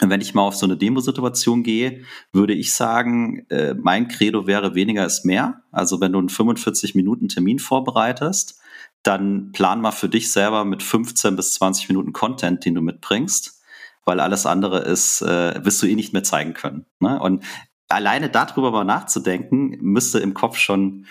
Und 0.00 0.10
wenn 0.10 0.20
ich 0.20 0.34
mal 0.34 0.42
auf 0.42 0.54
so 0.54 0.66
eine 0.66 0.76
Demo-Situation 0.76 1.62
gehe, 1.62 2.02
würde 2.32 2.54
ich 2.54 2.72
sagen, 2.72 3.46
äh, 3.48 3.74
mein 3.74 4.08
Credo 4.08 4.46
wäre 4.46 4.74
weniger 4.74 5.04
ist 5.04 5.24
mehr. 5.24 5.62
Also 5.72 6.00
wenn 6.00 6.12
du 6.12 6.18
einen 6.20 6.28
45 6.28 6.94
Minuten 6.94 7.28
Termin 7.28 7.58
vorbereitest, 7.58 8.57
dann 9.02 9.52
plan 9.52 9.80
mal 9.80 9.92
für 9.92 10.08
dich 10.08 10.32
selber 10.32 10.64
mit 10.64 10.82
15 10.82 11.36
bis 11.36 11.54
20 11.54 11.88
Minuten 11.88 12.12
Content, 12.12 12.64
den 12.64 12.74
du 12.74 12.80
mitbringst, 12.80 13.62
weil 14.04 14.20
alles 14.20 14.46
andere 14.46 14.80
ist, 14.80 15.22
äh, 15.22 15.64
wirst 15.64 15.82
du 15.82 15.86
eh 15.86 15.94
nicht 15.94 16.12
mehr 16.12 16.24
zeigen 16.24 16.54
können. 16.54 16.86
Ne? 17.00 17.20
Und 17.20 17.44
alleine 17.88 18.28
darüber 18.28 18.70
mal 18.70 18.84
nachzudenken, 18.84 19.78
müsste 19.80 20.18
im 20.18 20.34
Kopf 20.34 20.58
schon, 20.58 21.06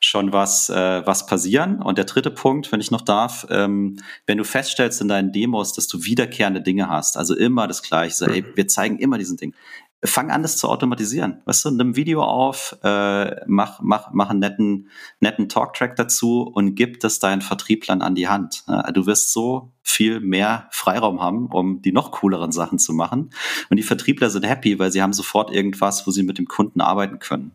schon 0.00 0.32
was, 0.32 0.70
äh, 0.70 1.06
was 1.06 1.26
passieren. 1.26 1.82
Und 1.82 1.98
der 1.98 2.06
dritte 2.06 2.30
Punkt, 2.30 2.72
wenn 2.72 2.80
ich 2.80 2.90
noch 2.90 3.02
darf, 3.02 3.46
ähm, 3.50 3.98
wenn 4.26 4.38
du 4.38 4.44
feststellst 4.44 5.00
in 5.02 5.08
deinen 5.08 5.32
Demos, 5.32 5.74
dass 5.74 5.88
du 5.88 6.04
wiederkehrende 6.04 6.62
Dinge 6.62 6.88
hast, 6.88 7.16
also 7.16 7.36
immer 7.36 7.68
das 7.68 7.82
Gleiche, 7.82 8.14
so, 8.14 8.26
ey, 8.26 8.44
wir 8.54 8.66
zeigen 8.66 8.98
immer 8.98 9.18
diesen 9.18 9.36
Ding 9.36 9.54
fang 10.04 10.30
an, 10.30 10.42
das 10.42 10.56
zu 10.56 10.68
automatisieren. 10.68 11.42
Weißt 11.44 11.64
du, 11.64 11.70
nimm 11.70 11.96
Video 11.96 12.22
auf, 12.22 12.76
äh, 12.82 13.36
mach, 13.46 13.80
mach, 13.80 14.10
mach 14.12 14.30
einen 14.30 14.40
netten, 14.40 14.88
netten 15.20 15.48
Talktrack 15.48 15.96
dazu 15.96 16.42
und 16.42 16.74
gib 16.74 17.00
das 17.00 17.18
deinen 17.18 17.40
Vertrieblern 17.40 18.02
an 18.02 18.14
die 18.14 18.28
Hand. 18.28 18.64
Du 18.92 19.06
wirst 19.06 19.32
so 19.32 19.72
viel 19.82 20.20
mehr 20.20 20.68
Freiraum 20.70 21.20
haben, 21.20 21.46
um 21.46 21.82
die 21.82 21.92
noch 21.92 22.12
cooleren 22.12 22.52
Sachen 22.52 22.78
zu 22.78 22.92
machen. 22.92 23.30
Und 23.68 23.76
die 23.76 23.82
Vertriebler 23.82 24.30
sind 24.30 24.44
happy, 24.44 24.78
weil 24.78 24.90
sie 24.90 25.02
haben 25.02 25.12
sofort 25.12 25.52
irgendwas, 25.52 26.06
wo 26.06 26.10
sie 26.10 26.22
mit 26.22 26.38
dem 26.38 26.46
Kunden 26.46 26.80
arbeiten 26.80 27.18
können. 27.18 27.52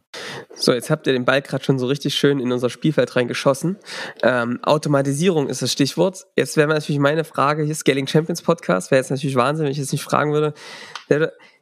So, 0.53 0.73
jetzt 0.73 0.89
habt 0.89 1.07
ihr 1.07 1.13
den 1.13 1.25
Ball 1.25 1.41
gerade 1.41 1.63
schon 1.63 1.79
so 1.79 1.87
richtig 1.87 2.15
schön 2.15 2.39
in 2.39 2.51
unser 2.51 2.69
Spielfeld 2.69 3.15
reingeschossen. 3.15 3.77
Ähm, 4.23 4.59
Automatisierung 4.63 5.47
ist 5.47 5.61
das 5.61 5.71
Stichwort. 5.71 6.27
Jetzt 6.35 6.57
wäre 6.57 6.67
natürlich 6.67 6.99
meine 6.99 7.23
Frage, 7.23 7.63
hier 7.63 7.75
Scaling 7.75 8.07
Champions 8.07 8.41
Podcast, 8.41 8.91
wäre 8.91 8.99
jetzt 8.99 9.09
natürlich 9.09 9.35
Wahnsinn, 9.35 9.65
wenn 9.65 9.71
ich 9.71 9.77
jetzt 9.77 9.91
nicht 9.91 10.03
fragen 10.03 10.33
würde. 10.33 10.53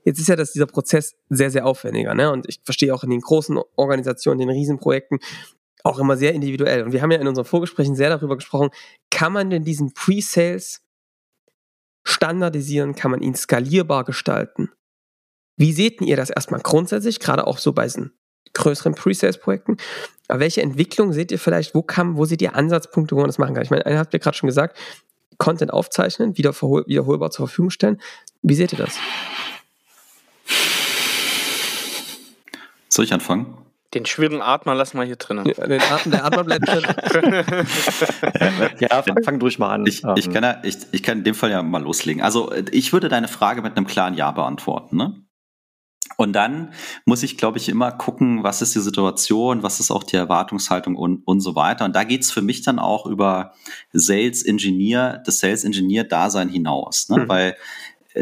Jetzt 0.06 0.20
ist 0.20 0.30
ja 0.30 0.36
das, 0.36 0.54
dieser 0.54 0.68
Prozess 0.68 1.16
sehr, 1.30 1.50
sehr 1.50 1.66
aufwendiger. 1.66 2.14
Ne? 2.14 2.32
Und 2.32 2.48
ich 2.48 2.62
verstehe 2.64 2.94
auch 2.94 3.04
in 3.04 3.10
den 3.10 3.22
großen 3.22 3.60
Organisationen, 3.76 4.40
den 4.40 4.50
Riesenprojekten, 4.50 5.20
auch 5.84 6.00
immer 6.00 6.16
sehr 6.16 6.34
individuell. 6.34 6.84
Und 6.84 6.94
wir 6.94 7.02
haben 7.02 7.12
ja 7.12 7.20
in 7.20 7.28
unseren 7.28 7.46
Vorgesprächen 7.46 7.96
sehr 7.96 8.10
darüber 8.10 8.36
gesprochen, 8.36 8.70
kann 9.10 9.34
man 9.34 9.50
denn 9.50 9.64
diesen 9.64 9.94
Pre-Sales 9.94 10.82
standardisieren, 12.04 12.96
kann 12.96 13.12
man 13.12 13.22
ihn 13.22 13.36
skalierbar 13.36 14.04
gestalten? 14.04 14.70
Wie 15.58 15.74
seht 15.74 16.02
ihr 16.02 16.18
das 16.18 16.30
erstmal 16.30 16.62
grundsätzlich, 16.62 17.20
gerade 17.20 17.48
auch 17.48 17.58
so 17.58 17.74
bei 17.74 17.86
diesen 17.86 18.14
größeren 18.54 18.94
Pre-Sales-Projekten? 18.94 19.78
Welche 20.28 20.62
Entwicklung 20.62 21.14
seht 21.14 21.32
ihr 21.32 21.40
vielleicht, 21.40 21.76
wo 21.76 21.82
kann, 21.82 22.18
wo 22.18 22.26
seht 22.26 22.42
ihr 22.42 22.56
Ansatzpunkte, 22.56 23.16
wo 23.16 23.22
man 23.22 23.30
das 23.30 23.38
machen 23.38 23.54
kann? 23.56 23.64
Ich 23.64 23.72
meine, 23.72 23.86
einer 23.86 24.00
habt 24.00 24.14
ihr 24.14 24.20
gerade 24.20 24.38
schon 24.38 24.48
gesagt, 24.48 24.78
Content 25.38 25.72
aufzeichnen, 25.72 26.38
wiederholbar 26.38 27.32
zur 27.32 27.48
Verfügung 27.48 27.70
stellen. 27.70 28.02
Wie 28.42 28.56
seht 28.56 28.74
ihr 28.74 28.80
das? 28.80 28.98
Soll 32.96 33.04
ich 33.04 33.14
anfangen? 33.14 33.58
Den 33.94 34.06
schweren 34.06 34.42
Atmer 34.42 34.74
lassen 34.74 34.98
wir 34.98 35.04
hier 35.04 35.18
drinnen. 35.18 35.46
Ja, 35.46 35.68
den 35.68 35.82
Atmen, 35.82 36.12
der 36.12 36.24
Atmer 36.24 36.46
bleibt 36.46 36.66
drin. 36.66 36.84
ja, 38.80 39.04
fang, 39.04 39.22
fang 39.22 39.40
durch 39.40 39.60
mal 39.60 39.74
an. 39.74 39.86
Ich, 39.86 40.02
ich, 40.16 40.32
kann 40.32 40.44
ja, 40.44 40.62
ich, 40.64 40.78
ich 40.92 41.04
kann 41.04 41.18
in 41.18 41.24
dem 41.26 41.36
Fall 41.36 41.52
ja 41.52 41.62
mal 41.62 41.84
loslegen. 41.84 42.22
Also 42.22 42.54
ich 42.72 42.94
würde 42.94 43.10
deine 43.10 43.28
Frage 43.28 43.62
mit 43.62 43.76
einem 43.76 43.86
klaren 43.86 44.14
Ja 44.14 44.32
beantworten. 44.32 44.96
Ne? 44.96 45.26
Und 46.16 46.34
dann 46.34 46.72
muss 47.06 47.22
ich, 47.22 47.38
glaube 47.38 47.58
ich, 47.58 47.68
immer 47.68 47.92
gucken, 47.92 48.44
was 48.44 48.62
ist 48.62 48.76
die 48.76 48.80
Situation, 48.80 49.62
was 49.62 49.82
ist 49.82 49.92
auch 49.92 50.04
die 50.04 50.16
Erwartungshaltung 50.16 50.96
und, 50.96 51.22
und 51.26 51.42
so 51.42 51.56
weiter. 51.56 51.84
Und 51.84 51.98
da 51.98 52.06
geht's 52.06 52.32
für 52.32 52.42
mich 52.42 52.62
dann 52.62 52.80
auch 52.80 53.06
über 53.06 53.54
Sales 53.92 54.44
Engineer, 54.44 55.22
das 55.26 55.40
Sales 55.40 55.66
Engineer-Dasein 55.66 56.48
hinaus. 56.48 57.10
Ne? 57.10 57.24
Mhm. 57.24 57.30
Weil 57.30 57.58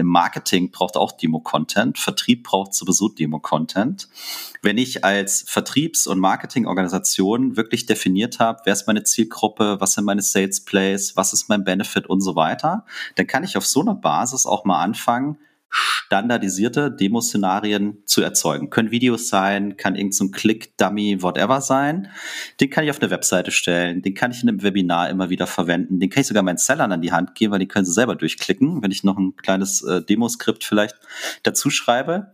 Marketing 0.01 0.71
braucht 0.71 0.97
auch 0.97 1.11
Demo-Content, 1.11 1.99
Vertrieb 1.99 2.43
braucht 2.43 2.73
sowieso 2.73 3.09
Demo-Content. 3.09 4.09
Wenn 4.61 4.77
ich 4.77 5.03
als 5.03 5.43
Vertriebs- 5.47 6.07
und 6.07 6.19
Marketingorganisation 6.19 7.57
wirklich 7.57 7.85
definiert 7.85 8.39
habe, 8.39 8.61
wer 8.65 8.73
ist 8.73 8.87
meine 8.87 9.03
Zielgruppe, 9.03 9.79
was 9.79 9.93
sind 9.93 10.05
meine 10.05 10.21
Sales 10.21 10.61
Plays, 10.61 11.15
was 11.15 11.33
ist 11.33 11.49
mein 11.49 11.63
Benefit 11.63 12.07
und 12.07 12.21
so 12.21 12.35
weiter, 12.35 12.85
dann 13.15 13.27
kann 13.27 13.43
ich 13.43 13.57
auf 13.57 13.65
so 13.65 13.81
einer 13.81 13.95
Basis 13.95 14.45
auch 14.45 14.65
mal 14.65 14.81
anfangen, 14.81 15.37
standardisierte 15.73 16.91
Demo-Szenarien 16.91 18.03
zu 18.05 18.21
erzeugen. 18.21 18.69
Können 18.69 18.91
Videos 18.91 19.29
sein, 19.29 19.77
kann 19.77 19.95
irgendein 19.95 20.11
so 20.11 20.29
Click-Dummy, 20.29 21.23
whatever 21.23 21.59
sein. 21.59 22.09
Den 22.61 22.69
kann 22.69 22.83
ich 22.83 22.91
auf 22.91 23.01
eine 23.01 23.09
Webseite 23.09 23.49
stellen, 23.49 24.03
den 24.03 24.13
kann 24.13 24.31
ich 24.31 24.43
in 24.43 24.49
einem 24.49 24.61
Webinar 24.61 25.09
immer 25.09 25.31
wieder 25.31 25.47
verwenden, 25.47 25.99
den 25.99 26.11
kann 26.11 26.21
ich 26.21 26.27
sogar 26.27 26.43
meinen 26.43 26.57
Sellern 26.57 26.91
an 26.91 27.01
die 27.01 27.11
Hand 27.11 27.33
geben, 27.33 27.51
weil 27.51 27.59
die 27.59 27.67
können 27.67 27.85
sie 27.85 27.93
selber 27.93 28.15
durchklicken, 28.15 28.83
wenn 28.83 28.91
ich 28.91 29.03
noch 29.03 29.17
ein 29.17 29.35
kleines 29.35 29.81
äh, 29.81 30.03
Demoskript 30.03 30.63
vielleicht 30.63 30.95
dazu 31.41 31.71
schreibe. 31.71 32.33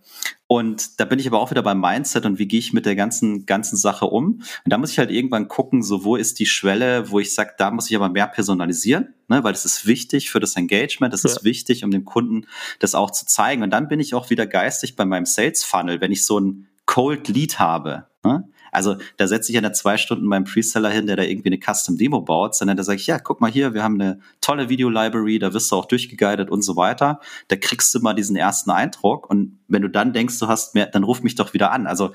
Und 0.52 1.00
da 1.00 1.06
bin 1.06 1.20
ich 1.20 1.28
aber 1.28 1.40
auch 1.40 1.52
wieder 1.52 1.62
beim 1.62 1.80
Mindset 1.80 2.26
und 2.26 2.40
wie 2.40 2.48
gehe 2.48 2.58
ich 2.60 2.74
mit 2.74 2.88
der 2.88 2.96
ganzen, 2.96 3.46
ganzen 3.46 3.78
Sache 3.78 4.08
um. 4.08 4.42
Und 4.42 4.48
da 4.66 4.80
muss 4.80 4.92
ich 4.92 4.98
halt 4.98 5.12
irgendwann 5.12 5.48
gucken, 5.48 5.84
so 5.84 6.04
wo 6.04 6.16
ist 6.16 6.40
die 6.40 6.48
Schwelle, 6.48 7.12
wo 7.12 7.20
ich 7.20 7.36
sage, 7.36 7.54
da 7.60 7.70
muss 7.70 7.88
ich 7.88 7.96
aber 7.96 8.10
mehr 8.10 8.26
personalisieren, 8.26 9.14
ne, 9.28 9.44
weil 9.44 9.54
das 9.54 9.64
ist 9.64 9.86
wichtig 9.86 10.32
für 10.32 10.40
das 10.40 10.56
Engagement, 10.56 11.14
das 11.14 11.22
ja. 11.22 11.30
ist 11.30 11.44
wichtig, 11.44 11.84
um 11.84 11.92
dem 11.92 12.04
Kunden 12.04 12.48
das 12.80 12.96
auch 12.96 13.12
zu 13.12 13.28
zeigen. 13.28 13.62
Und 13.62 13.70
dann 13.70 13.88
bin 13.90 14.00
ich 14.00 14.16
auch 14.16 14.32
wieder 14.32 14.48
geistig 14.48 14.96
bei 14.96 15.06
meinem 15.06 15.28
Sales 15.28 15.64
Funnel, 15.64 16.02
wenn 16.02 16.12
ich 16.12 16.26
so 16.26 16.40
ein 16.40 16.68
Cold 16.88 17.28
Lead 17.28 17.60
habe. 17.60 18.08
Ne? 18.24 18.50
Also 18.80 18.96
da 19.18 19.28
setze 19.28 19.52
ich 19.52 19.56
ja 19.56 19.62
nicht 19.62 19.76
zwei 19.76 19.98
Stunden 19.98 20.30
beim 20.30 20.46
Preseller 20.46 20.90
hin, 20.90 21.06
der 21.06 21.18
da 21.18 21.24
irgendwie 21.24 21.50
eine 21.50 21.60
Custom-Demo 21.60 22.22
baut, 22.22 22.56
sondern 22.56 22.78
da 22.78 22.84
sage 22.84 22.96
ich, 22.96 23.08
ja, 23.08 23.20
guck 23.20 23.42
mal 23.42 23.52
hier, 23.52 23.74
wir 23.74 23.84
haben 23.84 24.00
eine 24.00 24.22
tolle 24.40 24.70
Video-Library, 24.70 25.38
da 25.38 25.54
wirst 25.54 25.70
du 25.70 25.76
auch 25.76 25.84
durchgeguidet 25.84 26.50
und 26.50 26.62
so 26.62 26.78
weiter. 26.78 27.20
Da 27.50 27.58
kriegst 27.58 27.94
du 27.94 28.00
mal 28.00 28.14
diesen 28.14 28.38
ersten 28.38 28.72
Eindruck 28.72 29.30
und 29.30 29.60
wenn 29.68 29.82
du 29.82 29.90
dann 29.90 30.14
denkst, 30.14 30.40
du 30.40 30.48
hast 30.48 30.76
mehr, 30.76 30.86
dann 30.86 31.04
ruf 31.04 31.24
mich 31.24 31.36
doch 31.36 31.54
wieder 31.54 31.72
an. 31.72 31.88
Also 31.88 32.14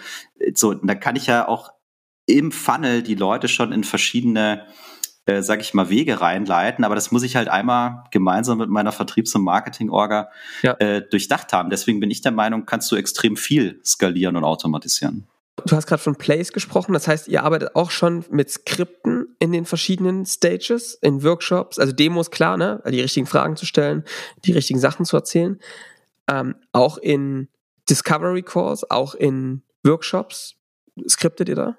so, 0.55 0.73
da 0.73 0.95
kann 0.95 1.17
ich 1.17 1.27
ja 1.27 1.47
auch 1.47 1.71
im 2.25 2.51
Funnel 2.51 3.03
die 3.03 3.15
Leute 3.15 3.49
schon 3.49 3.71
in 3.71 3.85
verschiedene 3.85 4.65
äh, 5.27 5.43
sag 5.43 5.61
ich 5.61 5.75
mal, 5.75 5.91
Wege 5.91 6.21
reinleiten, 6.23 6.85
aber 6.85 6.95
das 6.95 7.11
muss 7.11 7.23
ich 7.23 7.37
halt 7.37 7.49
einmal 7.49 8.05
gemeinsam 8.11 8.59
mit 8.59 8.69
meiner 8.71 8.93
Vertriebs- 8.93 9.35
und 9.35 9.43
Marketing-Orga 9.43 10.31
ja. 10.63 10.73
äh, 10.75 11.03
durchdacht 11.07 11.53
haben. 11.53 11.71
Deswegen 11.71 12.01
bin 12.01 12.11
ich 12.11 12.21
der 12.21 12.33
Meinung, 12.33 12.67
kannst 12.67 12.91
du 12.93 12.97
extrem 12.97 13.37
viel 13.37 13.81
skalieren 13.85 14.37
und 14.37 14.45
automatisieren. 14.45 15.27
Du 15.67 15.77
hast 15.77 15.87
gerade 15.87 16.03
von 16.03 16.17
Plays 16.17 16.53
gesprochen, 16.53 16.93
das 16.95 17.07
heißt, 17.07 17.29
ihr 17.29 17.45
arbeitet 17.45 17.77
auch 17.77 17.91
schon 17.91 18.25
mit 18.31 18.51
Skripten 18.51 19.37
in 19.39 19.53
den 19.53 19.65
verschiedenen 19.65 20.27
Stages, 20.27 20.95
in 20.95 21.23
Workshops, 21.23 21.79
also 21.79 21.93
Demos, 21.93 22.31
klar, 22.31 22.57
ne? 22.57 22.83
Die 22.89 23.01
richtigen 23.01 23.27
Fragen 23.27 23.57
zu 23.57 23.65
stellen, 23.65 24.05
die 24.45 24.53
richtigen 24.53 24.81
Sachen 24.81 25.07
zu 25.07 25.17
erzählen. 25.17 25.61
Ähm, 26.29 26.57
auch 26.73 26.99
in 26.99 27.49
Discovery 27.89 28.43
Calls, 28.43 28.91
auch 28.91 29.15
in 29.15 29.63
Workshops, 29.85 30.57
skriptet 31.09 31.49
ihr 31.49 31.55
da? 31.55 31.79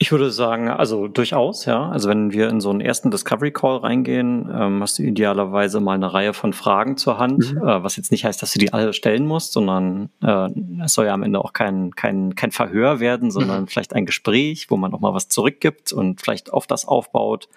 Ich 0.00 0.12
würde 0.12 0.30
sagen, 0.30 0.68
also 0.68 1.08
durchaus, 1.08 1.64
ja. 1.64 1.88
Also 1.90 2.08
wenn 2.08 2.32
wir 2.32 2.48
in 2.48 2.60
so 2.60 2.70
einen 2.70 2.80
ersten 2.80 3.10
Discovery 3.10 3.50
Call 3.50 3.78
reingehen, 3.78 4.48
ähm, 4.52 4.80
hast 4.80 5.00
du 5.00 5.02
idealerweise 5.02 5.80
mal 5.80 5.94
eine 5.94 6.14
Reihe 6.14 6.34
von 6.34 6.52
Fragen 6.52 6.96
zur 6.96 7.18
Hand, 7.18 7.52
mhm. 7.52 7.58
äh, 7.66 7.82
was 7.82 7.96
jetzt 7.96 8.12
nicht 8.12 8.24
heißt, 8.24 8.40
dass 8.40 8.52
du 8.52 8.60
die 8.60 8.72
alle 8.72 8.92
stellen 8.92 9.26
musst, 9.26 9.52
sondern 9.52 10.10
äh, 10.22 10.50
es 10.84 10.94
soll 10.94 11.06
ja 11.06 11.14
am 11.14 11.24
Ende 11.24 11.40
auch 11.40 11.52
kein, 11.52 11.96
kein, 11.96 12.36
kein 12.36 12.52
Verhör 12.52 13.00
werden, 13.00 13.32
sondern 13.32 13.62
mhm. 13.62 13.66
vielleicht 13.66 13.92
ein 13.92 14.06
Gespräch, 14.06 14.70
wo 14.70 14.76
man 14.76 14.92
noch 14.92 15.00
mal 15.00 15.14
was 15.14 15.28
zurückgibt 15.28 15.92
und 15.92 16.20
vielleicht 16.20 16.52
auf 16.52 16.68
das 16.68 16.86
aufbaut, 16.86 17.48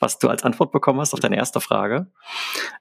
was 0.00 0.18
du 0.18 0.28
als 0.28 0.42
Antwort 0.42 0.72
bekommen 0.72 0.98
hast 0.98 1.12
auf 1.12 1.20
deine 1.20 1.36
erste 1.36 1.60
Frage. 1.60 2.06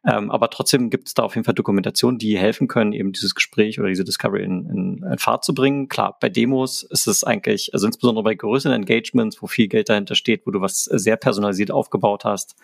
Ähm, 0.10 0.32
aber 0.32 0.50
trotzdem 0.50 0.90
gibt 0.90 1.10
es 1.10 1.14
da 1.14 1.24
auf 1.24 1.36
jeden 1.36 1.46
Fall 1.46 1.54
Dokumentationen, 1.54 2.18
die 2.18 2.38
helfen 2.38 2.68
können, 2.68 2.94
eben 2.94 3.12
dieses 3.12 3.36
Gespräch 3.36 3.80
oder 3.80 3.90
diese 3.90 4.06
Discovery 4.06 4.44
in, 4.44 4.66
in, 4.70 5.04
in 5.04 5.18
Fahrt 5.20 5.44
zu 5.44 5.54
bringen. 5.54 5.90
Klar, 5.90 6.18
bei 6.20 6.30
Demos 6.30 6.84
ist 6.84 7.08
es 7.08 7.26
eigentlich, 7.26 7.74
also 7.74 7.86
insbesondere 7.86 8.24
bei 8.24 8.36
größeren 8.36 8.74
Engagements, 8.74 9.42
wo 9.42 9.48
viel 9.48 9.68
Geld 9.68 9.90
dahinter 9.90 10.16
steht, 10.16 10.48
wo 10.48 10.52
du 10.52 10.62
was 10.62 10.86
sehr 10.86 11.18
personalisiert 11.18 11.72
aufgebaut 11.72 12.24
hast, 12.24 12.56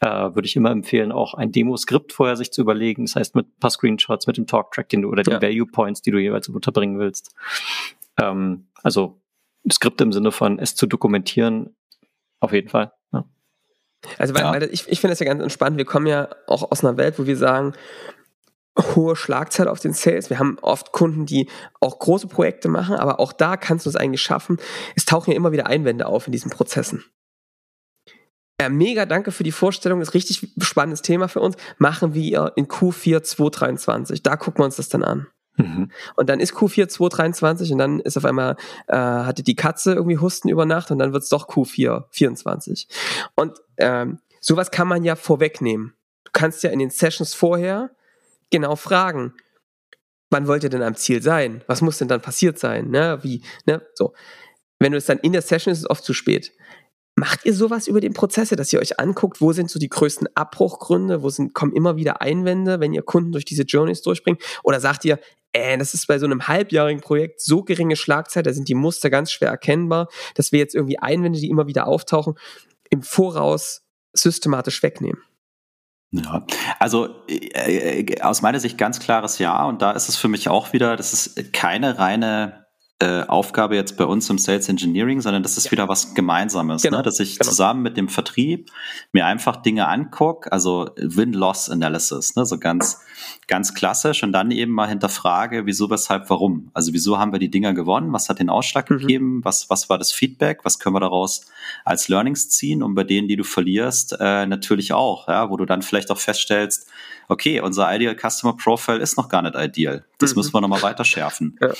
äh, 0.00 0.06
würde 0.08 0.46
ich 0.46 0.54
immer 0.54 0.70
empfehlen, 0.70 1.10
auch 1.10 1.34
ein 1.34 1.50
Demo-Skript 1.50 2.12
vorher 2.12 2.36
sich 2.36 2.52
zu 2.52 2.60
überlegen. 2.60 3.06
Das 3.06 3.16
heißt, 3.16 3.34
mit 3.34 3.48
ein 3.48 3.60
paar 3.60 3.70
Screenshots, 3.70 4.28
mit 4.28 4.36
dem 4.36 4.46
Talk-Track, 4.46 4.88
den 4.88 5.02
du 5.02 5.08
oder 5.08 5.24
ja. 5.26 5.38
den 5.38 5.42
Value 5.42 5.66
Points, 5.66 6.00
die 6.00 6.12
du 6.12 6.18
jeweils 6.18 6.48
unterbringen 6.48 6.98
willst. 6.98 7.34
Ähm, 8.20 8.68
also 8.82 9.20
Skript 9.70 10.00
im 10.00 10.12
Sinne 10.12 10.30
von 10.30 10.60
es 10.60 10.76
zu 10.76 10.86
dokumentieren, 10.86 11.74
auf 12.38 12.52
jeden 12.52 12.68
Fall. 12.68 12.92
Also, 14.18 14.34
weil, 14.34 14.42
ja. 14.42 14.52
weil 14.52 14.62
ich, 14.64 14.88
ich 14.88 15.00
finde 15.00 15.12
das 15.12 15.20
ja 15.20 15.26
ganz 15.26 15.42
entspannt. 15.42 15.76
Wir 15.76 15.84
kommen 15.84 16.06
ja 16.06 16.28
auch 16.46 16.70
aus 16.70 16.84
einer 16.84 16.96
Welt, 16.96 17.18
wo 17.18 17.26
wir 17.26 17.36
sagen, 17.36 17.74
hohe 18.94 19.16
Schlagzahl 19.16 19.68
auf 19.68 19.80
den 19.80 19.92
Sales. 19.92 20.30
Wir 20.30 20.38
haben 20.38 20.58
oft 20.60 20.92
Kunden, 20.92 21.26
die 21.26 21.48
auch 21.80 21.98
große 21.98 22.28
Projekte 22.28 22.68
machen, 22.68 22.96
aber 22.96 23.20
auch 23.20 23.32
da 23.32 23.56
kannst 23.56 23.86
du 23.86 23.90
es 23.90 23.96
eigentlich 23.96 24.22
schaffen. 24.22 24.58
Es 24.94 25.04
tauchen 25.04 25.30
ja 25.30 25.36
immer 25.36 25.52
wieder 25.52 25.66
Einwände 25.66 26.06
auf 26.06 26.26
in 26.26 26.32
diesen 26.32 26.50
Prozessen. 26.50 27.04
Ja, 28.60 28.70
mega 28.70 29.04
danke 29.04 29.32
für 29.32 29.44
die 29.44 29.52
Vorstellung, 29.52 30.00
ist 30.00 30.14
richtig 30.14 30.52
spannendes 30.58 31.02
Thema 31.02 31.28
für 31.28 31.40
uns. 31.40 31.56
Machen 31.78 32.14
wir 32.14 32.52
in 32.56 32.68
Q4 32.68 33.22
2023. 33.22 34.22
Da 34.22 34.36
gucken 34.36 34.60
wir 34.60 34.64
uns 34.64 34.76
das 34.76 34.88
dann 34.88 35.04
an. 35.04 35.26
Mhm. 35.56 35.90
Und 36.16 36.28
dann 36.28 36.40
ist 36.40 36.54
Q4 36.54 36.88
2023 36.88 37.72
und 37.72 37.78
dann 37.78 38.00
ist 38.00 38.16
auf 38.16 38.24
einmal, 38.24 38.56
äh, 38.88 38.96
hatte 38.96 39.42
die 39.42 39.56
Katze 39.56 39.94
irgendwie 39.94 40.18
Husten 40.18 40.48
über 40.48 40.66
Nacht 40.66 40.90
und 40.90 40.98
dann 40.98 41.12
wird's 41.12 41.28
doch 41.28 41.48
Q4 41.48 42.04
24. 42.10 42.88
Und 43.34 43.58
ähm, 43.78 44.18
sowas 44.40 44.70
kann 44.70 44.88
man 44.88 45.04
ja 45.04 45.16
vorwegnehmen. 45.16 45.94
Du 46.24 46.30
kannst 46.32 46.62
ja 46.62 46.70
in 46.70 46.78
den 46.78 46.90
Sessions 46.90 47.34
vorher 47.34 47.90
genau 48.50 48.76
fragen, 48.76 49.34
wann 50.30 50.46
wollt 50.46 50.64
ihr 50.64 50.70
denn 50.70 50.82
am 50.82 50.96
Ziel 50.96 51.22
sein? 51.22 51.62
Was 51.66 51.80
muss 51.80 51.98
denn 51.98 52.08
dann 52.08 52.20
passiert 52.20 52.58
sein? 52.58 52.90
Ne? 52.90 53.18
Wie, 53.22 53.42
ne? 53.66 53.82
So. 53.94 54.12
Wenn 54.78 54.92
du 54.92 54.98
es 54.98 55.06
dann 55.06 55.18
in 55.18 55.32
der 55.32 55.42
Session 55.42 55.72
ist, 55.72 55.78
ist 55.78 55.84
es 55.84 55.90
oft 55.90 56.04
zu 56.04 56.12
spät. 56.12 56.52
Macht 57.18 57.46
ihr 57.46 57.54
sowas 57.54 57.88
über 57.88 58.00
die 58.00 58.10
Prozesse, 58.10 58.56
dass 58.56 58.70
ihr 58.74 58.80
euch 58.80 59.00
anguckt, 59.00 59.40
wo 59.40 59.52
sind 59.52 59.70
so 59.70 59.78
die 59.78 59.88
größten 59.88 60.28
Abbruchgründe, 60.34 61.22
wo 61.22 61.30
sind, 61.30 61.54
kommen 61.54 61.72
immer 61.72 61.96
wieder 61.96 62.20
Einwände, 62.20 62.78
wenn 62.78 62.92
ihr 62.92 63.02
Kunden 63.02 63.32
durch 63.32 63.46
diese 63.46 63.62
Journeys 63.62 64.02
durchbringt? 64.02 64.42
Oder 64.62 64.80
sagt 64.80 65.06
ihr, 65.06 65.18
äh, 65.56 65.78
das 65.78 65.94
ist 65.94 66.06
bei 66.06 66.18
so 66.18 66.26
einem 66.26 66.48
halbjährigen 66.48 67.00
Projekt 67.00 67.40
so 67.40 67.62
geringe 67.62 67.96
Schlagzeit, 67.96 68.46
da 68.46 68.52
sind 68.52 68.68
die 68.68 68.74
Muster 68.74 69.10
ganz 69.10 69.30
schwer 69.30 69.50
erkennbar, 69.50 70.08
dass 70.34 70.52
wir 70.52 70.58
jetzt 70.58 70.74
irgendwie 70.74 70.98
Einwände, 70.98 71.40
die 71.40 71.48
immer 71.48 71.66
wieder 71.66 71.86
auftauchen, 71.86 72.34
im 72.90 73.02
Voraus 73.02 73.82
systematisch 74.12 74.82
wegnehmen? 74.82 75.22
Ja, 76.12 76.46
also 76.78 77.08
äh, 77.28 78.00
äh, 78.00 78.20
aus 78.20 78.40
meiner 78.40 78.60
Sicht 78.60 78.78
ganz 78.78 79.00
klares 79.00 79.38
Ja 79.38 79.64
und 79.64 79.82
da 79.82 79.90
ist 79.92 80.08
es 80.08 80.16
für 80.16 80.28
mich 80.28 80.48
auch 80.48 80.72
wieder, 80.72 80.96
das 80.96 81.12
ist 81.12 81.52
keine 81.52 81.98
reine 81.98 82.65
äh, 82.98 83.24
Aufgabe 83.24 83.74
jetzt 83.74 83.98
bei 83.98 84.04
uns 84.04 84.30
im 84.30 84.38
Sales 84.38 84.70
Engineering, 84.70 85.20
sondern 85.20 85.42
das 85.42 85.58
ist 85.58 85.66
ja. 85.66 85.72
wieder 85.72 85.88
was 85.88 86.14
Gemeinsames, 86.14 86.80
genau. 86.80 86.98
ne? 86.98 87.02
dass 87.02 87.20
ich 87.20 87.38
genau. 87.38 87.50
zusammen 87.50 87.82
mit 87.82 87.98
dem 87.98 88.08
Vertrieb 88.08 88.70
mir 89.12 89.26
einfach 89.26 89.56
Dinge 89.56 89.86
angucke, 89.86 90.50
also 90.50 90.88
Win-Loss-Analysis, 90.96 92.36
ne? 92.36 92.46
so 92.46 92.58
ganz, 92.58 93.02
ganz 93.48 93.74
klassisch 93.74 94.22
und 94.22 94.32
dann 94.32 94.50
eben 94.50 94.72
mal 94.72 94.88
hinterfrage, 94.88 95.66
wieso, 95.66 95.90
weshalb, 95.90 96.30
warum. 96.30 96.70
Also 96.72 96.94
wieso 96.94 97.18
haben 97.18 97.32
wir 97.32 97.38
die 97.38 97.50
Dinger 97.50 97.74
gewonnen, 97.74 98.14
was 98.14 98.30
hat 98.30 98.38
den 98.38 98.48
Ausschlag 98.48 98.88
mhm. 98.88 98.98
gegeben, 98.98 99.40
was, 99.44 99.68
was 99.68 99.90
war 99.90 99.98
das 99.98 100.10
Feedback, 100.10 100.60
was 100.62 100.78
können 100.78 100.94
wir 100.94 101.00
daraus 101.00 101.44
als 101.84 102.08
Learnings 102.08 102.48
ziehen 102.48 102.82
und 102.82 102.94
bei 102.94 103.04
denen, 103.04 103.28
die 103.28 103.36
du 103.36 103.44
verlierst, 103.44 104.16
äh, 104.18 104.46
natürlich 104.46 104.94
auch, 104.94 105.28
ja? 105.28 105.50
wo 105.50 105.58
du 105.58 105.66
dann 105.66 105.82
vielleicht 105.82 106.10
auch 106.10 106.18
feststellst, 106.18 106.88
okay, 107.28 107.60
unser 107.60 107.94
Ideal 107.94 108.16
Customer 108.16 108.56
Profile 108.56 108.98
ist 108.98 109.16
noch 109.16 109.28
gar 109.28 109.42
nicht 109.42 109.54
ideal. 109.54 110.04
Das 110.18 110.30
mhm. 110.30 110.38
müssen 110.38 110.54
wir 110.54 110.60
nochmal 110.60 110.82
weiter 110.82 111.04
schärfen. 111.04 111.58
Ja. 111.60 111.72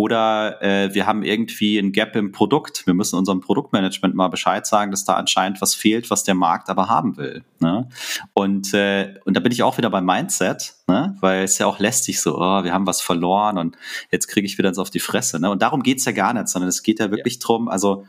Oder 0.00 0.62
äh, 0.62 0.94
wir 0.94 1.04
haben 1.04 1.22
irgendwie 1.22 1.76
ein 1.78 1.92
Gap 1.92 2.16
im 2.16 2.32
Produkt. 2.32 2.86
Wir 2.86 2.94
müssen 2.94 3.18
unserem 3.18 3.42
Produktmanagement 3.42 4.14
mal 4.14 4.28
Bescheid 4.28 4.66
sagen, 4.66 4.92
dass 4.92 5.04
da 5.04 5.12
anscheinend 5.12 5.60
was 5.60 5.74
fehlt, 5.74 6.08
was 6.08 6.24
der 6.24 6.34
Markt 6.34 6.70
aber 6.70 6.88
haben 6.88 7.18
will. 7.18 7.44
Ne? 7.58 7.86
Und, 8.32 8.72
äh, 8.72 9.16
und 9.26 9.36
da 9.36 9.40
bin 9.40 9.52
ich 9.52 9.62
auch 9.62 9.76
wieder 9.76 9.90
beim 9.90 10.06
Mindset, 10.06 10.76
ne? 10.88 11.18
weil 11.20 11.44
es 11.44 11.58
ja 11.58 11.66
auch 11.66 11.80
lästig 11.80 12.18
so, 12.18 12.38
oh, 12.38 12.64
wir 12.64 12.72
haben 12.72 12.86
was 12.86 13.02
verloren 13.02 13.58
und 13.58 13.76
jetzt 14.10 14.28
kriege 14.28 14.46
ich 14.46 14.56
wieder 14.56 14.70
ins 14.70 14.78
auf 14.78 14.88
die 14.88 15.00
Fresse. 15.00 15.38
Ne? 15.38 15.50
Und 15.50 15.60
darum 15.60 15.82
geht's 15.82 16.06
ja 16.06 16.12
gar 16.12 16.32
nicht, 16.32 16.48
sondern 16.48 16.70
es 16.70 16.82
geht 16.82 16.98
ja 16.98 17.10
wirklich 17.10 17.34
ja. 17.34 17.40
drum, 17.42 17.68
also 17.68 18.06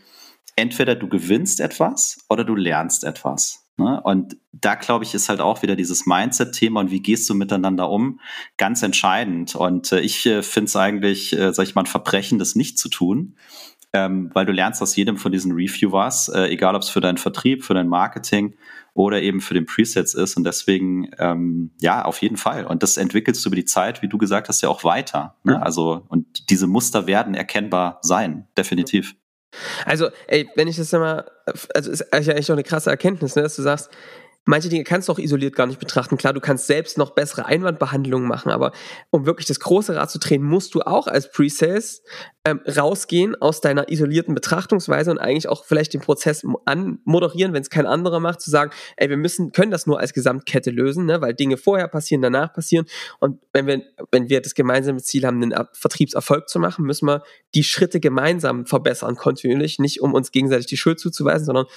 entweder 0.56 0.96
du 0.96 1.10
gewinnst 1.10 1.60
etwas 1.60 2.20
oder 2.30 2.46
du 2.46 2.56
lernst 2.56 3.04
etwas. 3.04 3.61
Ne? 3.78 4.02
Und 4.02 4.38
da 4.52 4.76
glaube 4.76 5.06
ich, 5.06 5.14
ist 5.14 5.30
halt 5.30 5.42
auch 5.42 5.62
wieder 5.62 5.76
dieses 5.76 6.06
Mindset-Thema 6.06 6.82
und 6.82 6.92
wie 6.92 7.02
gehst 7.02 7.30
du 7.30 7.34
miteinander 7.34 7.90
um, 7.90 8.20
ganz 8.58 8.84
entscheidend. 8.84 9.56
Und 9.56 9.92
äh, 9.92 10.02
ich 10.02 10.26
äh, 10.26 10.44
finde 10.44 10.68
es 10.68 10.76
eigentlich, 10.76 11.38
äh, 11.38 11.54
sag 11.54 11.64
ich 11.64 11.76
mal, 11.76 11.84
ein 11.84 11.88
Verbrechen, 11.88 12.40
das 12.40 12.56
nicht 12.56 12.78
zu 12.78 12.90
tun. 12.90 13.36
Ähm, 13.94 14.30
weil 14.34 14.46
du 14.46 14.54
lernst 14.54 14.82
aus 14.82 14.96
jedem 14.96 15.18
von 15.18 15.34
diesen 15.34 15.52
Reviewers, 15.52 16.30
äh, 16.30 16.44
egal 16.44 16.76
ob 16.76 16.82
es 16.82 16.90
für 16.90 17.02
deinen 17.02 17.18
Vertrieb, 17.18 17.66
für 17.66 17.74
dein 17.74 17.90
Marketing 17.90 18.56
oder 18.94 19.22
eben 19.22 19.42
für 19.42 19.54
den 19.54 19.66
Presets 19.66 20.14
ist. 20.14 20.38
Und 20.38 20.46
deswegen, 20.46 21.10
ähm, 21.18 21.72
ja, 21.82 22.06
auf 22.06 22.22
jeden 22.22 22.38
Fall. 22.38 22.66
Und 22.66 22.84
das 22.84 22.96
entwickelst 22.96 23.44
du 23.44 23.50
über 23.50 23.58
die 23.58 23.66
Zeit, 23.66 24.02
wie 24.02 24.08
du 24.08 24.18
gesagt 24.18 24.48
hast, 24.48 24.62
ja 24.62 24.70
auch 24.70 24.86
weiter. 24.86 25.36
Ne? 25.44 25.58
Mhm. 25.58 25.64
Also, 25.64 26.06
und 26.08 26.50
diese 26.50 26.68
Muster 26.68 27.06
werden 27.06 27.34
erkennbar 27.34 28.00
sein, 28.02 28.48
definitiv. 28.58 29.16
Also, 29.86 30.10
ey, 30.28 30.50
wenn 30.56 30.68
ich 30.68 30.78
das 30.78 30.94
immer, 30.94 31.26
also 31.74 31.92
ist 31.92 32.14
eigentlich 32.14 32.50
auch 32.50 32.56
eine 32.56 32.64
krasse 32.64 32.90
Erkenntnis, 32.90 33.36
ne, 33.36 33.44
dass 33.44 33.56
du 33.56 33.62
sagst, 33.62 33.90
manche 34.46 34.70
Dinge 34.70 34.84
kannst 34.84 35.08
du 35.08 35.14
auch 35.14 35.20
isoliert 35.20 35.56
gar 35.56 35.68
nicht 35.68 35.80
betrachten. 35.80 36.18
Klar, 36.18 36.34
du 36.34 36.40
kannst 36.40 36.68
selbst 36.68 36.98
noch 36.98 37.12
bessere 37.12 37.46
Einwandbehandlungen 37.46 38.28
machen, 38.28 38.52
aber 38.52 38.72
um 39.12 39.26
wirklich 39.26 39.46
das 39.46 39.60
große 39.60 39.96
Rad 39.96 40.10
zu 40.10 40.20
drehen, 40.20 40.44
musst 40.44 40.74
du 40.74 40.82
auch 40.82 41.08
als 41.08 41.32
Pre-Sales 41.32 42.02
ähm, 42.44 42.60
rausgehen 42.66 43.40
aus 43.40 43.62
deiner 43.62 43.92
isolierten 43.92 44.34
Betrachtungsweise 44.34 45.12
und 45.12 45.20
eigentlich 45.20 45.48
auch 45.48 45.64
vielleicht 45.64 45.94
den 45.94 46.02
Prozess 46.02 46.44
anmoderieren, 46.66 47.54
wenn 47.54 47.62
es 47.62 47.70
kein 47.70 47.86
anderer 47.86 48.20
macht, 48.20 48.42
zu 48.42 48.50
sagen, 48.50 48.72
ey, 48.98 49.10
wir 49.10 49.18
müssen, 49.18 49.52
können 49.52 49.72
das 49.72 49.86
nur 49.86 50.00
als 50.00 50.14
Gesamtkette 50.14 50.72
lösen, 50.72 51.06
ne, 51.06 51.22
weil 51.22 51.36
Dinge 51.36 51.58
vorher 51.58 51.88
passieren, 51.88 52.24
danach 52.24 52.52
passieren. 52.52 52.88
Und 53.20 53.40
wenn 53.54 53.68
wir, 53.68 53.84
wenn 54.12 54.30
wir 54.30 54.42
das 54.42 54.56
gemeinsame 54.56 55.02
Ziel 55.04 55.26
haben, 55.26 55.44
einen 55.44 55.68
Vertriebserfolg 55.74 56.50
zu 56.50 56.60
machen, 56.60 56.86
müssen 56.86 57.08
wir 57.08 57.24
die 57.54 57.64
Schritte 57.64 58.00
gemeinsam 58.00 58.66
verbessern, 58.66 59.16
kontinuierlich, 59.16 59.78
nicht 59.78 60.02
um 60.02 60.16
uns 60.16 60.32
gegenseitig 60.32 60.66
die 60.66 60.78
Schuld 60.78 61.00
zuzuweisen, 61.00 61.46
sondern 61.46 61.68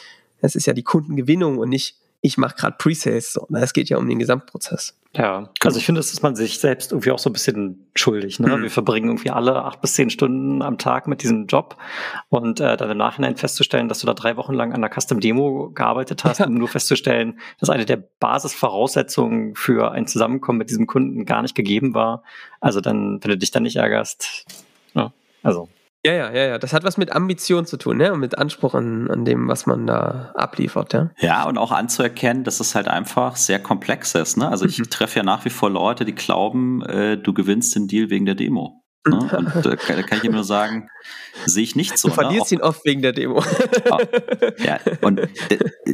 es 0.40 0.54
ist 0.54 0.66
ja 0.66 0.72
die 0.72 0.82
Kundengewinnung 0.82 1.58
und 1.58 1.68
nicht 1.68 1.96
ich 2.24 2.38
mache 2.38 2.56
gerade 2.56 2.76
Pre-Sales. 2.78 3.34
So. 3.34 3.46
Es 3.52 3.74
geht 3.74 3.90
ja 3.90 3.98
um 3.98 4.08
den 4.08 4.18
Gesamtprozess. 4.18 4.96
Ja, 5.14 5.50
also 5.60 5.78
ich 5.78 5.84
finde, 5.84 5.98
das 5.98 6.10
ist 6.10 6.22
man 6.22 6.34
sich 6.34 6.58
selbst 6.58 6.90
irgendwie 6.90 7.10
auch 7.10 7.18
so 7.18 7.28
ein 7.28 7.34
bisschen 7.34 7.86
schuldig. 7.94 8.40
Ne? 8.40 8.56
Mhm. 8.56 8.62
Wir 8.62 8.70
verbringen 8.70 9.08
irgendwie 9.08 9.28
alle 9.28 9.62
acht 9.62 9.82
bis 9.82 9.92
zehn 9.92 10.08
Stunden 10.08 10.62
am 10.62 10.78
Tag 10.78 11.06
mit 11.06 11.22
diesem 11.22 11.46
Job 11.46 11.76
und 12.30 12.60
äh, 12.60 12.78
dann 12.78 12.90
im 12.90 12.96
Nachhinein 12.96 13.36
festzustellen, 13.36 13.90
dass 13.90 13.98
du 13.98 14.06
da 14.06 14.14
drei 14.14 14.38
Wochen 14.38 14.54
lang 14.54 14.72
an 14.72 14.80
der 14.80 14.90
Custom 14.90 15.20
Demo 15.20 15.70
gearbeitet 15.74 16.24
hast, 16.24 16.38
ja. 16.38 16.46
um 16.46 16.54
nur 16.54 16.68
festzustellen, 16.68 17.38
dass 17.60 17.68
eine 17.68 17.84
der 17.84 18.02
Basisvoraussetzungen 18.20 19.54
für 19.54 19.92
ein 19.92 20.06
Zusammenkommen 20.06 20.58
mit 20.58 20.70
diesem 20.70 20.86
Kunden 20.86 21.26
gar 21.26 21.42
nicht 21.42 21.54
gegeben 21.54 21.94
war. 21.94 22.22
Also 22.58 22.80
dann, 22.80 23.22
wenn 23.22 23.32
du 23.32 23.36
dich 23.36 23.50
dann 23.50 23.64
nicht 23.64 23.76
ärgerst, 23.76 24.46
ja, 24.94 25.12
also 25.42 25.68
ja, 26.04 26.12
ja, 26.12 26.32
ja, 26.32 26.46
ja. 26.46 26.58
Das 26.58 26.72
hat 26.72 26.84
was 26.84 26.96
mit 26.96 27.12
Ambition 27.12 27.66
zu 27.66 27.76
tun, 27.76 27.96
ne? 27.96 28.12
Und 28.12 28.20
mit 28.20 28.38
Anspruch 28.38 28.74
an, 28.74 29.10
an 29.10 29.24
dem, 29.24 29.48
was 29.48 29.66
man 29.66 29.86
da 29.86 30.32
abliefert, 30.34 30.92
ja. 30.92 31.10
Ja, 31.18 31.44
und 31.44 31.58
auch 31.58 31.72
anzuerkennen, 31.72 32.44
dass 32.44 32.60
es 32.60 32.74
halt 32.74 32.88
einfach 32.88 33.36
sehr 33.36 33.58
komplex 33.58 34.14
ist, 34.14 34.36
ne? 34.36 34.48
Also 34.48 34.66
ich 34.66 34.78
mhm. 34.78 34.90
treffe 34.90 35.20
ja 35.20 35.22
nach 35.22 35.44
wie 35.44 35.50
vor 35.50 35.70
Leute, 35.70 36.04
die 36.04 36.14
glauben, 36.14 36.82
äh, 36.82 37.16
du 37.16 37.32
gewinnst 37.32 37.74
den 37.74 37.88
Deal 37.88 38.10
wegen 38.10 38.26
der 38.26 38.34
Demo. 38.34 38.83
Ne? 39.06 39.18
Und 39.54 39.66
äh, 39.66 39.76
da 39.86 40.02
kann 40.02 40.18
ich 40.18 40.24
ihm 40.24 40.32
nur 40.32 40.44
sagen, 40.44 40.88
sehe 41.46 41.62
ich 41.62 41.76
nicht 41.76 41.98
so. 41.98 42.08
Du 42.08 42.14
verlierst 42.14 42.52
ne? 42.52 42.58
ihn 42.58 42.62
oft 42.62 42.84
wegen 42.84 43.02
der 43.02 43.12
Demo. 43.12 43.42
ja, 44.64 44.78
und 45.02 45.20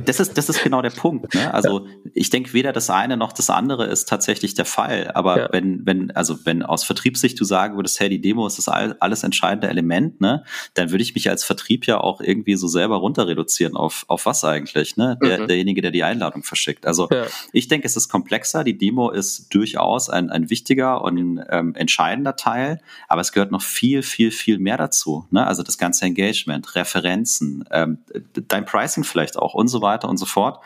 das 0.05 0.21
ist, 0.21 0.39
das 0.39 0.49
ist 0.49 0.63
genau 0.63 0.83
der 0.83 0.91
Punkt. 0.91 1.35
Ne? 1.35 1.53
Also 1.53 1.87
ja. 1.87 1.93
ich 2.15 2.31
denke, 2.31 2.53
weder 2.53 2.73
das 2.73 2.91
eine 2.91 3.17
noch 3.17 3.33
das 3.33 3.51
andere 3.51 3.87
ist 3.87 4.09
tatsächlich 4.09 4.55
der 4.55 4.65
Fall. 4.65 5.11
Aber 5.15 5.39
ja. 5.39 5.49
wenn, 5.51 5.85
wenn, 5.87 6.11
also 6.13 6.39
wenn 6.45 6.63
aus 6.63 6.85
Vertriebssicht 6.85 7.41
du 7.41 7.45
sagen 7.45 7.77
würdest, 7.77 7.99
hey, 8.01 8.09
die 8.09 8.21
Demo 8.21 8.47
ist 8.47 8.59
das 8.59 8.69
alles 8.69 9.25
entscheidende 9.25 9.69
Element, 9.69 10.21
ne, 10.21 10.45
dann 10.75 10.91
würde 10.91 11.03
ich 11.03 11.15
mich 11.15 11.29
als 11.31 11.45
Vertrieb 11.45 11.87
ja 11.87 11.99
auch 11.99 12.21
irgendwie 12.21 12.57
so 12.57 12.69
selber 12.69 12.97
runter 12.97 13.27
reduzieren 13.27 13.77
auf, 13.77 14.05
auf 14.09 14.27
was 14.27 14.45
eigentlich, 14.45 14.97
ne? 14.97 15.19
Der, 15.23 15.41
mhm. 15.41 15.49
Derjenige, 15.49 15.83
der 15.83 15.91
die 15.91 16.05
Einladung 16.05 16.43
verschickt. 16.43 16.87
Also 16.87 17.09
ja. 17.11 17.25
ich 17.53 17.69
denke, 17.69 17.87
es 17.87 17.97
ist 17.97 18.09
komplexer. 18.09 18.63
Die 18.63 18.79
Demo 18.79 19.11
ist 19.11 19.53
durchaus 19.55 20.11
ein, 20.11 20.31
ein 20.31 20.51
wichtiger 20.51 21.03
und 21.03 21.41
ähm, 21.51 21.75
entscheidender 21.75 22.37
Teil. 22.37 22.81
Aber 23.09 23.21
es 23.21 23.33
gehört 23.33 23.51
noch 23.51 23.63
viel, 23.63 24.03
viel, 24.03 24.31
viel 24.31 24.59
mehr 24.59 24.77
dazu. 24.77 25.27
Ne? 25.31 25.47
Also 25.47 25.63
das 25.63 25.79
ganze 25.79 26.05
Engagement, 26.05 26.75
Referenzen, 26.75 27.65
ähm, 27.71 27.99
dein 28.49 28.65
Pricing 28.65 29.05
vielleicht 29.05 29.37
auch 29.37 29.55
und 29.55 29.69
so 29.69 29.83
weiter 29.83 30.09
und 30.09 30.17
so 30.17 30.27
fort. 30.27 30.63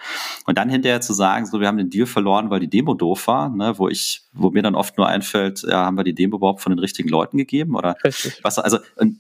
Und 0.47 0.59
dann 0.59 0.69
hinterher 0.69 1.01
zu 1.01 1.13
sagen, 1.13 1.47
so 1.47 1.61
wir 1.61 1.69
haben 1.69 1.79
den 1.79 1.91
Deal 1.91 2.07
verloren, 2.07 2.51
weil 2.51 2.61
die 2.61 2.69
Demo 2.69 2.95
doof 2.95 3.27
war, 3.27 3.49
ne? 3.49 3.79
wo 3.79 3.89
ich, 3.89 4.23
wo 4.33 4.51
mir 4.51 4.63
dann 4.63 4.75
oft 4.75 4.97
nur 4.99 5.09
einfällt, 5.09 5.63
ja, 5.63 5.85
haben 5.85 5.97
wir 5.97 6.05
die 6.05 6.15
Demo 6.15 6.37
überhaupt 6.37 6.61
von 6.61 6.73
den 6.73 6.79
richtigen 6.79 7.09
Leuten 7.09 7.39
gegeben 7.39 7.77
oder 7.77 7.97
Richtig. 8.05 8.41
was? 8.43 8.59
Also 8.59 8.79
und 8.97 9.19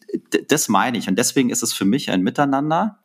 das 0.48 0.68
meine 0.68 0.98
ich. 0.98 1.08
Und 1.08 1.18
deswegen 1.18 1.50
ist 1.50 1.62
es 1.62 1.72
für 1.72 1.84
mich 1.84 2.10
ein 2.10 2.22
Miteinander. 2.22 2.98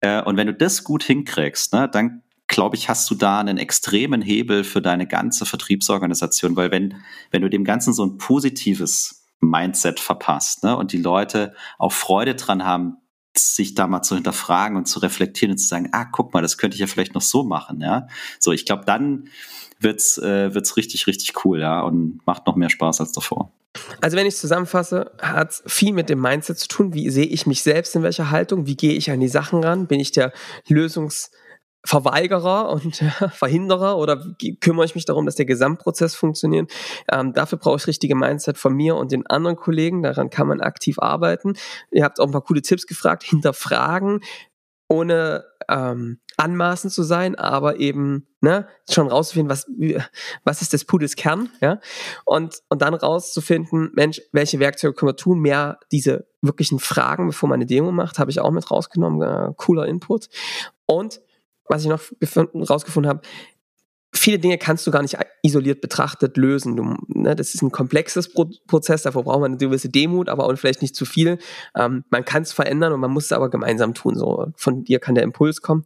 Äh, 0.00 0.22
und 0.22 0.36
wenn 0.36 0.46
du 0.46 0.54
das 0.54 0.84
gut 0.84 1.02
hinkriegst, 1.02 1.72
ne, 1.72 1.88
dann 1.88 2.22
glaube 2.48 2.76
ich, 2.76 2.88
hast 2.88 3.08
du 3.10 3.14
da 3.14 3.38
einen 3.40 3.58
extremen 3.58 4.22
Hebel 4.22 4.64
für 4.64 4.80
deine 4.80 5.06
ganze 5.06 5.46
Vertriebsorganisation, 5.46 6.56
weil 6.56 6.70
wenn, 6.70 6.94
wenn 7.30 7.42
du 7.42 7.50
dem 7.50 7.62
Ganzen 7.62 7.92
so 7.92 8.04
ein 8.04 8.18
positives 8.18 9.26
Mindset 9.40 10.00
verpasst. 10.00 10.64
Ne? 10.64 10.76
Und 10.76 10.92
die 10.92 10.98
Leute 10.98 11.54
auch 11.78 11.92
Freude 11.92 12.34
dran 12.34 12.64
haben, 12.64 12.96
sich 13.36 13.74
da 13.74 13.86
mal 13.86 14.02
zu 14.02 14.14
hinterfragen 14.14 14.76
und 14.76 14.86
zu 14.86 14.98
reflektieren 14.98 15.52
und 15.52 15.58
zu 15.58 15.66
sagen, 15.66 15.90
ah, 15.92 16.04
guck 16.04 16.34
mal, 16.34 16.42
das 16.42 16.58
könnte 16.58 16.74
ich 16.74 16.80
ja 16.80 16.86
vielleicht 16.86 17.14
noch 17.14 17.22
so 17.22 17.44
machen, 17.44 17.80
ja. 17.80 18.08
So, 18.40 18.52
ich 18.52 18.66
glaube, 18.66 18.84
dann 18.84 19.28
wird's 19.78 20.18
äh, 20.18 20.54
wird's 20.54 20.76
richtig, 20.76 21.06
richtig 21.06 21.44
cool, 21.44 21.60
ja, 21.60 21.80
und 21.82 22.20
macht 22.26 22.46
noch 22.46 22.56
mehr 22.56 22.70
Spaß 22.70 23.00
als 23.00 23.12
davor. 23.12 23.52
Also 24.00 24.16
wenn 24.16 24.26
ich 24.26 24.36
zusammenfasse, 24.36 25.12
hat 25.20 25.62
viel 25.66 25.92
mit 25.92 26.08
dem 26.08 26.20
Mindset 26.20 26.58
zu 26.58 26.68
tun. 26.68 26.94
Wie 26.94 27.10
sehe 27.10 27.26
ich 27.26 27.46
mich 27.46 27.62
selbst 27.62 27.94
in 27.94 28.02
welcher 28.02 28.30
Haltung? 28.30 28.66
Wie 28.66 28.76
gehe 28.76 28.94
ich 28.94 29.10
an 29.10 29.20
die 29.20 29.28
Sachen 29.28 29.62
ran? 29.62 29.86
Bin 29.86 30.00
ich 30.00 30.10
der 30.10 30.32
Lösungs 30.66 31.30
Verweigerer 31.84 32.70
und 32.70 33.00
äh, 33.02 33.28
Verhinderer 33.30 33.98
oder 33.98 34.22
kümmere 34.60 34.84
ich 34.84 34.94
mich 34.94 35.04
darum, 35.04 35.26
dass 35.26 35.36
der 35.36 35.46
Gesamtprozess 35.46 36.14
funktioniert? 36.14 36.70
Ähm, 37.10 37.32
dafür 37.32 37.58
brauche 37.58 37.76
ich 37.76 37.86
richtige 37.86 38.14
Mindset 38.14 38.58
von 38.58 38.74
mir 38.74 38.96
und 38.96 39.12
den 39.12 39.26
anderen 39.26 39.56
Kollegen. 39.56 40.02
Daran 40.02 40.30
kann 40.30 40.48
man 40.48 40.60
aktiv 40.60 40.98
arbeiten. 40.98 41.54
Ihr 41.90 42.04
habt 42.04 42.20
auch 42.20 42.26
ein 42.26 42.32
paar 42.32 42.44
coole 42.44 42.62
Tipps 42.62 42.86
gefragt. 42.86 43.22
Hinterfragen, 43.22 44.20
ohne 44.88 45.44
ähm, 45.68 46.18
anmaßend 46.36 46.92
zu 46.92 47.02
sein, 47.02 47.34
aber 47.34 47.76
eben 47.78 48.26
ne, 48.40 48.66
schon 48.88 49.08
rauszufinden, 49.08 49.50
was, 49.50 49.66
was 50.44 50.62
ist 50.62 50.72
des 50.72 50.84
Pudels 50.84 51.16
Kern, 51.16 51.50
ja, 51.60 51.80
und, 52.24 52.62
und 52.68 52.80
dann 52.80 52.94
rauszufinden, 52.94 53.90
Mensch, 53.94 54.22
welche 54.32 54.60
Werkzeuge 54.60 54.94
können 54.94 55.10
wir 55.10 55.16
tun, 55.16 55.40
mehr 55.40 55.78
diese 55.92 56.28
wirklichen 56.40 56.78
Fragen, 56.78 57.26
bevor 57.26 57.48
man 57.48 57.56
eine 57.56 57.66
Demo 57.66 57.90
macht, 57.92 58.18
habe 58.18 58.30
ich 58.30 58.40
auch 58.40 58.52
mit 58.52 58.70
rausgenommen, 58.70 59.22
äh, 59.22 59.52
cooler 59.56 59.86
Input. 59.86 60.28
Und 60.86 61.20
was 61.68 61.82
ich 61.82 61.88
noch 61.88 62.00
rausgefunden 62.68 63.08
habe, 63.08 63.22
viele 64.12 64.38
Dinge 64.38 64.58
kannst 64.58 64.86
du 64.86 64.90
gar 64.90 65.02
nicht 65.02 65.16
isoliert 65.42 65.80
betrachtet 65.80 66.36
lösen. 66.36 66.76
Du, 66.76 66.96
ne, 67.08 67.36
das 67.36 67.54
ist 67.54 67.62
ein 67.62 67.70
komplexes 67.70 68.32
Pro 68.32 68.50
Prozess, 68.66 69.02
davor 69.02 69.24
braucht 69.24 69.40
man 69.40 69.52
eine 69.52 69.58
gewisse 69.58 69.88
Demut, 69.88 70.28
aber 70.28 70.44
auch 70.44 70.56
vielleicht 70.56 70.82
nicht 70.82 70.96
zu 70.96 71.04
viel. 71.04 71.38
Ähm, 71.76 72.04
man 72.10 72.24
kann 72.24 72.42
es 72.42 72.52
verändern 72.52 72.92
und 72.92 73.00
man 73.00 73.10
muss 73.10 73.26
es 73.26 73.32
aber 73.32 73.50
gemeinsam 73.50 73.94
tun. 73.94 74.16
So 74.16 74.52
von 74.56 74.84
dir 74.84 74.98
kann 74.98 75.14
der 75.14 75.24
Impuls 75.24 75.62
kommen. 75.62 75.84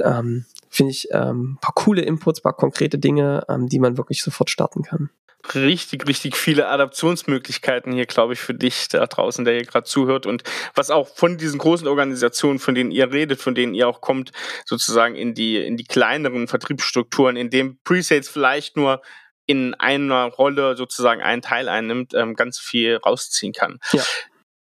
Ähm, 0.00 0.46
Finde 0.68 0.92
ich 0.92 1.08
ähm, 1.10 1.58
paar 1.60 1.74
coole 1.74 2.02
Inputs, 2.02 2.40
paar 2.40 2.54
konkrete 2.54 2.98
Dinge, 2.98 3.44
ähm, 3.48 3.68
die 3.68 3.78
man 3.78 3.98
wirklich 3.98 4.22
sofort 4.22 4.48
starten 4.48 4.82
kann 4.82 5.10
richtig, 5.54 6.06
richtig 6.06 6.36
viele 6.36 6.68
Adaptionsmöglichkeiten 6.68 7.92
hier, 7.92 8.06
glaube 8.06 8.34
ich, 8.34 8.40
für 8.40 8.54
dich 8.54 8.88
da 8.88 9.06
draußen, 9.06 9.44
der 9.44 9.54
hier 9.54 9.64
gerade 9.64 9.84
zuhört 9.84 10.26
und 10.26 10.42
was 10.74 10.90
auch 10.90 11.08
von 11.08 11.38
diesen 11.38 11.58
großen 11.58 11.88
Organisationen, 11.88 12.58
von 12.58 12.74
denen 12.74 12.90
ihr 12.90 13.12
redet, 13.12 13.40
von 13.40 13.54
denen 13.54 13.74
ihr 13.74 13.88
auch 13.88 14.00
kommt, 14.00 14.32
sozusagen 14.64 15.14
in 15.14 15.34
die, 15.34 15.56
in 15.56 15.76
die 15.76 15.84
kleineren 15.84 16.48
Vertriebsstrukturen, 16.48 17.36
in 17.36 17.50
dem 17.50 17.78
Presales 17.84 18.28
vielleicht 18.28 18.76
nur 18.76 19.02
in 19.46 19.74
einer 19.74 20.26
Rolle 20.26 20.76
sozusagen 20.76 21.20
einen 21.20 21.42
Teil 21.42 21.68
einnimmt, 21.68 22.14
ähm, 22.14 22.34
ganz 22.34 22.58
viel 22.58 22.96
rausziehen 22.96 23.52
kann. 23.52 23.80
Ja. 23.92 24.02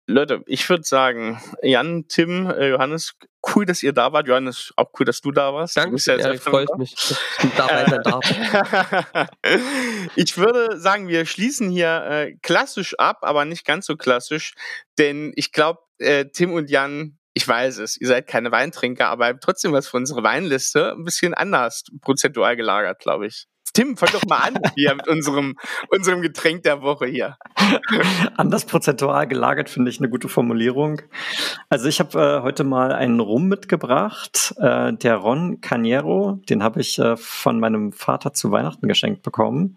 Leute, 0.07 0.43
ich 0.45 0.69
würde 0.69 0.83
sagen, 0.83 1.41
Jan, 1.63 2.05
Tim, 2.07 2.47
äh, 2.49 2.69
Johannes, 2.69 3.15
cool, 3.55 3.65
dass 3.65 3.81
ihr 3.81 3.91
da 3.91 4.13
wart. 4.13 4.27
Johannes, 4.27 4.71
auch 4.75 4.91
cool, 4.99 5.05
dass 5.05 5.21
du 5.21 5.31
da 5.31 5.53
warst. 5.53 5.77
Danke, 5.77 5.97
ja, 6.05 6.17
ja, 6.17 6.33
freut 6.39 6.69
mich, 6.77 6.93
dass 6.93 7.19
ich 7.43 7.53
dabei 7.55 7.85
sein 7.89 8.03
darf. 8.03 9.29
ich 10.15 10.37
würde 10.37 10.79
sagen, 10.79 11.07
wir 11.07 11.25
schließen 11.25 11.69
hier 11.69 12.05
äh, 12.07 12.35
klassisch 12.43 12.93
ab, 12.99 13.19
aber 13.21 13.45
nicht 13.45 13.65
ganz 13.65 13.87
so 13.87 13.95
klassisch, 13.95 14.53
denn 14.99 15.31
ich 15.35 15.51
glaube, 15.51 15.79
äh, 15.97 16.25
Tim 16.25 16.53
und 16.53 16.69
Jan 16.69 17.17
ich 17.37 17.45
weiß 17.45 17.79
es, 17.79 17.99
ihr 17.99 18.07
seid 18.07 18.27
keine 18.27 18.51
Weintrinker, 18.53 19.09
aber 19.09 19.37
trotzdem 19.37 19.73
was 19.73 19.89
für 19.89 19.97
unsere 19.97 20.23
Weinliste 20.23 20.93
ein 20.93 21.03
bisschen 21.03 21.33
anders 21.33 21.83
prozentual 21.99 22.55
gelagert, 22.55 22.99
glaube 22.99 23.27
ich. 23.27 23.47
Tim, 23.75 23.97
fang 23.97 24.09
doch 24.13 24.25
mal 24.25 24.37
an 24.37 24.57
hier 24.75 24.95
mit 24.95 25.07
unserem, 25.09 25.57
unserem 25.89 26.21
Getränk 26.21 26.63
der 26.63 26.81
Woche 26.81 27.07
hier. 27.07 27.37
Anders 28.37 28.63
prozentual 28.63 29.27
gelagert 29.27 29.69
finde 29.69 29.91
ich 29.91 29.99
eine 29.99 30.09
gute 30.09 30.29
Formulierung. 30.29 31.01
Also 31.67 31.89
ich 31.89 31.99
habe 31.99 32.17
äh, 32.17 32.41
heute 32.41 32.63
mal 32.63 32.93
einen 32.93 33.19
Rum 33.19 33.49
mitgebracht, 33.49 34.55
äh, 34.59 34.93
der 34.93 35.17
Ron 35.17 35.59
Caniero, 35.59 36.39
den 36.49 36.63
habe 36.63 36.79
ich 36.79 36.97
äh, 36.99 37.17
von 37.17 37.59
meinem 37.59 37.91
Vater 37.91 38.33
zu 38.33 38.49
Weihnachten 38.51 38.87
geschenkt 38.87 39.23
bekommen. 39.23 39.75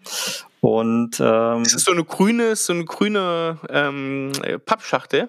Und 0.61 1.19
ähm, 1.19 1.65
das 1.65 1.75
ist 1.75 1.85
so 1.85 1.93
eine 1.93 2.05
grüne, 2.05 2.55
so 2.55 2.73
eine 2.73 2.85
grüne 2.85 3.59
ähm, 3.69 4.31
Pappschachtel. 4.65 5.29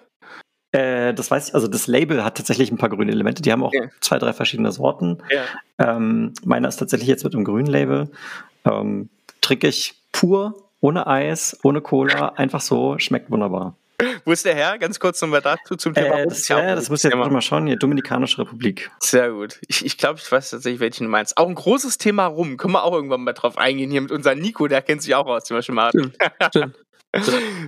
Äh, 0.71 1.15
das 1.15 1.31
weiß 1.31 1.49
ich, 1.49 1.55
also 1.55 1.67
das 1.67 1.87
Label 1.87 2.23
hat 2.23 2.37
tatsächlich 2.37 2.71
ein 2.71 2.77
paar 2.77 2.89
grüne 2.89 3.11
Elemente. 3.11 3.41
Die 3.41 3.51
haben 3.51 3.63
auch 3.63 3.73
ja. 3.73 3.89
zwei, 4.01 4.19
drei 4.19 4.33
verschiedene 4.33 4.71
Sorten. 4.71 5.17
Ja. 5.31 5.95
Ähm, 5.95 6.33
meiner 6.43 6.67
ist 6.67 6.77
tatsächlich 6.77 7.09
jetzt 7.09 7.23
mit 7.23 7.33
einem 7.33 7.43
grünen 7.43 7.65
Label. 7.67 8.11
Ähm, 8.65 9.09
trinke 9.41 9.67
ich 9.67 9.95
pur, 10.11 10.55
ohne 10.81 11.07
Eis, 11.07 11.57
ohne 11.63 11.81
Cola, 11.81 12.29
einfach 12.35 12.61
so, 12.61 12.97
schmeckt 12.99 13.31
wunderbar. 13.31 13.75
Wo 14.23 14.31
ist 14.31 14.45
der 14.45 14.55
Herr? 14.55 14.77
Ganz 14.77 14.99
kurz 14.99 15.21
nochmal 15.21 15.41
dazu 15.41 15.75
zum 15.75 15.93
Thema. 15.93 16.19
Äh, 16.19 16.27
das, 16.27 16.47
ja, 16.47 16.75
das 16.75 16.89
muss 16.89 17.03
ich 17.03 17.11
jetzt 17.11 17.17
mal 17.17 17.41
schauen. 17.41 17.67
Hier, 17.67 17.75
Dominikanische 17.75 18.39
Republik. 18.39 18.89
Sehr 18.99 19.31
gut. 19.31 19.59
Ich, 19.67 19.85
ich 19.85 19.97
glaube, 19.97 20.19
ich 20.23 20.31
weiß 20.31 20.51
tatsächlich, 20.51 20.79
welchen 20.79 21.05
du 21.05 21.09
meinst. 21.09 21.37
Auch 21.37 21.47
ein 21.47 21.55
großes 21.55 21.97
Thema 21.97 22.25
rum. 22.27 22.57
Können 22.57 22.73
wir 22.73 22.83
auch 22.83 22.93
irgendwann 22.93 23.23
mal 23.23 23.33
drauf 23.33 23.57
eingehen. 23.57 23.91
Hier 23.91 24.01
mit 24.01 24.11
unserem 24.11 24.39
Nico, 24.39 24.67
der 24.67 24.81
kennt 24.81 25.01
sich 25.01 25.15
auch 25.15 25.25
aus, 25.25 25.43
zum 25.43 25.57
Beispiel 25.57 25.75
mal. 25.75 25.89
Stimmt, 25.89 26.15
stimmt. 26.47 26.75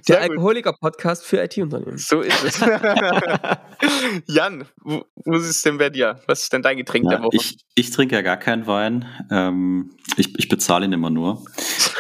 Der 0.08 0.22
Alkoholiker-Podcast 0.22 1.26
für 1.26 1.44
IT-Unternehmen. 1.44 1.98
So 1.98 2.22
ist 2.22 2.44
es. 2.44 2.60
Jan, 4.28 4.66
wo, 4.82 5.04
wo 5.16 5.36
ist 5.36 5.50
es 5.50 5.62
denn 5.64 5.80
bei 5.80 5.90
dir? 5.90 6.20
Was 6.28 6.44
ist 6.44 6.54
denn 6.54 6.62
dein 6.62 6.78
Getränk 6.78 7.06
ja, 7.06 7.12
der 7.12 7.24
Woche? 7.24 7.36
Ich, 7.36 7.58
ich 7.74 7.90
trinke 7.90 8.16
ja 8.16 8.22
gar 8.22 8.38
keinen 8.38 8.68
Wein. 8.68 9.06
Ähm, 9.32 9.96
ich, 10.18 10.38
ich 10.38 10.48
bezahle 10.48 10.86
ihn 10.86 10.94
immer 10.94 11.10
nur. 11.10 11.44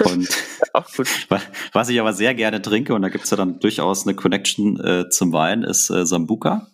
Und 0.03 0.29
Auch 0.73 0.91
gut. 0.93 1.07
was 1.73 1.89
ich 1.89 1.99
aber 1.99 2.13
sehr 2.13 2.33
gerne 2.33 2.61
trinke, 2.61 2.93
und 2.93 3.01
da 3.01 3.09
gibt 3.09 3.25
es 3.25 3.31
ja 3.31 3.37
dann 3.37 3.59
durchaus 3.59 4.05
eine 4.05 4.15
Connection 4.15 4.79
äh, 4.79 5.09
zum 5.09 5.33
Wein, 5.33 5.63
ist 5.63 5.89
äh, 5.89 6.05
Sambuca. 6.05 6.67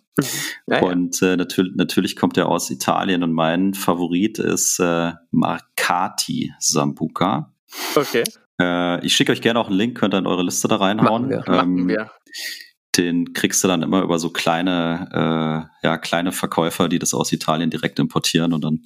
Ja, 0.66 0.82
und 0.82 1.22
äh, 1.22 1.36
natürlich, 1.36 1.76
natürlich 1.76 2.16
kommt 2.16 2.36
er 2.36 2.48
aus 2.48 2.70
Italien 2.70 3.22
und 3.22 3.32
mein 3.32 3.74
Favorit 3.74 4.40
ist 4.40 4.80
äh, 4.80 5.12
Marcati 5.30 6.52
Sambuca. 6.58 7.54
Okay. 7.94 8.24
Äh, 8.60 9.04
ich 9.04 9.14
schicke 9.14 9.32
euch 9.32 9.40
gerne 9.40 9.60
auch 9.60 9.68
einen 9.68 9.76
Link, 9.76 9.98
könnt 9.98 10.14
ihr 10.14 10.18
in 10.18 10.26
eure 10.26 10.42
Liste 10.42 10.68
da 10.68 10.76
reinhauen. 10.76 11.28
Machen 11.28 11.30
wir. 11.30 11.44
Ähm, 11.46 11.54
Machen 11.54 11.88
wir. 11.88 12.10
Den 12.96 13.32
kriegst 13.32 13.62
du 13.62 13.68
dann 13.68 13.82
immer 13.82 14.02
über 14.02 14.18
so 14.18 14.30
kleine, 14.30 15.70
äh, 15.82 15.86
ja, 15.86 15.98
kleine 15.98 16.32
Verkäufer, 16.32 16.88
die 16.88 16.98
das 16.98 17.14
aus 17.14 17.32
Italien 17.32 17.70
direkt 17.70 17.98
importieren 17.98 18.52
und 18.52 18.64
dann 18.64 18.82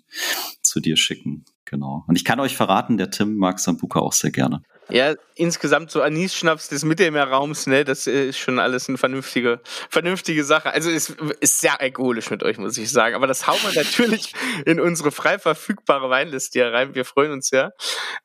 zu 0.62 0.81
dir 0.81 0.97
schicken. 0.97 1.45
Genau. 1.73 2.05
Und 2.07 2.16
ich 2.16 2.27
kann 2.27 2.39
euch 2.39 2.55
verraten, 2.55 2.99
der 2.99 3.11
Tim 3.11 3.39
mag 3.39 3.59
Sambuca 3.59 3.99
auch 3.99 4.12
sehr 4.12 4.31
gerne. 4.31 4.62
Ja, 4.91 5.14
insgesamt 5.37 5.91
so 5.91 6.03
Anis-Schnaps 6.03 6.68
des 6.68 6.85
Mittelmeerraums, 6.85 7.66
ne, 7.66 7.83
das 7.83 8.07
ist 8.07 8.37
schon 8.37 8.59
alles 8.59 8.91
eine 8.91 8.99
vernünftige, 8.99 9.59
vernünftige 9.89 10.45
Sache. 10.45 10.70
Also 10.70 10.91
es 10.91 11.09
ist 11.41 11.61
sehr 11.61 11.81
alkoholisch 11.81 12.29
mit 12.29 12.43
euch, 12.43 12.59
muss 12.59 12.77
ich 12.77 12.91
sagen. 12.91 13.14
Aber 13.14 13.27
das 13.27 13.47
hauen 13.47 13.59
wir 13.62 13.83
natürlich 13.83 14.35
in 14.66 14.81
unsere 14.81 15.12
frei 15.12 15.39
verfügbare 15.39 16.11
Weinliste 16.11 16.59
hier 16.59 16.75
rein. 16.75 16.95
Wir 16.95 17.07
freuen 17.07 17.33
uns 17.33 17.49
sehr. 17.49 17.73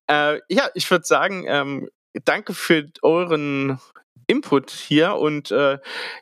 Äh, 0.08 0.42
ja, 0.50 0.68
ich 0.74 0.92
würde 0.92 1.06
sagen, 1.06 1.46
ähm, 1.48 1.88
danke 2.26 2.54
für 2.54 2.86
euren 3.02 3.80
Input 4.26 4.72
hier 4.72 5.16
und 5.16 5.52
äh, 5.52 5.78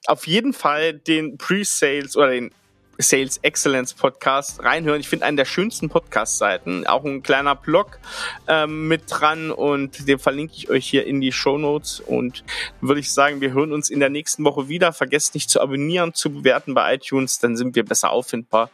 auf 0.06 0.28
jeden 0.28 0.54
Fall 0.54 0.94
den 0.94 1.40
Pre-Sales 1.40 2.16
oder 2.16 2.30
den 2.30 2.52
Sales 2.98 3.38
Excellence 3.42 3.94
Podcast 3.94 4.64
reinhören. 4.64 5.00
Ich 5.00 5.08
finde 5.08 5.26
einen 5.26 5.38
der 5.38 5.46
schönsten 5.46 5.90
Podcast-Seiten. 5.90 6.88
Auch 6.88 7.04
ein 7.04 7.24
kleiner 7.24 7.56
Blog 7.56 8.00
ähm, 8.48 8.88
mit 8.88 9.04
dran 9.08 9.52
und 9.52 10.08
den 10.08 10.20
verlinke 10.20 10.54
ich 10.56 10.70
euch 10.70 10.88
hier 10.88 11.06
in 11.06 11.22
die 11.22 11.32
Show 11.32 11.58
Notes. 11.58 12.00
Und 12.00 12.44
würde 12.82 13.00
ich 13.00 13.12
sagen, 13.12 13.42
wir 13.42 13.54
hören 13.54 13.72
uns 13.72 13.90
in 13.90 14.00
der 14.00 14.10
nächsten 14.10 14.44
Woche 14.44 14.70
wieder. 14.70 14.94
Vergesst 14.94 15.34
nicht 15.36 15.50
zu 15.50 15.62
abonnieren, 15.62 16.14
zu 16.14 16.32
bewerten 16.32 16.74
bei 16.74 16.96
iTunes, 16.96 17.40
dann 17.40 17.58
sind 17.58 17.76
wir 17.76 17.86
besser 17.86 18.12
auffindbar. 18.12 18.70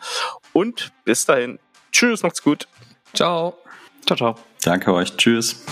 Und 0.54 0.92
bis 1.04 1.26
dahin. 1.26 1.60
Tschüss, 1.92 2.24
macht's 2.24 2.44
gut. 2.44 2.68
Ciao. 3.14 3.58
Ciao, 4.06 4.18
ciao. 4.18 4.36
Danke 4.64 4.94
euch. 4.94 5.16
Tschüss. 5.18 5.64